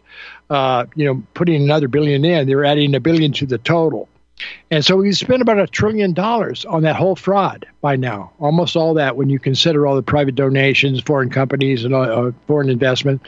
uh, 0.49 0.87
you 0.95 1.05
know 1.05 1.23
putting 1.35 1.63
another 1.63 1.89
billion 1.89 2.25
in. 2.25 2.47
They 2.47 2.55
were 2.55 2.65
adding 2.65 2.95
a 2.95 3.01
billion 3.01 3.33
to 3.33 3.47
the 3.47 3.59
total. 3.59 4.09
And 4.71 4.85
so 4.85 4.97
we 4.97 5.13
spent 5.13 5.43
about 5.43 5.59
a 5.59 5.67
trillion 5.67 6.13
dollars 6.13 6.65
on 6.65 6.83
that 6.83 6.97
whole 6.97 7.17
fraud 7.17 7.67
by 7.81 7.97
now. 7.97 8.33
Almost 8.39 8.77
all 8.77 8.95
that 8.95 9.17
when 9.17 9.31
you 9.31 9.39
consider 9.39 9.87
all 9.87 9.97
the 9.97 10.03
private 10.03 10.35
donations, 10.35 11.01
foreign 11.01 11.31
companies, 11.31 11.85
and 11.85 11.95
uh, 11.95 12.33
foreign 12.47 12.69
investment. 12.69 13.23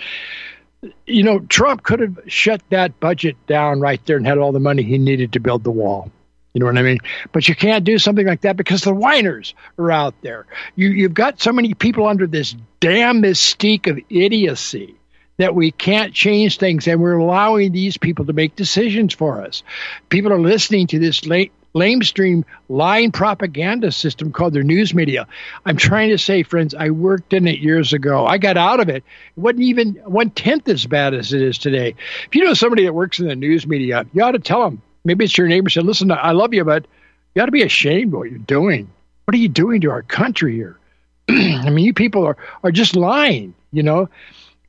You 1.07 1.23
know, 1.23 1.41
Trump 1.41 1.83
could 1.83 2.01
have 2.01 2.19
shut 2.27 2.63
that 2.71 3.01
budget 3.01 3.37
down 3.47 3.81
right 3.81 4.05
there 4.07 4.17
and 4.17 4.27
had 4.27 4.39
all 4.39 4.53
the 4.53 4.61
money 4.61 4.83
he 4.83 4.99
needed 4.99 5.33
to 5.33 5.41
build 5.41 5.65
the 5.65 5.71
wall. 5.71 6.11
You 6.55 6.61
know 6.61 6.67
what 6.67 6.79
I 6.79 6.83
mean? 6.83 6.99
But 7.33 7.49
you 7.49 7.55
can't 7.55 7.85
do 7.85 7.99
something 7.99 8.27
like 8.27 8.41
that 8.43 8.57
because 8.57 8.83
the 8.83 8.95
whiners 8.95 9.55
are 9.79 9.93
out 9.93 10.15
there. 10.23 10.47
You, 10.77 10.89
you've 10.89 11.15
got 11.15 11.41
so 11.41 11.53
many 11.53 11.75
people 11.75 12.07
under 12.07 12.27
this 12.27 12.55
damn 12.81 13.23
mystique 13.23 13.89
of 13.89 13.99
idiocy 14.11 14.98
that 15.39 15.55
we 15.55 15.71
can't 15.71 16.13
change 16.13 16.59
things 16.59 16.87
and 16.87 17.01
we're 17.01 17.17
allowing 17.17 17.73
these 17.73 17.97
people 17.97 18.27
to 18.27 18.33
make 18.33 18.57
decisions 18.57 19.15
for 19.15 19.43
us. 19.43 19.63
People 20.09 20.33
are 20.33 20.41
listening 20.41 20.87
to 20.89 20.99
this 20.99 21.27
late 21.27 21.53
lamestream 21.75 22.45
lying 22.69 23.13
propaganda 23.13 23.93
system 23.93 24.33
called 24.33 24.53
their 24.53 24.63
news 24.63 24.95
media. 24.95 25.27
I'm 25.65 25.77
trying 25.77 26.11
to 26.11 26.19
say, 26.19 26.43
friends, 26.43 26.75
I 26.75 26.91
worked 26.91 27.33
in 27.33 27.47
it 27.47 27.61
years 27.61 27.93
ago. 27.93 28.27
I 28.27 28.39
got 28.39 28.57
out 28.57 28.81
of 28.81 28.89
it. 28.89 28.97
It 29.37 29.41
wasn't 29.41 29.63
even 29.63 29.95
one 30.05 30.31
tenth 30.31 30.69
as 30.69 30.87
bad 30.87 31.15
as 31.15 31.33
it 31.33 31.43
is 31.43 31.59
today. 31.59 31.95
If 32.27 32.35
you 32.35 32.45
know 32.45 32.55
somebody 32.55 32.85
that 32.85 32.95
works 32.95 33.21
in 33.21 33.29
the 33.29 33.37
news 33.37 33.67
media, 33.67 34.07
you 34.13 34.23
ought 34.23 34.33
to 34.33 34.39
tell 34.39 34.65
them. 34.65 34.83
Maybe 35.05 35.25
it's 35.25 35.39
your 35.39 35.47
neighbor 35.47 35.71
said, 35.71 35.85
"Listen, 35.85 36.11
I 36.11 36.33
love 36.33 36.53
you, 36.53 36.65
but 36.65 36.87
you 37.35 37.43
ought 37.43 37.47
to 37.47 37.53
be 37.53 37.63
ashamed 37.63 38.13
of 38.13 38.19
what 38.19 38.31
you're 38.31 38.39
doing. 38.41 38.91
What 39.25 39.35
are 39.35 39.39
you 39.39 39.49
doing 39.49 39.81
to 39.83 39.91
our 39.91 40.03
country 40.03 40.55
here? 40.55 40.77
I 41.29 41.71
mean, 41.71 41.85
you 41.85 41.95
people 41.95 42.27
are 42.27 42.37
are 42.65 42.73
just 42.73 42.97
lying. 42.97 43.55
You 43.73 43.85
know." 43.85 44.09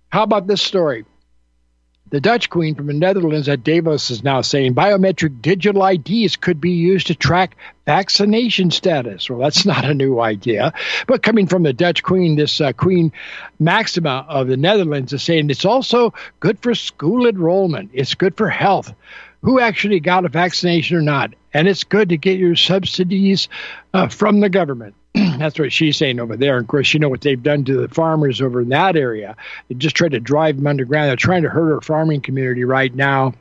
How 0.09 0.23
about 0.23 0.47
this 0.47 0.61
story? 0.61 1.05
The 2.09 2.19
Dutch 2.19 2.49
Queen 2.49 2.73
from 2.73 2.87
the 2.87 2.93
Netherlands 2.93 3.47
at 3.47 3.63
Davos 3.63 4.09
is 4.09 4.23
now 4.23 4.41
saying 4.41 4.73
biometric 4.73 5.43
digital 5.43 5.85
IDs 5.85 6.35
could 6.35 6.59
be 6.59 6.71
used 6.71 7.07
to 7.07 7.15
track 7.15 7.55
vaccination 7.85 8.71
status. 8.71 9.29
Well, 9.29 9.37
that's 9.37 9.65
not 9.67 9.85
a 9.85 9.93
new 9.93 10.19
idea. 10.19 10.73
But 11.05 11.21
coming 11.21 11.45
from 11.45 11.61
the 11.61 11.73
Dutch 11.73 12.01
Queen, 12.01 12.35
this 12.35 12.59
uh, 12.59 12.73
Queen 12.73 13.11
Maxima 13.59 14.25
of 14.27 14.47
the 14.47 14.57
Netherlands 14.57 15.13
is 15.13 15.21
saying 15.21 15.51
it's 15.51 15.65
also 15.65 16.15
good 16.39 16.57
for 16.57 16.73
school 16.73 17.27
enrollment, 17.27 17.91
it's 17.93 18.15
good 18.15 18.35
for 18.35 18.49
health. 18.49 18.91
Who 19.43 19.59
actually 19.59 19.99
got 19.99 20.25
a 20.25 20.29
vaccination 20.29 20.97
or 20.97 21.03
not? 21.03 21.35
And 21.53 21.67
it's 21.67 21.83
good 21.83 22.09
to 22.09 22.17
get 22.17 22.39
your 22.39 22.55
subsidies 22.55 23.47
uh, 23.93 24.07
from 24.07 24.39
the 24.39 24.49
government. 24.49 24.95
That's 25.13 25.57
what 25.57 25.73
she's 25.73 25.97
saying 25.97 26.19
over 26.19 26.37
there. 26.37 26.57
And 26.57 26.63
of 26.63 26.67
course, 26.67 26.93
you 26.93 26.99
know 26.99 27.09
what 27.09 27.21
they've 27.21 27.41
done 27.41 27.65
to 27.65 27.81
the 27.81 27.87
farmers 27.93 28.41
over 28.41 28.61
in 28.61 28.69
that 28.69 28.95
area. 28.95 29.35
They 29.67 29.75
just 29.75 29.95
tried 29.95 30.11
to 30.11 30.19
drive 30.19 30.57
them 30.57 30.67
underground. 30.67 31.09
They're 31.09 31.15
trying 31.15 31.43
to 31.43 31.49
hurt 31.49 31.73
our 31.73 31.81
farming 31.81 32.21
community 32.21 32.63
right 32.63 32.93
now. 32.93 33.33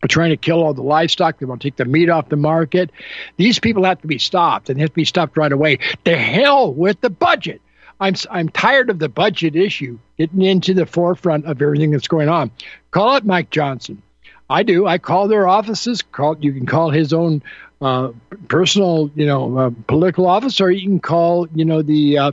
They're 0.00 0.08
trying 0.08 0.30
to 0.30 0.36
kill 0.36 0.62
all 0.62 0.74
the 0.74 0.82
livestock. 0.82 1.38
They 1.38 1.46
want 1.46 1.62
to 1.62 1.70
take 1.70 1.76
the 1.76 1.86
meat 1.86 2.10
off 2.10 2.28
the 2.28 2.36
market. 2.36 2.90
These 3.38 3.58
people 3.58 3.84
have 3.84 4.02
to 4.02 4.06
be 4.06 4.18
stopped 4.18 4.68
and 4.68 4.78
they 4.78 4.82
have 4.82 4.90
to 4.90 4.94
be 4.94 5.06
stopped 5.06 5.38
right 5.38 5.52
away. 5.52 5.78
To 6.04 6.16
hell 6.16 6.72
with 6.72 7.00
the 7.00 7.10
budget. 7.10 7.62
I'm 8.00 8.14
I'm 8.30 8.48
tired 8.50 8.90
of 8.90 8.98
the 8.98 9.08
budget 9.08 9.56
issue 9.56 9.98
getting 10.18 10.42
into 10.42 10.74
the 10.74 10.84
forefront 10.84 11.46
of 11.46 11.62
everything 11.62 11.92
that's 11.92 12.08
going 12.08 12.28
on. 12.28 12.50
Call 12.90 13.16
it 13.16 13.24
Mike 13.24 13.50
Johnson. 13.50 14.02
I 14.50 14.62
do. 14.62 14.86
I 14.86 14.98
call 14.98 15.28
their 15.28 15.48
offices. 15.48 16.02
Call 16.02 16.36
you 16.38 16.52
can 16.52 16.66
call 16.66 16.90
his 16.90 17.12
own 17.12 17.42
uh, 17.80 18.12
personal, 18.48 19.10
you 19.14 19.26
know, 19.26 19.58
uh, 19.58 19.70
political 19.86 20.26
office, 20.26 20.60
or 20.60 20.70
you 20.70 20.88
can 20.88 21.00
call, 21.00 21.48
you 21.54 21.64
know, 21.64 21.82
the 21.82 22.18
uh, 22.18 22.32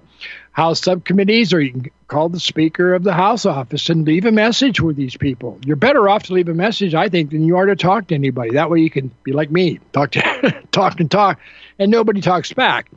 House 0.51 0.81
subcommittees, 0.81 1.53
or 1.53 1.61
you 1.61 1.71
can 1.71 1.91
call 2.07 2.29
the 2.29 2.39
Speaker 2.39 2.93
of 2.93 3.03
the 3.03 3.13
House 3.13 3.45
office 3.45 3.89
and 3.89 4.05
leave 4.05 4.25
a 4.25 4.31
message 4.31 4.81
with 4.81 4.95
these 4.97 5.15
people. 5.15 5.59
You're 5.65 5.77
better 5.77 6.09
off 6.09 6.23
to 6.23 6.33
leave 6.33 6.49
a 6.49 6.53
message, 6.53 6.93
I 6.93 7.09
think, 7.09 7.31
than 7.31 7.43
you 7.43 7.57
are 7.57 7.65
to 7.65 7.75
talk 7.75 8.07
to 8.07 8.15
anybody. 8.15 8.51
That 8.51 8.69
way, 8.69 8.79
you 8.79 8.89
can 8.89 9.11
be 9.23 9.31
like 9.31 9.49
me, 9.49 9.79
talk 9.93 10.11
to 10.11 10.63
talk 10.71 10.99
and 10.99 11.09
talk, 11.09 11.39
and 11.79 11.89
nobody 11.89 12.21
talks 12.21 12.51
back. 12.53 12.91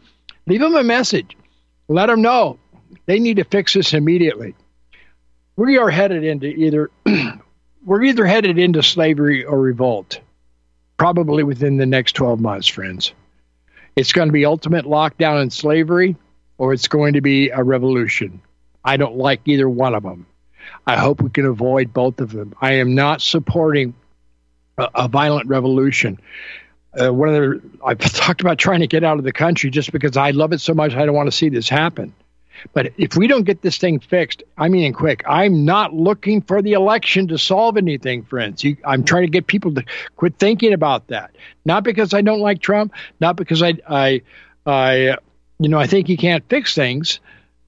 Leave 0.47 0.61
them 0.61 0.75
a 0.75 0.85
message. 0.85 1.37
Let 1.89 2.07
them 2.07 2.23
know 2.23 2.59
they 3.07 3.19
need 3.19 3.37
to 3.37 3.45
fix 3.45 3.75
this 3.75 3.95
immediately. 3.95 4.55
we 5.57 5.79
are 5.79 5.91
headed 5.91 6.25
into 6.25 6.47
either 6.47 6.91
we're 7.85 8.03
either 8.03 8.27
headed 8.27 8.59
into 8.59 8.83
slavery 8.83 9.45
or 9.45 9.61
revolt, 9.61 10.21
probably 10.97 11.43
within 11.43 11.77
the 11.77 11.87
next 11.87 12.13
12 12.13 12.41
months, 12.41 12.69
friends. 12.69 13.13
It's 13.97 14.13
going 14.13 14.29
to 14.29 14.33
be 14.33 14.45
ultimate 14.45 14.85
lockdown 14.85 15.41
and 15.41 15.53
slavery, 15.53 16.17
or 16.59 16.73
it's 16.73 16.89
going 16.89 17.15
to 17.15 17.21
be 17.21 17.51
a 17.51 17.63
revolution. 17.63 18.41
I 18.85 18.97
don't 18.97 19.17
like 19.17 19.41
either 19.47 19.69
one 19.69 19.95
of 19.95 20.03
them. 20.03 20.27
I 20.87 20.97
hope 20.97 21.23
we 21.23 21.31
can 21.31 21.47
avoid 21.47 21.93
both 21.93 22.21
of 22.21 22.33
them. 22.33 22.55
I 22.61 22.75
am 22.75 22.95
not 22.95 23.23
supporting 23.23 23.95
a, 24.79 24.89
a 24.95 25.09
violent 25.09 25.49
revolution. 25.49 26.19
Uh, 26.99 27.13
one 27.13 27.29
of 27.29 27.35
the 27.35 27.61
I've 27.85 27.99
talked 28.15 28.41
about 28.41 28.59
trying 28.59 28.81
to 28.81 28.87
get 28.87 29.05
out 29.05 29.19
of 29.19 29.25
the 29.25 29.33
country 29.33 29.71
just 29.71 29.93
because 29.93 30.17
I 30.17 30.31
love 30.31 30.53
it 30.53 30.61
so 30.61 30.75
much. 30.75 30.95
I 30.95 31.07
don't 31.07 31.15
want 31.15 31.29
to 31.29 31.37
see 31.37 31.49
this 31.49 31.69
happen. 31.69 32.15
But 32.73 32.93
if 32.99 33.17
we 33.17 33.27
don't 33.27 33.45
get 33.45 33.63
this 33.63 33.79
thing 33.79 34.01
fixed, 34.01 34.43
I 34.57 34.69
mean, 34.69 34.93
quick, 34.93 35.23
I'm 35.27 35.65
not 35.65 35.95
looking 35.95 36.43
for 36.43 36.63
the 36.63 36.73
election 36.73 37.29
to 37.29 37.39
solve 37.39 37.77
anything, 37.77 38.25
friends. 38.25 38.65
You, 38.65 38.77
I'm 38.85 39.05
trying 39.05 39.25
to 39.25 39.31
get 39.31 39.47
people 39.47 39.75
to 39.75 39.85
quit 40.17 40.39
thinking 40.39 40.73
about 40.73 41.09
that. 41.09 41.35
Not 41.65 41.85
because 41.85 42.15
I 42.15 42.23
don't 42.23 42.41
like 42.41 42.61
Trump, 42.61 42.93
not 43.21 43.37
because 43.37 43.63
I, 43.63 43.75
I, 43.89 44.23
I 44.67 45.17
you 45.59 45.69
know, 45.69 45.79
I 45.79 45.87
think 45.87 46.07
he 46.07 46.17
can't 46.17 46.45
fix 46.49 46.75
things. 46.75 47.21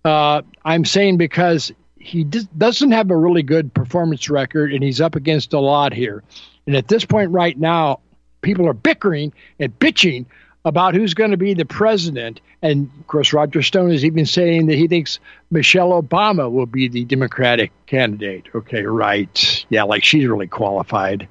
Uh, 0.04 0.42
I'm 0.64 0.84
saying 0.84 1.16
because 1.16 1.72
he 1.98 2.24
doesn't 2.24 2.92
have 2.92 3.10
a 3.10 3.16
really 3.16 3.42
good 3.42 3.74
performance 3.74 4.30
record, 4.30 4.72
and 4.72 4.82
he's 4.82 5.00
up 5.00 5.16
against 5.16 5.52
a 5.52 5.60
lot 5.60 5.92
here. 5.92 6.22
And 6.66 6.76
at 6.76 6.88
this 6.88 7.04
point, 7.04 7.30
right 7.30 7.58
now, 7.58 8.00
people 8.42 8.68
are 8.68 8.74
bickering 8.74 9.32
and 9.58 9.76
bitching 9.78 10.26
about 10.66 10.96
who's 10.96 11.14
going 11.14 11.30
to 11.30 11.36
be 11.36 11.54
the 11.54 11.64
president. 11.64 12.40
And 12.60 12.90
of 12.98 13.06
course, 13.06 13.32
Roger 13.32 13.62
Stone 13.62 13.92
is 13.92 14.04
even 14.04 14.26
saying 14.26 14.66
that 14.66 14.74
he 14.74 14.88
thinks 14.88 15.20
Michelle 15.50 16.02
Obama 16.02 16.50
will 16.50 16.66
be 16.66 16.88
the 16.88 17.04
Democratic 17.04 17.70
candidate. 17.86 18.46
Okay, 18.52 18.82
right. 18.82 19.64
Yeah, 19.70 19.84
like 19.84 20.02
she's 20.02 20.26
really 20.26 20.48
qualified. 20.48 21.28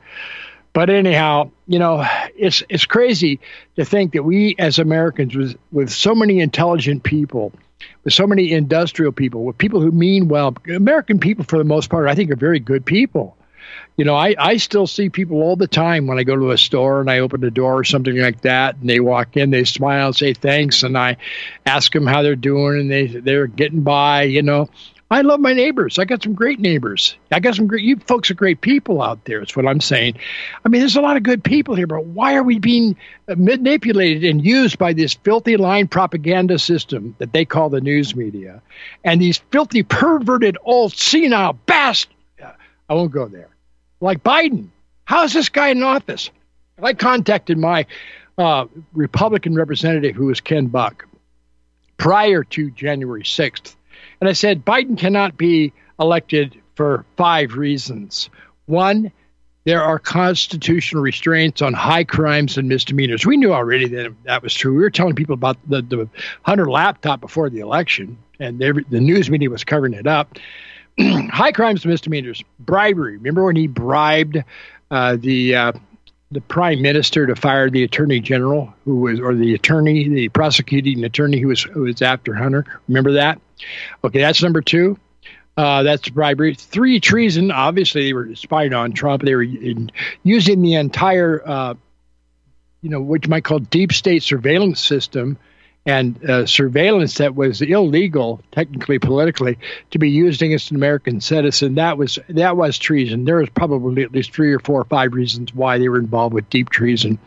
But 0.71 0.89
anyhow, 0.89 1.51
you 1.67 1.79
know, 1.79 2.07
it's 2.37 2.63
it's 2.69 2.85
crazy 2.85 3.41
to 3.75 3.83
think 3.83 4.13
that 4.13 4.23
we 4.23 4.55
as 4.57 4.79
Americans, 4.79 5.35
with 5.35 5.57
with 5.73 5.89
so 5.89 6.15
many 6.15 6.39
intelligent 6.39 7.03
people, 7.03 7.51
with 8.05 8.13
so 8.13 8.25
many 8.25 8.53
industrial 8.53 9.11
people, 9.11 9.43
with 9.43 9.57
people 9.57 9.81
who 9.81 9.91
mean 9.91 10.29
well, 10.29 10.55
American 10.73 11.19
people 11.19 11.43
for 11.43 11.57
the 11.57 11.65
most 11.65 11.89
part, 11.89 12.07
I 12.07 12.15
think 12.15 12.31
are 12.31 12.37
very 12.37 12.59
good 12.59 12.85
people 12.85 13.35
you 13.97 14.03
know, 14.03 14.15
I, 14.15 14.35
I 14.37 14.57
still 14.57 14.87
see 14.87 15.09
people 15.09 15.41
all 15.41 15.55
the 15.55 15.67
time 15.67 16.07
when 16.07 16.19
I 16.19 16.23
go 16.23 16.35
to 16.35 16.51
a 16.51 16.57
store 16.57 16.99
and 16.99 17.09
I 17.09 17.19
open 17.19 17.41
the 17.41 17.51
door 17.51 17.79
or 17.79 17.83
something 17.83 18.17
like 18.17 18.41
that, 18.41 18.75
and 18.77 18.89
they 18.89 18.99
walk 18.99 19.37
in, 19.37 19.51
they 19.51 19.63
smile 19.63 20.07
and 20.07 20.15
say 20.15 20.33
thanks, 20.33 20.83
and 20.83 20.97
I 20.97 21.17
ask 21.65 21.93
them 21.93 22.05
how 22.05 22.21
they're 22.21 22.35
doing, 22.35 22.79
and 22.79 22.91
they 22.91 23.07
they're 23.07 23.47
getting 23.47 23.81
by. 23.81 24.23
You 24.23 24.41
know, 24.41 24.69
I 25.09 25.21
love 25.21 25.39
my 25.39 25.53
neighbors. 25.53 25.97
I 25.97 26.03
got 26.03 26.21
some 26.21 26.33
great 26.33 26.59
neighbors. 26.59 27.15
I 27.31 27.39
got 27.39 27.55
some 27.55 27.67
great. 27.67 27.85
You 27.85 27.95
folks 27.95 28.29
are 28.29 28.33
great 28.33 28.59
people 28.59 29.01
out 29.01 29.23
there. 29.23 29.41
Is 29.41 29.55
what 29.55 29.65
I'm 29.65 29.79
saying. 29.79 30.17
I 30.65 30.69
mean, 30.69 30.81
there's 30.81 30.97
a 30.97 31.01
lot 31.01 31.15
of 31.15 31.23
good 31.23 31.41
people 31.41 31.75
here, 31.75 31.87
but 31.87 32.05
why 32.05 32.35
are 32.35 32.43
we 32.43 32.59
being 32.59 32.97
manipulated 33.29 34.25
and 34.25 34.45
used 34.45 34.77
by 34.77 34.91
this 34.91 35.13
filthy 35.13 35.55
line 35.55 35.87
propaganda 35.87 36.59
system 36.59 37.15
that 37.19 37.31
they 37.31 37.45
call 37.45 37.69
the 37.69 37.79
news 37.79 38.13
media, 38.13 38.61
and 39.05 39.21
these 39.21 39.37
filthy, 39.51 39.83
perverted, 39.83 40.57
old, 40.65 40.91
senile 40.91 41.53
bastards? 41.65 42.11
I 42.87 42.93
won't 42.93 43.11
go 43.11 43.27
there 43.27 43.54
like 44.01 44.23
Biden. 44.23 44.69
How 45.05 45.23
is 45.23 45.33
this 45.33 45.49
guy 45.49 45.69
in 45.69 45.83
office? 45.83 46.29
I 46.81 46.93
contacted 46.93 47.57
my 47.57 47.85
uh, 48.37 48.65
Republican 48.93 49.55
representative, 49.55 50.15
who 50.15 50.25
was 50.25 50.41
Ken 50.41 50.67
Buck, 50.67 51.07
prior 51.97 52.43
to 52.43 52.69
January 52.71 53.23
6th. 53.23 53.75
And 54.19 54.29
I 54.29 54.33
said, 54.33 54.65
Biden 54.65 54.97
cannot 54.97 55.37
be 55.37 55.73
elected 55.99 56.61
for 56.75 57.05
five 57.15 57.55
reasons. 57.55 58.29
One, 58.65 59.11
there 59.65 59.83
are 59.83 59.97
constitutional 59.97 61.01
restraints 61.01 61.61
on 61.61 61.73
high 61.73 62.03
crimes 62.03 62.57
and 62.57 62.67
misdemeanors. 62.67 63.25
We 63.25 63.37
knew 63.37 63.53
already 63.53 63.87
that 63.87 64.13
that 64.25 64.43
was 64.43 64.53
true. 64.53 64.75
We 64.75 64.83
were 64.83 64.91
telling 64.91 65.15
people 65.15 65.33
about 65.33 65.57
the, 65.67 65.81
the 65.81 66.09
Hunter 66.43 66.69
laptop 66.69 67.19
before 67.19 67.49
the 67.49 67.59
election, 67.59 68.17
and 68.39 68.59
the 68.59 68.99
news 68.99 69.29
media 69.29 69.49
was 69.49 69.63
covering 69.63 69.93
it 69.93 70.07
up. 70.07 70.37
high 71.29 71.51
crimes, 71.51 71.83
and 71.83 71.91
misdemeanors, 71.91 72.43
bribery. 72.59 73.17
Remember 73.17 73.45
when 73.45 73.55
he 73.55 73.67
bribed 73.67 74.43
uh, 74.91 75.17
the 75.19 75.55
uh, 75.55 75.71
the 76.31 76.41
prime 76.41 76.81
minister 76.81 77.25
to 77.27 77.35
fire 77.35 77.69
the 77.69 77.83
attorney 77.83 78.19
general 78.19 78.73
who 78.85 78.97
was, 78.97 79.19
or 79.19 79.35
the 79.35 79.53
attorney, 79.53 80.07
the 80.07 80.29
prosecuting 80.29 81.03
attorney 81.03 81.39
who 81.39 81.49
was 81.49 81.63
who 81.63 81.81
was 81.81 82.01
after 82.01 82.33
Hunter. 82.33 82.65
Remember 82.87 83.13
that? 83.13 83.39
Okay, 84.03 84.19
that's 84.19 84.41
number 84.41 84.61
two. 84.61 84.97
Uh, 85.57 85.83
that's 85.83 86.09
bribery. 86.09 86.53
Three, 86.53 86.99
treason. 86.99 87.51
Obviously, 87.51 88.03
they 88.03 88.13
were 88.13 88.35
spying 88.35 88.73
on 88.73 88.91
Trump. 88.91 89.23
They 89.23 89.35
were 89.35 89.43
in, 89.43 89.89
using 90.23 90.61
the 90.61 90.73
entire, 90.73 91.41
uh, 91.45 91.75
you 92.81 92.89
know, 92.89 92.99
what 92.99 93.25
you 93.25 93.29
might 93.29 93.45
call 93.45 93.59
deep 93.59 93.93
state 93.93 94.21
surveillance 94.21 94.81
system 94.81 95.37
and 95.85 96.23
uh, 96.27 96.45
surveillance 96.47 97.15
that 97.19 97.35
was 97.35 97.61
illegal, 97.61 98.41
technically 98.51 98.97
politically, 98.97 99.57
to 99.91 99.99
be 99.99 100.09
used 100.09 100.41
against 100.41 100.71
an 100.71 100.77
American 100.77 101.21
citizen. 101.21 101.75
That 101.75 101.97
was 101.97 102.17
that 102.29 102.57
was 102.57 102.79
treason. 102.79 103.25
There 103.25 103.37
was 103.37 103.49
probably 103.49 104.01
at 104.01 104.11
least 104.11 104.33
three 104.33 104.51
or 104.51 104.59
four 104.59 104.81
or 104.81 104.85
five 104.85 105.13
reasons 105.13 105.53
why 105.53 105.77
they 105.77 105.87
were 105.87 105.99
involved 105.99 106.33
with 106.33 106.49
deep 106.49 106.69
treason. 106.69 107.19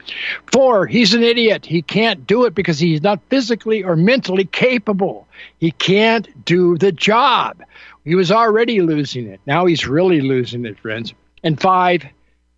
Four, 0.53 0.87
he's 0.87 1.15
an 1.15 1.23
idiot. 1.23 1.65
He 1.65 1.83
can't 1.83 2.27
do 2.27 2.47
it 2.47 2.55
because 2.55 2.81
he's 2.81 3.03
not 3.03 3.21
physically 3.29 3.85
or 3.85 3.95
mentally 3.95 4.45
capable. 4.45 5.29
He 5.59 5.71
can't 5.71 6.45
do 6.45 6.77
the 6.77 6.91
job. 6.91 7.63
He 8.05 8.17
was 8.17 8.33
already 8.33 8.81
losing 8.81 9.29
it. 9.29 9.41
Now 9.47 9.67
he's 9.67 9.87
really 9.87 10.21
losing 10.21 10.65
it, 10.65 10.79
friends. 10.81 11.15
And 11.45 11.61
five, 11.61 12.05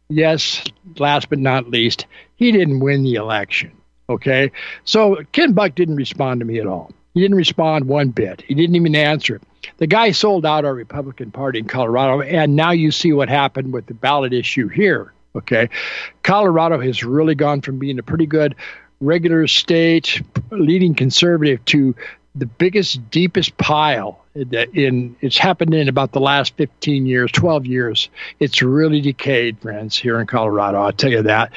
yes, 0.08 0.64
last 0.96 1.28
but 1.28 1.38
not 1.38 1.68
least, 1.68 2.06
he 2.36 2.52
didn't 2.52 2.80
win 2.80 3.02
the 3.02 3.16
election. 3.16 3.72
Okay. 4.10 4.50
So 4.84 5.22
Ken 5.32 5.52
Buck 5.52 5.74
didn't 5.76 5.96
respond 5.96 6.40
to 6.40 6.46
me 6.46 6.58
at 6.58 6.66
all. 6.66 6.92
He 7.14 7.20
didn't 7.20 7.36
respond 7.36 7.86
one 7.86 8.08
bit. 8.08 8.42
He 8.46 8.54
didn't 8.54 8.76
even 8.76 8.94
answer. 8.94 9.40
The 9.78 9.86
guy 9.86 10.10
sold 10.10 10.44
out 10.44 10.64
our 10.64 10.74
Republican 10.74 11.30
Party 11.30 11.60
in 11.60 11.66
Colorado, 11.66 12.20
and 12.20 12.56
now 12.56 12.72
you 12.72 12.90
see 12.90 13.12
what 13.12 13.28
happened 13.28 13.72
with 13.72 13.86
the 13.86 13.94
ballot 13.94 14.32
issue 14.32 14.68
here. 14.68 15.12
Okay. 15.36 15.68
Colorado 16.24 16.80
has 16.80 17.04
really 17.04 17.36
gone 17.36 17.60
from 17.60 17.78
being 17.78 17.98
a 17.98 18.02
pretty 18.02 18.26
good 18.26 18.56
regular 19.00 19.46
state, 19.46 20.20
leading 20.50 20.94
conservative, 20.94 21.64
to 21.66 21.94
the 22.40 22.46
biggest, 22.46 23.10
deepest 23.10 23.56
pile 23.58 24.20
that 24.34 24.74
in 24.76 25.16
it's 25.20 25.36
happened 25.36 25.74
in 25.74 25.88
about 25.88 26.12
the 26.12 26.20
last 26.20 26.56
15 26.56 27.04
years 27.04 27.32
12 27.32 27.66
years 27.66 28.08
it's 28.38 28.62
really 28.62 29.00
decayed 29.00 29.58
friends 29.58 29.96
here 29.96 30.20
in 30.20 30.26
colorado 30.26 30.78
i'll 30.78 30.92
tell 30.92 31.10
you 31.10 31.22
that. 31.22 31.50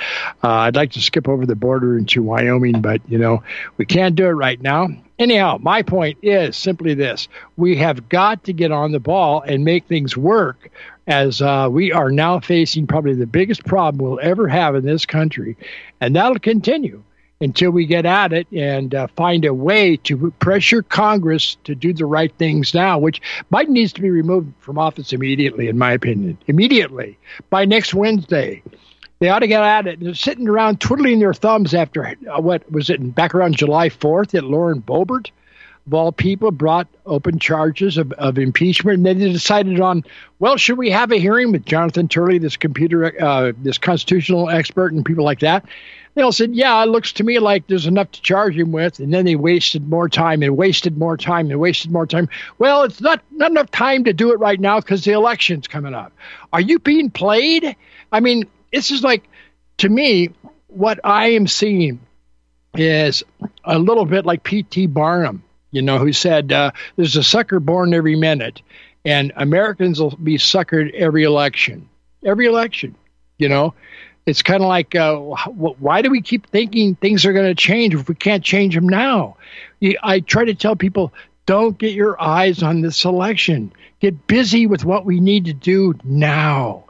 Uh, 0.43 0.49
i'd 0.49 0.75
like 0.75 0.91
to 0.91 0.99
skip 0.99 1.29
over 1.29 1.45
the 1.45 1.55
border 1.55 1.99
into 1.99 2.23
wyoming 2.23 2.81
but 2.81 2.99
you 3.07 3.19
know 3.19 3.43
we 3.77 3.85
can't 3.85 4.15
do 4.15 4.25
it 4.25 4.31
right 4.31 4.59
now. 4.61 4.87
Anyhow 5.19 5.59
my 5.61 5.83
point 5.83 6.17
is 6.23 6.57
simply 6.57 6.95
this. 6.95 7.27
We 7.57 7.77
have 7.77 8.09
got 8.09 8.43
to 8.45 8.53
get 8.53 8.71
on 8.71 8.91
the 8.91 8.99
ball 8.99 9.41
and 9.41 9.63
make 9.63 9.85
things 9.85 10.17
work 10.17 10.69
as 11.05 11.41
uh, 11.41 11.67
we 11.69 11.91
are 11.91 12.09
now 12.09 12.39
facing 12.39 12.87
probably 12.87 13.13
the 13.13 13.27
biggest 13.27 13.63
problem 13.65 14.03
we'll 14.03 14.19
ever 14.19 14.47
have 14.47 14.73
in 14.75 14.83
this 14.83 15.05
country 15.05 15.55
and 16.01 16.15
that'll 16.15 16.39
continue 16.39 17.03
until 17.43 17.71
we 17.71 17.85
get 17.85 18.05
at 18.05 18.33
it 18.33 18.47
and 18.51 18.95
uh, 18.95 19.07
find 19.15 19.45
a 19.45 19.53
way 19.53 19.97
to 19.97 20.31
pressure 20.39 20.81
Congress 20.81 21.57
to 21.65 21.75
do 21.75 21.93
the 21.93 22.05
right 22.05 22.33
things 22.37 22.73
now, 22.73 22.97
which 22.97 23.21
Biden 23.51 23.69
needs 23.69 23.93
to 23.93 24.01
be 24.01 24.09
removed 24.09 24.53
from 24.59 24.79
office 24.79 25.13
immediately, 25.13 25.67
in 25.67 25.77
my 25.77 25.91
opinion. 25.91 26.37
Immediately. 26.47 27.17
By 27.49 27.65
next 27.65 27.93
Wednesday. 27.93 28.63
They 29.19 29.29
ought 29.29 29.39
to 29.39 29.47
get 29.47 29.63
at 29.63 29.87
it. 29.87 30.01
They're 30.01 30.15
sitting 30.15 30.49
around 30.49 30.81
twiddling 30.81 31.19
their 31.19 31.33
thumbs 31.33 31.73
after 31.73 32.05
uh, 32.05 32.41
what 32.41 32.69
was 32.69 32.89
it 32.89 33.15
back 33.15 33.33
around 33.33 33.55
July 33.55 33.87
4th 33.87 34.31
that 34.31 34.43
Lauren 34.43 34.81
Boebert, 34.81 35.31
of 35.87 35.93
all 35.93 36.11
people, 36.11 36.51
brought 36.51 36.89
open 37.05 37.39
charges 37.39 37.97
of, 37.97 38.11
of 38.13 38.37
impeachment. 38.37 38.97
And 38.97 39.05
then 39.05 39.19
they 39.19 39.31
decided 39.31 39.79
on, 39.79 40.03
well, 40.39 40.57
should 40.57 40.77
we 40.77 40.89
have 40.89 41.13
a 41.13 41.19
hearing 41.19 41.53
with 41.53 41.65
Jonathan 41.65 42.09
Turley, 42.09 42.37
this 42.37 42.57
computer, 42.57 43.13
uh, 43.23 43.53
this 43.61 43.77
constitutional 43.77 44.49
expert, 44.49 44.91
and 44.91 45.05
people 45.05 45.23
like 45.23 45.39
that? 45.39 45.65
They 46.15 46.21
all 46.21 46.31
said, 46.31 46.53
yeah, 46.53 46.83
it 46.83 46.89
looks 46.89 47.13
to 47.13 47.23
me 47.23 47.39
like 47.39 47.65
there's 47.67 47.87
enough 47.87 48.11
to 48.11 48.21
charge 48.21 48.55
him 48.55 48.71
with. 48.71 48.99
And 48.99 49.13
then 49.13 49.25
they 49.25 49.35
wasted 49.35 49.87
more 49.87 50.07
time 50.07 50.43
and 50.43 50.55
wasted 50.55 50.97
more 50.97 51.17
time 51.17 51.49
and 51.49 51.59
wasted 51.59 51.91
more 51.91 52.05
time. 52.05 52.29
Well, 52.59 52.83
it's 52.83 53.01
not, 53.01 53.21
not 53.31 53.51
enough 53.51 53.71
time 53.71 54.03
to 54.03 54.13
do 54.13 54.31
it 54.31 54.39
right 54.39 54.59
now 54.59 54.79
because 54.79 55.03
the 55.03 55.13
election's 55.13 55.67
coming 55.67 55.95
up. 55.95 56.13
Are 56.51 56.61
you 56.61 56.77
being 56.79 57.09
played? 57.09 57.75
I 58.11 58.19
mean, 58.19 58.47
this 58.71 58.91
is 58.91 59.03
like, 59.03 59.27
to 59.77 59.89
me, 59.89 60.29
what 60.67 60.99
I 61.03 61.31
am 61.31 61.47
seeing 61.47 61.99
is 62.75 63.23
a 63.63 63.79
little 63.79 64.05
bit 64.05 64.25
like 64.25 64.43
P.T. 64.43 64.87
Barnum, 64.87 65.43
you 65.71 65.81
know, 65.81 65.97
who 65.97 66.13
said, 66.13 66.51
uh, 66.51 66.71
there's 66.95 67.15
a 67.15 67.23
sucker 67.23 67.59
born 67.59 67.93
every 67.93 68.15
minute, 68.15 68.61
and 69.03 69.31
Americans 69.35 69.99
will 69.99 70.15
be 70.15 70.37
suckered 70.37 70.93
every 70.93 71.23
election. 71.23 71.89
Every 72.23 72.45
election, 72.45 72.95
you 73.37 73.49
know 73.49 73.73
it's 74.25 74.41
kind 74.41 74.63
of 74.63 74.69
like, 74.69 74.95
uh, 74.95 75.17
why 75.17 76.01
do 76.01 76.09
we 76.09 76.21
keep 76.21 76.47
thinking 76.47 76.95
things 76.95 77.25
are 77.25 77.33
going 77.33 77.47
to 77.49 77.55
change 77.55 77.93
if 77.93 78.07
we 78.07 78.15
can't 78.15 78.43
change 78.43 78.75
them 78.75 78.87
now? 78.87 79.37
I 80.01 80.21
try 80.21 80.45
to 80.45 80.55
tell 80.55 80.75
people, 80.75 81.13
Don't 81.45 81.77
get 81.77 81.93
your 81.93 82.21
eyes 82.21 82.63
on 82.63 82.81
this 82.81 83.03
election. 83.03 83.73
Get 83.99 84.27
busy 84.27 84.65
with 84.65 84.85
what 84.85 85.05
we 85.05 85.19
need 85.19 85.45
to 85.45 85.53
do 85.53 85.93
now. 86.03 86.85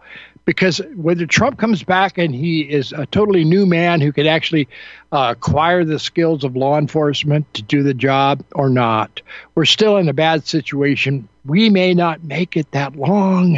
Because 0.45 0.81
whether 0.95 1.25
Trump 1.25 1.57
comes 1.57 1.83
back 1.83 2.17
and 2.17 2.35
he 2.35 2.61
is 2.61 2.91
a 2.91 3.05
totally 3.05 3.45
new 3.45 3.65
man 3.65 4.01
who 4.01 4.11
could 4.11 4.27
actually 4.27 4.67
uh, 5.11 5.33
acquire 5.37 5.85
the 5.85 5.97
skills 5.97 6.43
of 6.43 6.55
law 6.57 6.77
enforcement 6.77 7.51
to 7.53 7.61
do 7.61 7.81
the 7.81 7.93
job 7.93 8.43
or 8.53 8.69
not, 8.69 9.21
we're 9.55 9.65
still 9.65 9.97
in 9.97 10.09
a 10.09 10.13
bad 10.13 10.45
situation. 10.45 11.29
We 11.45 11.69
may 11.69 11.93
not 11.93 12.23
make 12.23 12.57
it 12.57 12.69
that 12.71 12.95
long. 12.95 13.57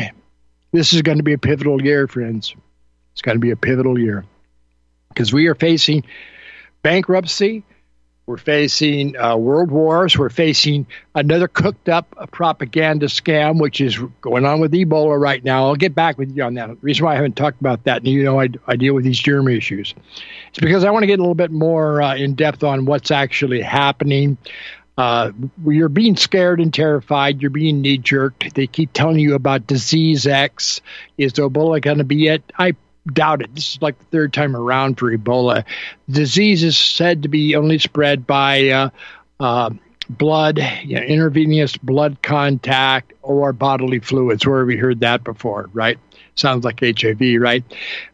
This 0.72 0.94
is 0.94 1.02
going 1.02 1.18
to 1.18 1.24
be 1.24 1.34
a 1.34 1.40
pivotal 1.40 1.82
year, 1.82 2.08
friends. 2.08 2.56
It's 3.16 3.24
going 3.24 3.36
to 3.36 3.42
be 3.42 3.52
a 3.52 3.56
pivotal 3.56 3.98
year 3.98 4.24
because 5.10 5.34
we 5.34 5.48
are 5.48 5.56
facing 5.56 6.04
bankruptcy 6.84 7.64
we're 8.26 8.38
facing 8.38 9.16
uh, 9.18 9.36
world 9.38 9.70
wars. 9.70 10.18
We're 10.18 10.30
facing 10.30 10.88
another 11.14 11.48
cooked 11.48 11.90
up 11.90 12.16
propaganda 12.32 13.06
scam, 13.06 13.62
which 13.62 13.80
is 13.80 14.00
going 14.22 14.46
on 14.46 14.60
with 14.60 14.72
Ebola 14.72 15.20
right 15.20 15.44
now. 15.44 15.68
I'll 15.68 15.76
get 15.76 15.94
back 15.94 16.18
with 16.18 16.36
you 16.36 16.44
on 16.44 16.56
that. 16.56 16.70
The 16.70 16.76
reason 16.82 17.06
why 17.06 17.14
I 17.14 17.16
haven't 17.18 17.36
talked 17.36 17.62
about 17.62 17.84
that, 17.84 17.98
and 17.98 18.08
you 18.08 18.24
know, 18.24 18.40
I, 18.40 18.50
I 18.66 18.78
deal 18.78 18.96
with 18.96 19.04
these 19.04 19.20
germ 19.20 19.48
issues, 19.48 19.94
it's 20.50 20.60
because 20.60 20.84
I 20.84 20.90
want 20.90 21.04
to 21.04 21.08
get 21.08 21.20
a 21.20 21.22
little 21.22 21.36
bit 21.36 21.52
more 21.52 22.02
uh, 22.02 22.16
in 22.16 22.34
depth 22.34 22.64
on 22.64 22.86
what's 22.86 23.12
actually 23.12 23.62
happening. 23.62 24.40
Uh, 24.98 25.32
you're 25.64 25.90
being 25.90 26.16
scared 26.16 26.60
and 26.60 26.74
terrified. 26.74 27.42
You're 27.42 27.52
being 27.52 27.82
knee 27.82 28.00
jerked. 28.00 28.56
They 28.56 28.66
keep 28.66 28.92
telling 28.92 29.20
you 29.20 29.36
about 29.36 29.68
disease 29.68 30.26
X. 30.26 30.82
Is 31.18 31.34
Ebola 31.34 31.80
going 31.80 32.00
to 32.00 32.06
be 32.06 32.28
it? 32.28 32.42
I 32.58 32.76
doubt 33.12 33.42
it. 33.42 33.54
This 33.54 33.74
is 33.76 33.82
like 33.82 33.98
the 34.00 34.06
third 34.06 34.34
time 34.34 34.56
around 34.56 34.98
for 34.98 35.16
Ebola. 35.16 35.64
Disease 36.10 36.64
is 36.64 36.78
said 36.78 37.24
to 37.24 37.30
be 37.30 37.56
only 37.56 37.80
spread 37.80 38.26
by 38.26 38.70
uh, 38.70 38.90
uh, 39.40 39.70
blood, 40.10 40.60
you 40.84 40.96
know, 40.96 41.02
intravenous 41.02 41.78
blood 41.78 42.22
contact, 42.22 43.14
or 43.22 43.54
bodily 43.54 44.00
fluids. 44.00 44.46
Where 44.46 44.66
we 44.66 44.78
heard 44.78 45.02
that 45.02 45.24
before, 45.24 45.70
right? 45.74 46.00
Sounds 46.36 46.66
like 46.66 46.82
HIV, 46.82 47.40
right? 47.40 47.64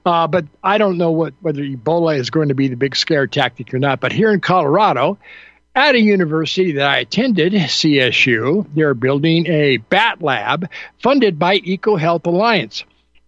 Uh, 0.05 0.27
but 0.27 0.45
I 0.63 0.77
don't 0.77 0.97
know 0.97 1.11
what 1.11 1.33
whether 1.41 1.61
Ebola 1.61 2.17
is 2.17 2.29
going 2.29 2.49
to 2.49 2.55
be 2.55 2.67
the 2.67 2.75
big 2.75 2.95
scare 2.95 3.27
tactic 3.27 3.73
or 3.73 3.79
not. 3.79 3.99
But 3.99 4.11
here 4.11 4.31
in 4.31 4.41
Colorado, 4.41 5.17
at 5.73 5.95
a 5.95 5.99
university 5.99 6.73
that 6.73 6.87
I 6.87 6.97
attended, 6.99 7.53
CSU, 7.53 8.67
they're 8.75 8.93
building 8.93 9.47
a 9.47 9.77
bat 9.77 10.21
lab 10.21 10.69
funded 10.99 11.39
by 11.39 11.59
EcoHealth 11.59 12.25
Alliance. 12.25 12.83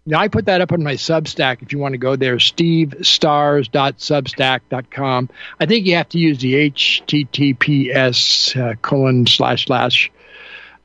Now, 0.06 0.20
I 0.20 0.28
put 0.28 0.44
that 0.46 0.60
up 0.60 0.74
on 0.74 0.84
my 0.84 0.96
Substack 0.96 1.62
if 1.62 1.72
you 1.72 1.80
want 1.80 1.94
to 1.94 1.98
go 1.98 2.18
there, 2.18 2.36
stevestars.substack.com. 2.36 5.30
I 5.60 5.66
think 5.66 5.86
you 5.86 5.96
have 5.96 6.10
to 6.10 6.20
use 6.20 6.40
the 6.40 6.70
HTTPS 6.70 8.62
uh, 8.62 8.76
colon 8.82 9.26
slash 9.28 9.66
slash 9.66 10.12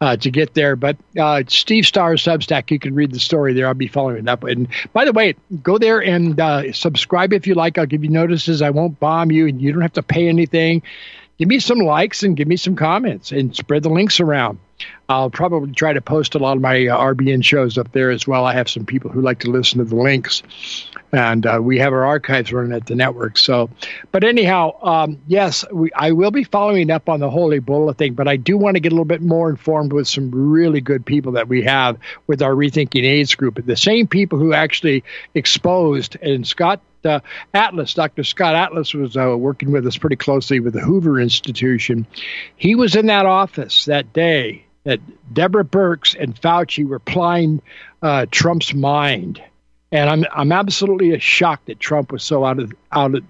uh, 0.01 0.17
to 0.17 0.31
get 0.31 0.55
there. 0.55 0.77
But 0.77 0.97
uh, 1.19 1.43
Steve 1.49 1.85
Stars 1.85 2.23
Substack, 2.23 2.71
you 2.71 2.79
can 2.79 2.95
read 2.95 3.13
the 3.13 3.19
story 3.19 3.55
there. 3.55 3.67
I'll 3.67 3.75
be 3.75 3.89
following 3.89 4.19
it 4.19 4.29
up. 4.29 4.45
And 4.45 4.69
by 4.93 5.05
the 5.05 5.13
way, 5.13 5.35
go 5.63 5.79
there 5.79 6.01
and 6.01 6.39
uh, 6.39 6.73
subscribe 6.73 7.33
if 7.33 7.47
you 7.47 7.55
like. 7.55 7.79
I'll 7.79 7.87
give 7.87 8.05
you 8.05 8.11
notices. 8.11 8.63
I 8.63 8.71
won't 8.71 9.01
bomb 9.01 9.33
you, 9.33 9.49
and 9.49 9.61
you 9.61 9.73
don't 9.73 9.83
have 9.83 9.95
to 9.95 10.03
pay 10.03 10.29
anything. 10.29 10.83
Give 11.39 11.49
me 11.49 11.61
some 11.61 11.79
likes 11.79 12.25
and 12.25 12.37
give 12.37 12.49
me 12.49 12.57
some 12.57 12.75
comments 12.75 13.31
and 13.31 13.55
spread 13.55 13.85
the 13.85 13.91
links 13.91 14.19
around. 14.19 14.59
I'll 15.09 15.31
probably 15.31 15.73
try 15.73 15.93
to 15.93 16.01
post 16.01 16.35
a 16.35 16.39
lot 16.39 16.57
of 16.57 16.63
my 16.63 16.87
uh, 16.87 16.99
RBN 16.99 17.45
shows 17.45 17.79
up 17.79 17.93
there 17.93 18.11
as 18.11 18.27
well. 18.27 18.45
I 18.45 18.55
have 18.55 18.69
some 18.69 18.85
people 18.85 19.11
who 19.11 19.21
like 19.21 19.41
to 19.41 19.51
listen 19.51 19.79
to 19.79 19.85
the 19.85 19.97
links, 19.97 20.43
and 21.13 21.47
uh, 21.47 21.59
we 21.63 21.79
have 21.79 21.93
our 21.93 22.05
archives 22.05 22.53
running 22.53 22.73
at 22.73 22.87
the 22.87 22.95
network. 22.95 23.39
So, 23.39 23.71
but 24.13 24.25
anyhow, 24.25 24.79
um, 24.83 25.19
yes, 25.27 25.65
we, 25.73 25.91
I 25.93 26.13
will 26.13 26.31
be 26.31 26.45
following 26.45 26.91
up 26.91 27.09
on 27.09 27.21
the 27.21 27.31
whole 27.31 27.51
Ebola 27.51 27.97
thing, 27.97 28.15
but 28.15 28.29
I 28.29 28.37
do 28.37 28.57
want 28.59 28.77
to 28.77 28.81
get 28.81 28.93
a 28.93 28.95
little 28.95 29.05
bit 29.05 29.23
more 29.23 29.49
informed 29.49 29.93
with 29.93 30.09
some 30.09 30.31
really 30.31 30.81
good 30.81 31.07
people 31.07 31.33
that 31.33 31.49
we 31.49 31.63
have 31.63 31.99
with 32.27 32.43
our 32.43 32.53
Rethinking 32.53 33.05
AIDS 33.05 33.35
group. 33.35 33.65
The 33.65 33.77
same 33.77 34.07
people 34.07 34.39
who 34.39 34.53
actually 34.53 35.05
exposed, 35.35 36.17
and 36.21 36.47
Scott 36.47 36.81
uh, 37.05 37.21
Atlas, 37.55 37.95
Dr. 37.95 38.25
Scott 38.25 38.55
Atlas 38.55 38.93
was 38.93 39.17
uh, 39.17 39.37
working 39.39 39.71
with 39.71 39.87
us 39.87 39.97
pretty 39.97 40.17
closely 40.17 40.61
with 40.61 40.75
the 40.75 40.81
Hoover 40.81 41.21
Institution. 41.21 42.07
He 42.57 42.75
was 42.75 42.97
in 42.97 43.07
that 43.07 43.25
office 43.25 43.85
that 43.85 44.13
day 44.13 44.65
that 44.85 45.01
Deborah 45.33 45.65
Birx 45.65 46.17
and 46.19 46.35
Fauci 46.35 46.87
were 46.87 46.99
plying 46.99 47.61
uh, 48.03 48.27
Trump's 48.31 48.75
mind, 48.75 49.43
and 49.93 50.11
I'm 50.11 50.25
I'm 50.33 50.53
absolutely 50.53 51.19
shocked 51.19 51.67
that 51.67 51.81
Trump 51.81 52.13
was 52.13 52.23
so 52.23 52.45
out 52.45 52.59
of 52.59 52.73
out 52.93 53.15
of 53.15 53.25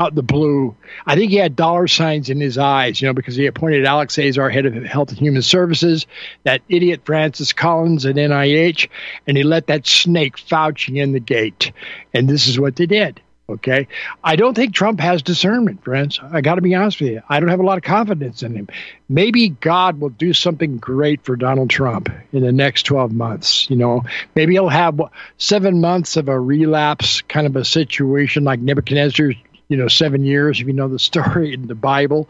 out 0.00 0.14
the 0.14 0.22
blue. 0.22 0.74
I 1.06 1.14
think 1.14 1.30
he 1.30 1.36
had 1.36 1.54
dollar 1.54 1.86
signs 1.86 2.30
in 2.30 2.40
his 2.40 2.56
eyes, 2.56 3.00
you 3.00 3.06
know, 3.06 3.12
because 3.12 3.36
he 3.36 3.46
appointed 3.46 3.84
Alex 3.84 4.18
Azar 4.18 4.48
head 4.48 4.64
of 4.64 4.74
Health 4.84 5.10
and 5.10 5.18
Human 5.18 5.42
Services, 5.42 6.06
that 6.44 6.62
idiot 6.70 7.02
Francis 7.04 7.52
Collins 7.52 8.06
at 8.06 8.16
NIH, 8.16 8.88
and 9.26 9.36
he 9.36 9.42
let 9.42 9.66
that 9.66 9.86
snake 9.86 10.38
Fauci 10.38 11.02
in 11.02 11.12
the 11.12 11.20
gate. 11.20 11.72
And 12.14 12.28
this 12.28 12.48
is 12.48 12.58
what 12.58 12.76
they 12.76 12.86
did. 12.86 13.20
Okay. 13.50 13.88
I 14.22 14.36
don't 14.36 14.54
think 14.54 14.74
Trump 14.74 15.00
has 15.00 15.22
discernment, 15.22 15.82
friends. 15.82 16.20
I 16.22 16.40
got 16.40 16.54
to 16.56 16.60
be 16.60 16.74
honest 16.74 17.00
with 17.00 17.10
you. 17.10 17.22
I 17.28 17.40
don't 17.40 17.48
have 17.48 17.60
a 17.60 17.64
lot 17.64 17.78
of 17.78 17.84
confidence 17.84 18.42
in 18.42 18.54
him. 18.54 18.68
Maybe 19.08 19.48
God 19.48 20.00
will 20.00 20.10
do 20.10 20.32
something 20.32 20.76
great 20.78 21.24
for 21.24 21.36
Donald 21.36 21.70
Trump 21.70 22.08
in 22.32 22.42
the 22.42 22.52
next 22.52 22.84
12 22.84 23.12
months. 23.12 23.68
You 23.68 23.76
know, 23.76 24.04
maybe 24.34 24.54
he'll 24.54 24.68
have 24.68 25.00
seven 25.38 25.80
months 25.80 26.16
of 26.16 26.28
a 26.28 26.38
relapse 26.38 27.22
kind 27.22 27.46
of 27.46 27.56
a 27.56 27.64
situation 27.64 28.44
like 28.44 28.60
Nebuchadnezzar 28.60 29.32
you 29.70 29.76
know, 29.76 29.88
seven 29.88 30.24
years. 30.24 30.60
If 30.60 30.66
you 30.66 30.74
know 30.74 30.88
the 30.88 30.98
story 31.10 31.54
in 31.54 31.66
the 31.66 31.74
Bible, 31.74 32.28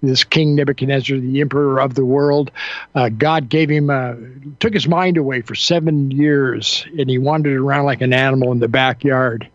this 0.00 0.22
King 0.22 0.54
Nebuchadnezzar, 0.54 1.18
the 1.18 1.40
emperor 1.40 1.80
of 1.80 1.94
the 1.94 2.04
world, 2.04 2.52
uh, 2.94 3.08
God 3.08 3.48
gave 3.48 3.68
him, 3.68 3.90
uh, 3.90 4.14
took 4.60 4.74
his 4.74 4.86
mind 4.86 5.16
away 5.16 5.40
for 5.40 5.56
seven 5.56 6.12
years, 6.12 6.86
and 6.96 7.10
he 7.10 7.18
wandered 7.18 7.58
around 7.58 7.86
like 7.86 8.02
an 8.02 8.12
animal 8.12 8.52
in 8.52 8.60
the 8.60 8.68
backyard 8.68 9.48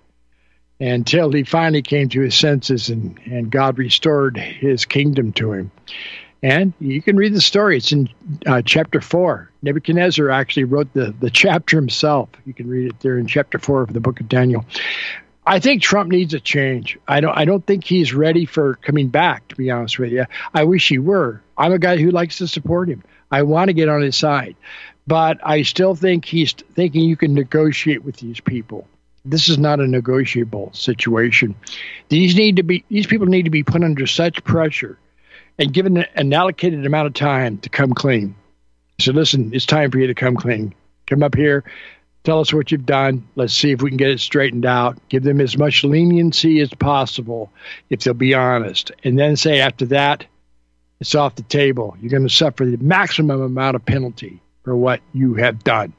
until 0.80 1.32
he 1.32 1.44
finally 1.44 1.82
came 1.82 2.10
to 2.10 2.22
his 2.22 2.36
senses 2.36 2.90
and, 2.90 3.20
and 3.26 3.52
God 3.52 3.78
restored 3.78 4.38
his 4.38 4.86
kingdom 4.86 5.34
to 5.34 5.54
him. 5.54 5.72
And 6.44 6.74
you 6.80 7.02
can 7.02 7.16
read 7.16 7.34
the 7.34 7.42
story. 7.42 7.78
It's 7.78 7.92
in 7.92 8.10
uh, 8.46 8.62
chapter 8.62 9.02
four. 9.02 9.50
Nebuchadnezzar 9.64 10.30
actually 10.30 10.66
wrote 10.66 10.94
the, 10.94 11.14
the 11.20 11.32
chapter 11.32 11.76
himself. 11.76 12.30
You 12.46 12.54
can 12.54 12.68
read 12.68 12.92
it 12.92 13.00
there 13.00 13.18
in 13.18 13.26
chapter 13.26 13.58
four 13.58 13.82
of 13.82 13.92
the 13.92 14.00
book 14.00 14.20
of 14.20 14.30
Daniel. 14.30 14.64
I 15.48 15.60
think 15.60 15.82
Trump 15.82 16.12
needs 16.12 16.34
a 16.34 16.40
change. 16.40 17.00
I 17.08 17.22
don't. 17.22 17.36
I 17.36 17.46
don't 17.46 17.66
think 17.66 17.86
he's 17.86 18.14
ready 18.14 18.46
for 18.46 18.76
coming 18.76 19.08
back. 19.08 19.48
To 19.48 19.56
be 19.56 19.72
honest 19.72 19.98
with 19.98 20.12
you, 20.12 20.26
I 20.54 20.66
wish 20.66 20.90
he 20.90 21.00
were. 21.00 21.42
I'm 21.58 21.72
a 21.72 21.80
guy 21.80 21.98
who 21.98 22.12
likes 22.12 22.38
to 22.40 22.48
support 22.48 22.90
him. 22.90 23.02
I 23.32 23.42
want 23.44 23.70
to 23.70 23.74
get 23.74 23.90
on 23.90 24.02
his 24.02 24.16
side, 24.16 24.58
but 25.08 25.40
I 25.44 25.64
still 25.64 25.96
think 25.96 26.26
he's 26.26 26.52
thinking 26.52 27.04
you 27.04 27.16
can 27.16 27.34
negotiate 27.34 28.04
with 28.04 28.18
these 28.18 28.42
people 28.42 28.88
this 29.30 29.50
is 29.50 29.58
not 29.58 29.80
a 29.80 29.88
negotiable 29.88 30.72
situation. 30.74 31.56
These 32.10 32.36
need 32.36 32.58
to 32.58 32.64
be 32.64 32.84
these 32.90 33.08
people 33.08 33.28
need 33.28 33.44
to 33.44 33.52
be 33.52 33.64
put 33.64 33.84
under 33.84 34.08
such 34.08 34.44
pressure 34.44 34.98
and 35.60 35.74
given 35.74 35.98
an 35.98 36.34
allocated 36.34 36.86
amount 36.86 37.08
of 37.08 37.14
time 37.14 37.58
to 37.60 37.70
come 37.70 37.94
clean. 37.94 38.36
So 39.00 39.12
listen, 39.12 39.52
it's 39.54 39.66
time 39.66 39.92
for 39.92 40.00
you 40.00 40.08
to 40.08 40.14
come 40.14 40.36
clean. 40.36 40.74
Come 41.06 41.24
up 41.24 41.36
here, 41.36 41.64
tell 42.24 42.40
us 42.40 42.54
what 42.54 42.72
you've 42.72 42.86
done. 42.86 43.28
Let's 43.36 43.54
see 43.54 43.72
if 43.72 43.82
we 43.82 43.90
can 43.90 43.98
get 43.98 44.10
it 44.10 44.20
straightened 44.20 44.66
out. 44.66 44.98
Give 45.10 45.24
them 45.24 45.40
as 45.40 45.58
much 45.58 45.84
leniency 45.84 46.60
as 46.62 46.74
possible 46.74 47.52
if 47.90 48.02
they'll 48.02 48.14
be 48.14 48.34
honest. 48.34 48.92
And 49.04 49.18
then 49.18 49.36
say 49.36 49.62
after 49.62 49.86
that, 49.88 50.26
it's 51.00 51.16
off 51.16 51.36
the 51.36 51.44
table. 51.44 51.96
You're 52.02 52.12
going 52.12 52.28
to 52.28 52.34
suffer 52.34 52.66
the 52.66 52.78
maximum 52.78 53.42
amount 53.42 53.76
of 53.76 53.86
penalty 53.86 54.42
for 54.64 54.76
what 54.76 55.00
you 55.14 55.36
have 55.36 55.64
done. 55.64 55.94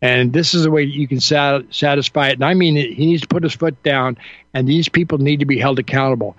And 0.00 0.32
this 0.32 0.54
is 0.54 0.62
the 0.62 0.70
way 0.70 0.84
you 0.84 1.08
can 1.08 1.20
sat- 1.20 1.74
satisfy 1.74 2.28
it. 2.28 2.34
And 2.34 2.44
I 2.44 2.54
mean, 2.54 2.76
he 2.76 3.06
needs 3.06 3.22
to 3.22 3.28
put 3.28 3.42
his 3.42 3.54
foot 3.54 3.82
down, 3.82 4.16
and 4.54 4.68
these 4.68 4.88
people 4.88 5.18
need 5.18 5.40
to 5.40 5.46
be 5.46 5.58
held 5.58 5.78
accountable. 5.78 6.36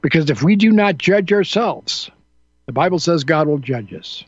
Because 0.00 0.30
if 0.30 0.42
we 0.42 0.56
do 0.56 0.70
not 0.70 0.96
judge 0.98 1.32
ourselves, 1.32 2.10
the 2.66 2.72
Bible 2.72 3.00
says 3.00 3.24
God 3.24 3.48
will 3.48 3.58
judge 3.58 3.92
us. 3.92 4.24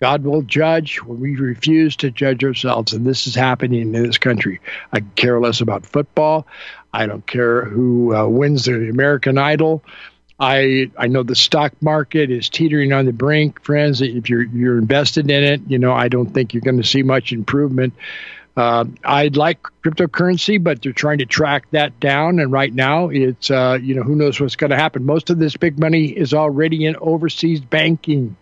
God 0.00 0.24
will 0.24 0.42
judge 0.42 1.02
when 1.02 1.20
we 1.20 1.36
refuse 1.36 1.96
to 1.96 2.10
judge 2.10 2.44
ourselves. 2.44 2.92
And 2.92 3.06
this 3.06 3.26
is 3.26 3.34
happening 3.34 3.80
in 3.80 3.92
this 3.92 4.18
country. 4.18 4.60
I 4.92 5.00
care 5.00 5.40
less 5.40 5.60
about 5.60 5.86
football. 5.86 6.46
I 6.92 7.06
don't 7.06 7.26
care 7.26 7.64
who 7.64 8.14
uh, 8.14 8.26
wins 8.26 8.66
the 8.66 8.90
American 8.90 9.38
Idol. 9.38 9.82
I 10.38 10.90
I 10.98 11.06
know 11.06 11.22
the 11.22 11.34
stock 11.34 11.72
market 11.80 12.30
is 12.30 12.48
teetering 12.48 12.92
on 12.92 13.06
the 13.06 13.12
brink, 13.12 13.62
friends. 13.62 14.02
If 14.02 14.28
you're 14.28 14.42
you're 14.42 14.78
invested 14.78 15.30
in 15.30 15.44
it, 15.44 15.62
you 15.66 15.78
know 15.78 15.92
I 15.92 16.08
don't 16.08 16.32
think 16.32 16.52
you're 16.52 16.62
going 16.62 16.76
to 16.80 16.86
see 16.86 17.02
much 17.02 17.32
improvement. 17.32 17.94
Uh, 18.56 18.86
I'd 19.04 19.36
like 19.36 19.62
cryptocurrency, 19.84 20.62
but 20.62 20.80
they're 20.80 20.92
trying 20.92 21.18
to 21.18 21.26
track 21.26 21.70
that 21.72 22.00
down. 22.00 22.38
And 22.38 22.50
right 22.50 22.72
now, 22.72 23.08
it's 23.08 23.50
uh, 23.50 23.78
you 23.80 23.94
know 23.94 24.02
who 24.02 24.14
knows 24.14 24.40
what's 24.40 24.56
going 24.56 24.70
to 24.70 24.76
happen. 24.76 25.04
Most 25.04 25.30
of 25.30 25.38
this 25.38 25.56
big 25.56 25.78
money 25.78 26.06
is 26.06 26.34
already 26.34 26.84
in 26.84 26.96
overseas 26.96 27.60
banking. 27.60 28.36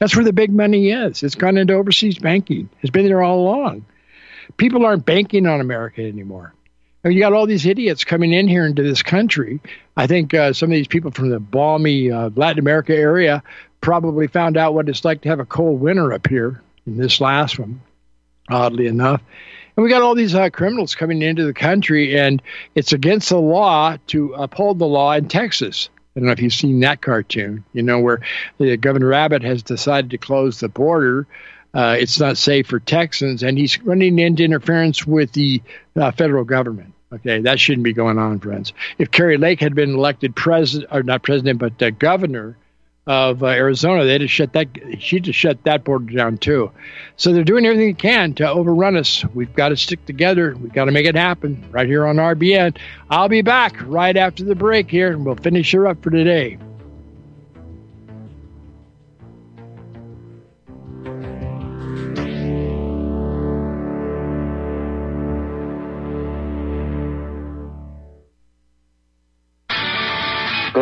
That's 0.00 0.14
where 0.14 0.24
the 0.24 0.32
big 0.32 0.52
money 0.52 0.90
is. 0.90 1.22
It's 1.22 1.34
gone 1.34 1.58
into 1.58 1.74
overseas 1.74 2.18
banking. 2.18 2.70
It's 2.80 2.90
been 2.90 3.06
there 3.06 3.22
all 3.22 3.40
along. 3.40 3.84
People 4.56 4.86
aren't 4.86 5.04
banking 5.04 5.46
on 5.46 5.60
America 5.60 6.02
anymore. 6.02 6.54
And 7.08 7.14
you 7.14 7.22
got 7.22 7.32
all 7.32 7.46
these 7.46 7.64
idiots 7.64 8.04
coming 8.04 8.34
in 8.34 8.48
here 8.48 8.66
into 8.66 8.82
this 8.82 9.02
country. 9.02 9.62
I 9.96 10.06
think 10.06 10.34
uh, 10.34 10.52
some 10.52 10.70
of 10.70 10.74
these 10.74 10.88
people 10.88 11.10
from 11.10 11.30
the 11.30 11.40
balmy 11.40 12.10
uh, 12.10 12.28
Latin 12.36 12.58
America 12.58 12.94
area 12.94 13.42
probably 13.80 14.26
found 14.26 14.58
out 14.58 14.74
what 14.74 14.90
it's 14.90 15.06
like 15.06 15.22
to 15.22 15.30
have 15.30 15.40
a 15.40 15.46
cold 15.46 15.80
winter 15.80 16.12
up 16.12 16.26
here 16.26 16.60
in 16.86 16.98
this 16.98 17.18
last 17.18 17.58
one, 17.58 17.80
oddly 18.50 18.88
enough. 18.88 19.22
And 19.74 19.84
we 19.84 19.88
got 19.88 20.02
all 20.02 20.14
these 20.14 20.34
uh, 20.34 20.50
criminals 20.50 20.94
coming 20.94 21.22
into 21.22 21.46
the 21.46 21.54
country, 21.54 22.18
and 22.18 22.42
it's 22.74 22.92
against 22.92 23.30
the 23.30 23.40
law 23.40 23.96
to 24.08 24.34
uphold 24.34 24.78
the 24.78 24.86
law 24.86 25.14
in 25.14 25.28
Texas. 25.28 25.88
I 26.14 26.20
don't 26.20 26.26
know 26.26 26.32
if 26.32 26.42
you've 26.42 26.52
seen 26.52 26.80
that 26.80 27.00
cartoon, 27.00 27.64
you 27.72 27.84
know, 27.84 28.00
where 28.00 28.20
the 28.58 28.76
Governor 28.76 29.14
Abbott 29.14 29.44
has 29.44 29.62
decided 29.62 30.10
to 30.10 30.18
close 30.18 30.60
the 30.60 30.68
border. 30.68 31.26
Uh, 31.72 31.96
it's 31.98 32.20
not 32.20 32.36
safe 32.36 32.66
for 32.66 32.80
Texans, 32.80 33.42
and 33.42 33.56
he's 33.56 33.80
running 33.82 34.18
into 34.18 34.44
interference 34.44 35.06
with 35.06 35.32
the 35.32 35.62
uh, 35.96 36.10
federal 36.10 36.44
government. 36.44 36.92
Okay, 37.12 37.40
that 37.40 37.58
shouldn't 37.58 37.84
be 37.84 37.94
going 37.94 38.18
on, 38.18 38.38
friends. 38.38 38.72
If 38.98 39.10
Kari 39.10 39.38
Lake 39.38 39.60
had 39.60 39.74
been 39.74 39.94
elected 39.94 40.36
president, 40.36 40.92
or 40.92 41.02
not 41.02 41.22
president, 41.22 41.58
but 41.58 41.82
uh, 41.82 41.90
governor, 41.90 42.56
of 43.08 43.42
uh, 43.42 43.46
Arizona, 43.46 44.04
they'd 44.04 44.20
have 44.20 44.30
shut 44.30 44.52
that. 44.52 44.68
She'd 44.98 45.26
have 45.26 45.34
shut 45.34 45.64
that 45.64 45.82
border 45.82 46.12
down 46.12 46.36
too. 46.36 46.70
So 47.16 47.32
they're 47.32 47.42
doing 47.42 47.64
everything 47.64 47.88
they 47.88 47.92
can 47.94 48.34
to 48.34 48.48
overrun 48.48 48.98
us. 48.98 49.24
We've 49.34 49.52
got 49.54 49.70
to 49.70 49.76
stick 49.78 50.04
together. 50.04 50.54
We've 50.60 50.72
got 50.72 50.84
to 50.84 50.92
make 50.92 51.06
it 51.06 51.14
happen 51.14 51.64
right 51.70 51.86
here 51.86 52.06
on 52.06 52.16
RBN. 52.16 52.76
I'll 53.08 53.30
be 53.30 53.40
back 53.40 53.76
right 53.86 54.14
after 54.14 54.44
the 54.44 54.54
break 54.54 54.90
here, 54.90 55.10
and 55.10 55.24
we'll 55.24 55.36
finish 55.36 55.72
her 55.72 55.86
up 55.86 56.02
for 56.02 56.10
today. 56.10 56.58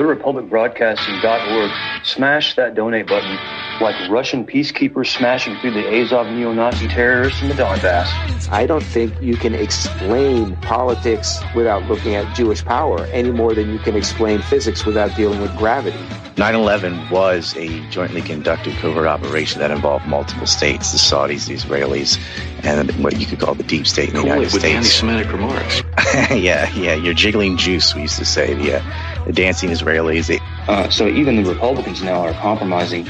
Go 0.06 0.14
to 0.14 0.20
republicbroadcasting.org, 0.20 2.04
smash 2.04 2.54
that 2.54 2.76
donate 2.76 3.08
button 3.08 3.36
like 3.80 4.08
Russian 4.08 4.46
peacekeepers 4.46 5.08
smashing 5.16 5.56
through 5.58 5.72
the 5.72 6.00
Azov 6.00 6.28
neo-Nazi 6.28 6.86
terrorists 6.88 7.42
in 7.42 7.48
the 7.48 7.54
Donbass. 7.54 8.06
I 8.50 8.66
don't 8.66 8.84
think 8.84 9.20
you 9.20 9.36
can 9.36 9.54
explain 9.54 10.54
politics 10.56 11.42
without 11.54 11.82
looking 11.88 12.14
at 12.14 12.34
Jewish 12.36 12.64
power 12.64 13.06
any 13.06 13.32
more 13.32 13.52
than 13.52 13.72
you 13.72 13.78
can 13.80 13.96
explain 13.96 14.40
physics 14.42 14.86
without 14.86 15.14
dealing 15.16 15.40
with 15.40 15.54
gravity. 15.56 15.98
9-11 16.36 17.10
was 17.10 17.56
a 17.56 17.80
jointly 17.88 18.22
conducted 18.22 18.76
covert 18.76 19.06
operation 19.06 19.58
that 19.60 19.70
involved 19.70 20.06
multiple 20.06 20.46
states, 20.46 20.92
the 20.92 20.98
Saudis, 20.98 21.48
the 21.48 21.54
Israelis, 21.54 22.18
and 22.62 22.90
what 23.02 23.18
you 23.18 23.26
could 23.26 23.40
call 23.40 23.54
the 23.54 23.62
deep 23.64 23.86
state 23.86 24.10
in 24.10 24.14
the 24.14 24.20
Cool 24.20 24.28
United 24.28 24.52
with 24.52 24.60
States. 24.60 24.74
anti-Semitic 25.02 25.32
remarks. 25.32 25.82
yeah, 26.30 26.70
yeah, 26.74 26.94
you're 26.94 27.14
jiggling 27.14 27.56
juice, 27.56 27.94
we 27.94 28.02
used 28.02 28.18
to 28.18 28.24
say. 28.24 28.54
The, 28.54 28.76
uh, 28.76 29.15
the 29.26 29.32
dancing 29.32 29.70
Israelis. 29.70 30.28
They, 30.28 30.40
Uh, 30.68 30.88
so 30.88 31.06
even 31.06 31.36
the 31.36 31.44
Republicans 31.44 32.02
now 32.02 32.20
are 32.22 32.32
compromising 32.34 33.06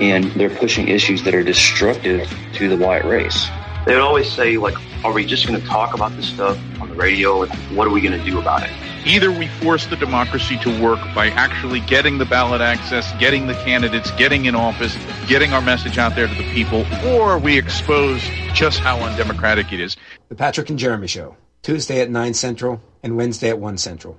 and 0.00 0.24
they're 0.32 0.50
pushing 0.50 0.88
issues 0.88 1.22
that 1.24 1.34
are 1.34 1.42
destructive 1.42 2.32
to 2.54 2.68
the 2.68 2.76
white 2.76 3.04
race. 3.04 3.48
They 3.86 3.92
would 3.92 4.02
always 4.02 4.30
say, 4.30 4.56
like, 4.56 4.74
are 5.04 5.12
we 5.12 5.26
just 5.26 5.46
going 5.46 5.60
to 5.60 5.66
talk 5.66 5.94
about 5.94 6.16
this 6.16 6.26
stuff 6.26 6.58
on 6.80 6.88
the 6.88 6.94
radio? 6.94 7.42
And 7.42 7.52
what 7.76 7.86
are 7.86 7.90
we 7.90 8.00
going 8.00 8.18
to 8.18 8.24
do 8.24 8.38
about 8.38 8.62
it? 8.62 8.70
Either 9.06 9.30
we 9.30 9.46
force 9.46 9.84
the 9.86 9.96
democracy 9.96 10.56
to 10.60 10.82
work 10.82 10.98
by 11.14 11.28
actually 11.28 11.80
getting 11.80 12.16
the 12.16 12.24
ballot 12.24 12.62
access, 12.62 13.12
getting 13.18 13.46
the 13.46 13.52
candidates, 13.52 14.10
getting 14.12 14.46
in 14.46 14.54
office, 14.54 14.96
getting 15.28 15.52
our 15.52 15.60
message 15.60 15.98
out 15.98 16.16
there 16.16 16.26
to 16.26 16.34
the 16.34 16.50
people, 16.54 16.86
or 17.06 17.38
we 17.38 17.58
expose 17.58 18.22
just 18.54 18.78
how 18.78 18.98
undemocratic 19.00 19.70
it 19.74 19.80
is. 19.80 19.94
The 20.30 20.34
Patrick 20.34 20.70
and 20.70 20.78
Jeremy 20.78 21.06
Show, 21.06 21.36
Tuesday 21.62 22.00
at 22.00 22.10
9 22.10 22.32
Central 22.32 22.82
and 23.02 23.14
Wednesday 23.18 23.50
at 23.50 23.58
1 23.58 23.76
Central. 23.76 24.18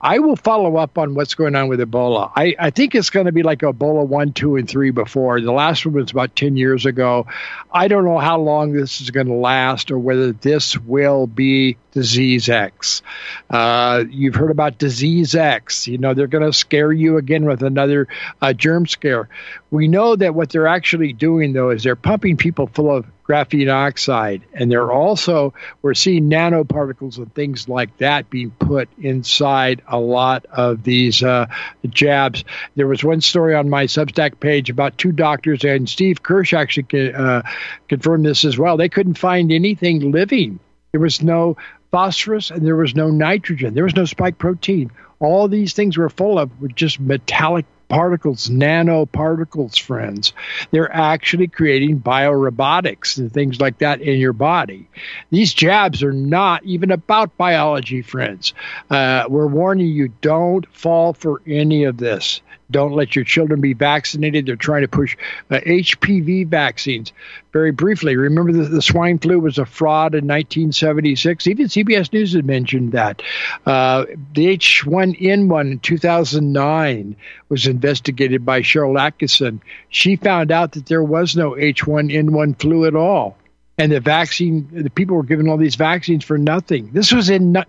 I 0.00 0.18
will 0.18 0.36
follow 0.36 0.76
up 0.76 0.98
on 0.98 1.14
what's 1.14 1.34
going 1.34 1.54
on 1.54 1.68
with 1.68 1.80
Ebola. 1.80 2.30
I, 2.36 2.54
I 2.58 2.70
think 2.70 2.94
it's 2.94 3.08
going 3.08 3.26
to 3.26 3.32
be 3.32 3.42
like 3.42 3.60
Ebola 3.60 4.06
1, 4.06 4.32
2, 4.34 4.56
and 4.56 4.68
3 4.68 4.90
before. 4.90 5.40
The 5.40 5.52
last 5.52 5.86
one 5.86 5.94
was 5.94 6.10
about 6.10 6.36
10 6.36 6.56
years 6.56 6.84
ago. 6.84 7.26
I 7.72 7.88
don't 7.88 8.04
know 8.04 8.18
how 8.18 8.38
long 8.38 8.72
this 8.72 9.00
is 9.00 9.10
going 9.10 9.28
to 9.28 9.34
last 9.34 9.90
or 9.90 9.98
whether 9.98 10.32
this 10.32 10.76
will 10.78 11.26
be 11.26 11.78
disease 11.92 12.50
X. 12.50 13.00
Uh, 13.48 14.04
you've 14.10 14.34
heard 14.34 14.50
about 14.50 14.76
disease 14.76 15.34
X. 15.34 15.88
You 15.88 15.96
know, 15.96 16.12
they're 16.12 16.26
going 16.26 16.44
to 16.44 16.52
scare 16.52 16.92
you 16.92 17.16
again 17.16 17.46
with 17.46 17.62
another 17.62 18.06
uh, 18.42 18.52
germ 18.52 18.86
scare. 18.86 19.30
We 19.70 19.88
know 19.88 20.14
that 20.14 20.34
what 20.34 20.50
they're 20.50 20.66
actually 20.66 21.14
doing, 21.14 21.54
though, 21.54 21.70
is 21.70 21.82
they're 21.82 21.96
pumping 21.96 22.36
people 22.36 22.66
full 22.66 22.94
of 22.94 23.06
graphene 23.26 23.72
oxide. 23.72 24.42
And 24.54 24.70
they're 24.70 24.92
also, 24.92 25.54
we're 25.82 25.94
seeing 25.94 26.30
nanoparticles 26.30 27.18
and 27.18 27.32
things 27.34 27.68
like 27.68 27.96
that 27.98 28.30
being 28.30 28.50
put 28.52 28.88
inside 28.98 29.82
a 29.88 29.98
lot 29.98 30.46
of 30.46 30.82
these 30.82 31.22
uh, 31.22 31.46
jabs. 31.88 32.44
There 32.76 32.86
was 32.86 33.02
one 33.02 33.20
story 33.20 33.54
on 33.54 33.68
my 33.68 33.84
Substack 33.84 34.40
page 34.40 34.70
about 34.70 34.98
two 34.98 35.12
doctors, 35.12 35.64
and 35.64 35.88
Steve 35.88 36.22
Kirsch 36.22 36.52
actually 36.54 37.12
uh, 37.12 37.42
confirmed 37.88 38.26
this 38.26 38.44
as 38.44 38.58
well. 38.58 38.76
They 38.76 38.88
couldn't 38.88 39.18
find 39.18 39.50
anything 39.50 40.12
living. 40.12 40.60
There 40.92 41.00
was 41.00 41.22
no 41.22 41.56
phosphorus 41.90 42.50
and 42.50 42.64
there 42.64 42.76
was 42.76 42.94
no 42.94 43.10
nitrogen. 43.10 43.74
There 43.74 43.84
was 43.84 43.96
no 43.96 44.04
spike 44.04 44.38
protein. 44.38 44.90
All 45.18 45.48
these 45.48 45.72
things 45.72 45.96
were 45.96 46.10
full 46.10 46.38
of 46.38 46.60
were 46.60 46.68
just 46.68 47.00
metallic 47.00 47.64
particles, 47.88 48.48
nanoparticles, 48.48 49.80
friends. 49.80 50.32
They're 50.70 50.92
actually 50.92 51.48
creating 51.48 52.00
biorobotics 52.00 53.18
and 53.18 53.32
things 53.32 53.60
like 53.60 53.78
that 53.78 54.00
in 54.00 54.18
your 54.18 54.32
body. 54.32 54.88
These 55.30 55.54
jabs 55.54 56.02
are 56.02 56.12
not 56.12 56.64
even 56.64 56.90
about 56.90 57.36
biology, 57.36 58.02
friends. 58.02 58.54
Uh, 58.90 59.24
we're 59.28 59.46
warning 59.46 59.88
you 59.88 60.08
don't 60.20 60.66
fall 60.74 61.12
for 61.12 61.42
any 61.46 61.84
of 61.84 61.98
this. 61.98 62.40
Don't 62.70 62.92
let 62.92 63.14
your 63.14 63.24
children 63.24 63.60
be 63.60 63.74
vaccinated. 63.74 64.46
They're 64.46 64.56
trying 64.56 64.82
to 64.82 64.88
push 64.88 65.16
uh, 65.50 65.56
HPV 65.56 66.48
vaccines. 66.48 67.12
Very 67.52 67.70
briefly, 67.70 68.16
remember 68.16 68.52
that 68.52 68.68
the, 68.68 68.82
swine 68.82 69.18
flu 69.18 69.38
was 69.38 69.58
a 69.58 69.64
fraud 69.64 70.14
in 70.14 70.26
1976. 70.26 71.46
Even 71.46 71.66
CBS 71.66 72.12
News 72.12 72.32
had 72.32 72.44
mentioned 72.44 72.92
that. 72.92 73.22
Uh, 73.64 74.06
the 74.34 74.56
H1N1 74.56 75.70
in 75.72 75.78
2009 75.78 77.16
was 77.48 77.66
investigated 77.66 78.44
by 78.44 78.60
Sharyl 78.60 78.98
Attkisson. 78.98 79.60
She 79.88 80.16
found 80.16 80.50
out 80.50 80.72
that 80.72 80.86
there 80.86 81.04
was 81.04 81.36
no 81.36 81.52
H1N1 81.52 82.60
flu 82.60 82.86
at 82.86 82.96
all 82.96 83.36
and 83.78 83.92
the 83.92 84.00
vaccine 84.00 84.68
the 84.72 84.90
people 84.90 85.16
were 85.16 85.22
given 85.22 85.48
all 85.48 85.56
these 85.56 85.74
vaccines 85.74 86.24
for 86.24 86.38
nothing. 86.38 86.90
This 86.92 87.12
was 87.12 87.28
in 87.28 87.56
uh, 87.56 87.64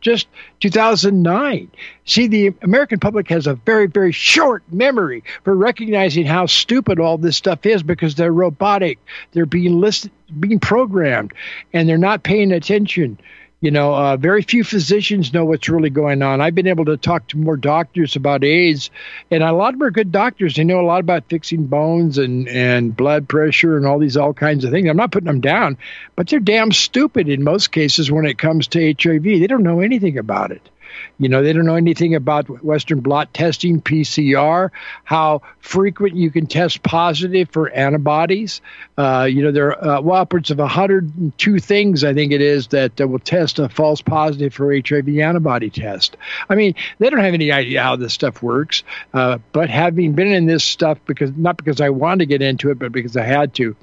just 0.00 0.28
2009 0.60 1.70
see 2.04 2.26
the 2.26 2.52
american 2.62 2.98
public 2.98 3.28
has 3.28 3.46
a 3.46 3.54
very 3.54 3.86
very 3.86 4.10
short 4.12 4.62
memory 4.72 5.22
for 5.44 5.54
recognizing 5.54 6.26
how 6.26 6.46
stupid 6.46 6.98
all 6.98 7.16
this 7.16 7.36
stuff 7.36 7.64
is 7.64 7.82
because 7.82 8.14
they're 8.14 8.32
robotic. 8.32 8.98
They're 9.32 9.46
being 9.46 9.80
listed 9.80 10.10
being 10.40 10.58
programmed 10.58 11.32
and 11.72 11.88
they're 11.88 11.98
not 11.98 12.22
paying 12.22 12.52
attention 12.52 13.18
you 13.62 13.70
know, 13.70 13.94
uh, 13.94 14.16
very 14.16 14.42
few 14.42 14.64
physicians 14.64 15.32
know 15.32 15.44
what's 15.44 15.68
really 15.68 15.88
going 15.88 16.20
on. 16.20 16.40
I've 16.40 16.54
been 16.54 16.66
able 16.66 16.84
to 16.86 16.96
talk 16.96 17.28
to 17.28 17.38
more 17.38 17.56
doctors 17.56 18.16
about 18.16 18.42
AIDS, 18.42 18.90
and 19.30 19.40
a 19.40 19.52
lot 19.52 19.72
of 19.72 19.78
them 19.78 19.86
are 19.86 19.92
good 19.92 20.10
doctors. 20.10 20.56
They 20.56 20.64
know 20.64 20.80
a 20.80 20.82
lot 20.82 20.98
about 20.98 21.28
fixing 21.28 21.66
bones 21.66 22.18
and, 22.18 22.48
and 22.48 22.94
blood 22.94 23.28
pressure 23.28 23.76
and 23.76 23.86
all 23.86 24.00
these 24.00 24.16
all 24.16 24.34
kinds 24.34 24.64
of 24.64 24.72
things. 24.72 24.88
I'm 24.88 24.96
not 24.96 25.12
putting 25.12 25.28
them 25.28 25.40
down, 25.40 25.78
but 26.16 26.26
they're 26.26 26.40
damn 26.40 26.72
stupid 26.72 27.28
in 27.28 27.44
most 27.44 27.70
cases 27.70 28.10
when 28.10 28.26
it 28.26 28.36
comes 28.36 28.66
to 28.68 28.94
HIV. 29.00 29.22
They 29.22 29.46
don't 29.46 29.62
know 29.62 29.78
anything 29.78 30.18
about 30.18 30.50
it. 30.50 30.68
You 31.18 31.28
know, 31.28 31.42
they 31.42 31.52
don't 31.52 31.66
know 31.66 31.76
anything 31.76 32.14
about 32.14 32.64
Western 32.64 33.00
blot 33.00 33.32
testing, 33.34 33.80
PCR, 33.80 34.70
how 35.04 35.42
frequent 35.60 36.16
you 36.16 36.30
can 36.30 36.46
test 36.46 36.82
positive 36.82 37.48
for 37.50 37.70
antibodies. 37.70 38.60
Uh, 38.98 39.28
you 39.30 39.42
know, 39.42 39.52
there 39.52 39.82
are 39.84 39.98
uh, 39.98 40.20
upwards 40.20 40.50
of 40.50 40.58
102 40.58 41.58
things, 41.58 42.04
I 42.04 42.14
think 42.14 42.32
it 42.32 42.40
is, 42.40 42.68
that 42.68 43.00
uh, 43.00 43.08
will 43.08 43.18
test 43.18 43.58
a 43.58 43.68
false 43.68 44.02
positive 44.02 44.54
for 44.54 44.72
HIV 44.72 45.08
antibody 45.08 45.70
test. 45.70 46.16
I 46.48 46.54
mean, 46.54 46.74
they 46.98 47.10
don't 47.10 47.20
have 47.20 47.34
any 47.34 47.52
idea 47.52 47.82
how 47.82 47.96
this 47.96 48.12
stuff 48.12 48.42
works. 48.42 48.82
Uh, 49.14 49.38
but 49.52 49.70
having 49.70 50.12
been 50.12 50.28
in 50.28 50.46
this 50.46 50.64
stuff, 50.64 50.98
because 51.06 51.32
not 51.36 51.56
because 51.56 51.80
I 51.80 51.90
wanted 51.90 52.20
to 52.20 52.26
get 52.26 52.42
into 52.42 52.70
it, 52.70 52.78
but 52.78 52.92
because 52.92 53.16
I 53.16 53.24
had 53.24 53.54
to, 53.54 53.76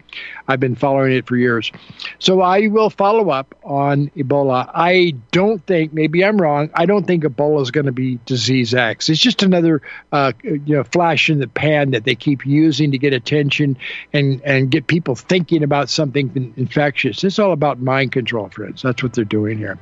I've 0.48 0.60
been 0.60 0.76
following 0.76 1.14
it 1.14 1.28
for 1.28 1.36
years. 1.36 1.72
So 2.20 2.42
I 2.42 2.68
will 2.68 2.90
follow 2.90 3.30
up 3.30 3.56
on 3.64 4.10
Ebola. 4.16 4.70
I 4.74 5.16
don't 5.32 5.66
think, 5.66 5.94
maybe 5.94 6.24
I'm 6.24 6.40
wrong, 6.42 6.70
I 6.74 6.86
don't 6.86 6.99
think 7.06 7.24
Ebola 7.24 7.62
is 7.62 7.72
going 7.72 7.86
to 7.86 7.92
be 7.92 8.20
disease 8.26 8.74
X. 8.74 9.10
It's 9.10 9.20
just 9.20 9.44
another, 9.44 9.82
uh, 10.12 10.34
you 10.44 10.76
know, 10.76 10.84
flash 10.84 11.30
in 11.30 11.40
the 11.40 11.48
pan 11.48 11.92
that 11.92 12.04
they 12.04 12.16
keep 12.16 12.46
using 12.46 12.92
to 12.92 12.98
get 12.98 13.14
attention 13.14 13.78
and 14.14 14.42
and 14.44 14.72
get 14.72 14.88
people 14.88 15.16
thinking 15.16 15.64
about 15.64 15.90
something 15.90 16.54
infectious. 16.58 17.24
It's 17.24 17.40
all 17.40 17.52
about 17.52 17.80
mind 17.80 18.12
control, 18.12 18.50
friends. 18.50 18.82
That's 18.82 19.04
what 19.04 19.14
they're 19.14 19.26
doing 19.26 19.58
here. 19.58 19.80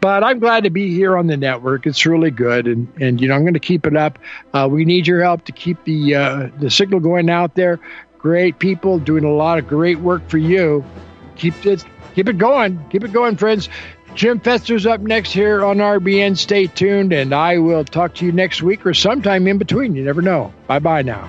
But 0.00 0.24
I'm 0.24 0.38
glad 0.38 0.64
to 0.64 0.70
be 0.70 0.94
here 0.94 1.16
on 1.16 1.26
the 1.26 1.36
network. 1.36 1.86
It's 1.86 2.06
really 2.06 2.30
good, 2.30 2.66
and 2.66 2.92
and 3.00 3.20
you 3.20 3.28
know 3.28 3.34
I'm 3.34 3.42
going 3.42 3.54
to 3.54 3.60
keep 3.60 3.86
it 3.86 3.96
up. 3.96 4.18
Uh, 4.52 4.68
we 4.70 4.84
need 4.84 5.06
your 5.06 5.22
help 5.22 5.44
to 5.46 5.52
keep 5.52 5.82
the 5.84 6.14
uh, 6.14 6.48
the 6.58 6.70
signal 6.70 7.00
going 7.00 7.30
out 7.30 7.54
there. 7.54 7.80
Great 8.18 8.58
people 8.58 8.98
doing 8.98 9.24
a 9.24 9.32
lot 9.32 9.58
of 9.58 9.66
great 9.68 9.98
work 9.98 10.28
for 10.28 10.38
you. 10.38 10.84
Keep 11.36 11.66
it 11.66 11.84
keep 12.14 12.28
it 12.28 12.38
going. 12.38 12.82
Keep 12.90 13.04
it 13.04 13.12
going, 13.12 13.36
friends. 13.36 13.68
Jim 14.14 14.38
Fetzer's 14.38 14.86
up 14.86 15.00
next 15.00 15.32
here 15.32 15.64
on 15.64 15.78
RBN. 15.78 16.36
Stay 16.36 16.68
tuned, 16.68 17.12
and 17.12 17.34
I 17.34 17.58
will 17.58 17.84
talk 17.84 18.14
to 18.16 18.24
you 18.26 18.32
next 18.32 18.62
week 18.62 18.86
or 18.86 18.94
sometime 18.94 19.46
in 19.46 19.58
between. 19.58 19.96
You 19.96 20.04
never 20.04 20.22
know. 20.22 20.54
Bye 20.68 20.78
bye 20.78 21.02
now. 21.02 21.28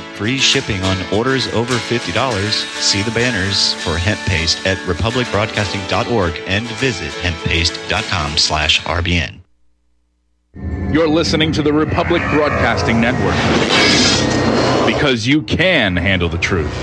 Free 0.15 0.37
shipping 0.37 0.81
on 0.83 0.97
orders 1.13 1.47
over 1.53 1.73
$50. 1.73 2.51
See 2.81 3.01
the 3.01 3.11
banners 3.11 3.73
for 3.83 3.97
hemp 3.97 4.19
paste 4.21 4.65
at 4.67 4.77
republicbroadcasting.org 4.79 6.41
and 6.47 6.65
visit 6.67 7.11
hemppaste.com 7.23 8.37
slash 8.37 8.81
RBN. 8.81 9.39
You're 10.93 11.07
listening 11.07 11.53
to 11.53 11.61
the 11.61 11.71
Republic 11.71 12.21
Broadcasting 12.31 12.99
Network 12.99 13.35
because 14.85 15.25
you 15.25 15.41
can 15.43 15.95
handle 15.95 16.27
the 16.27 16.37
truth. 16.37 16.75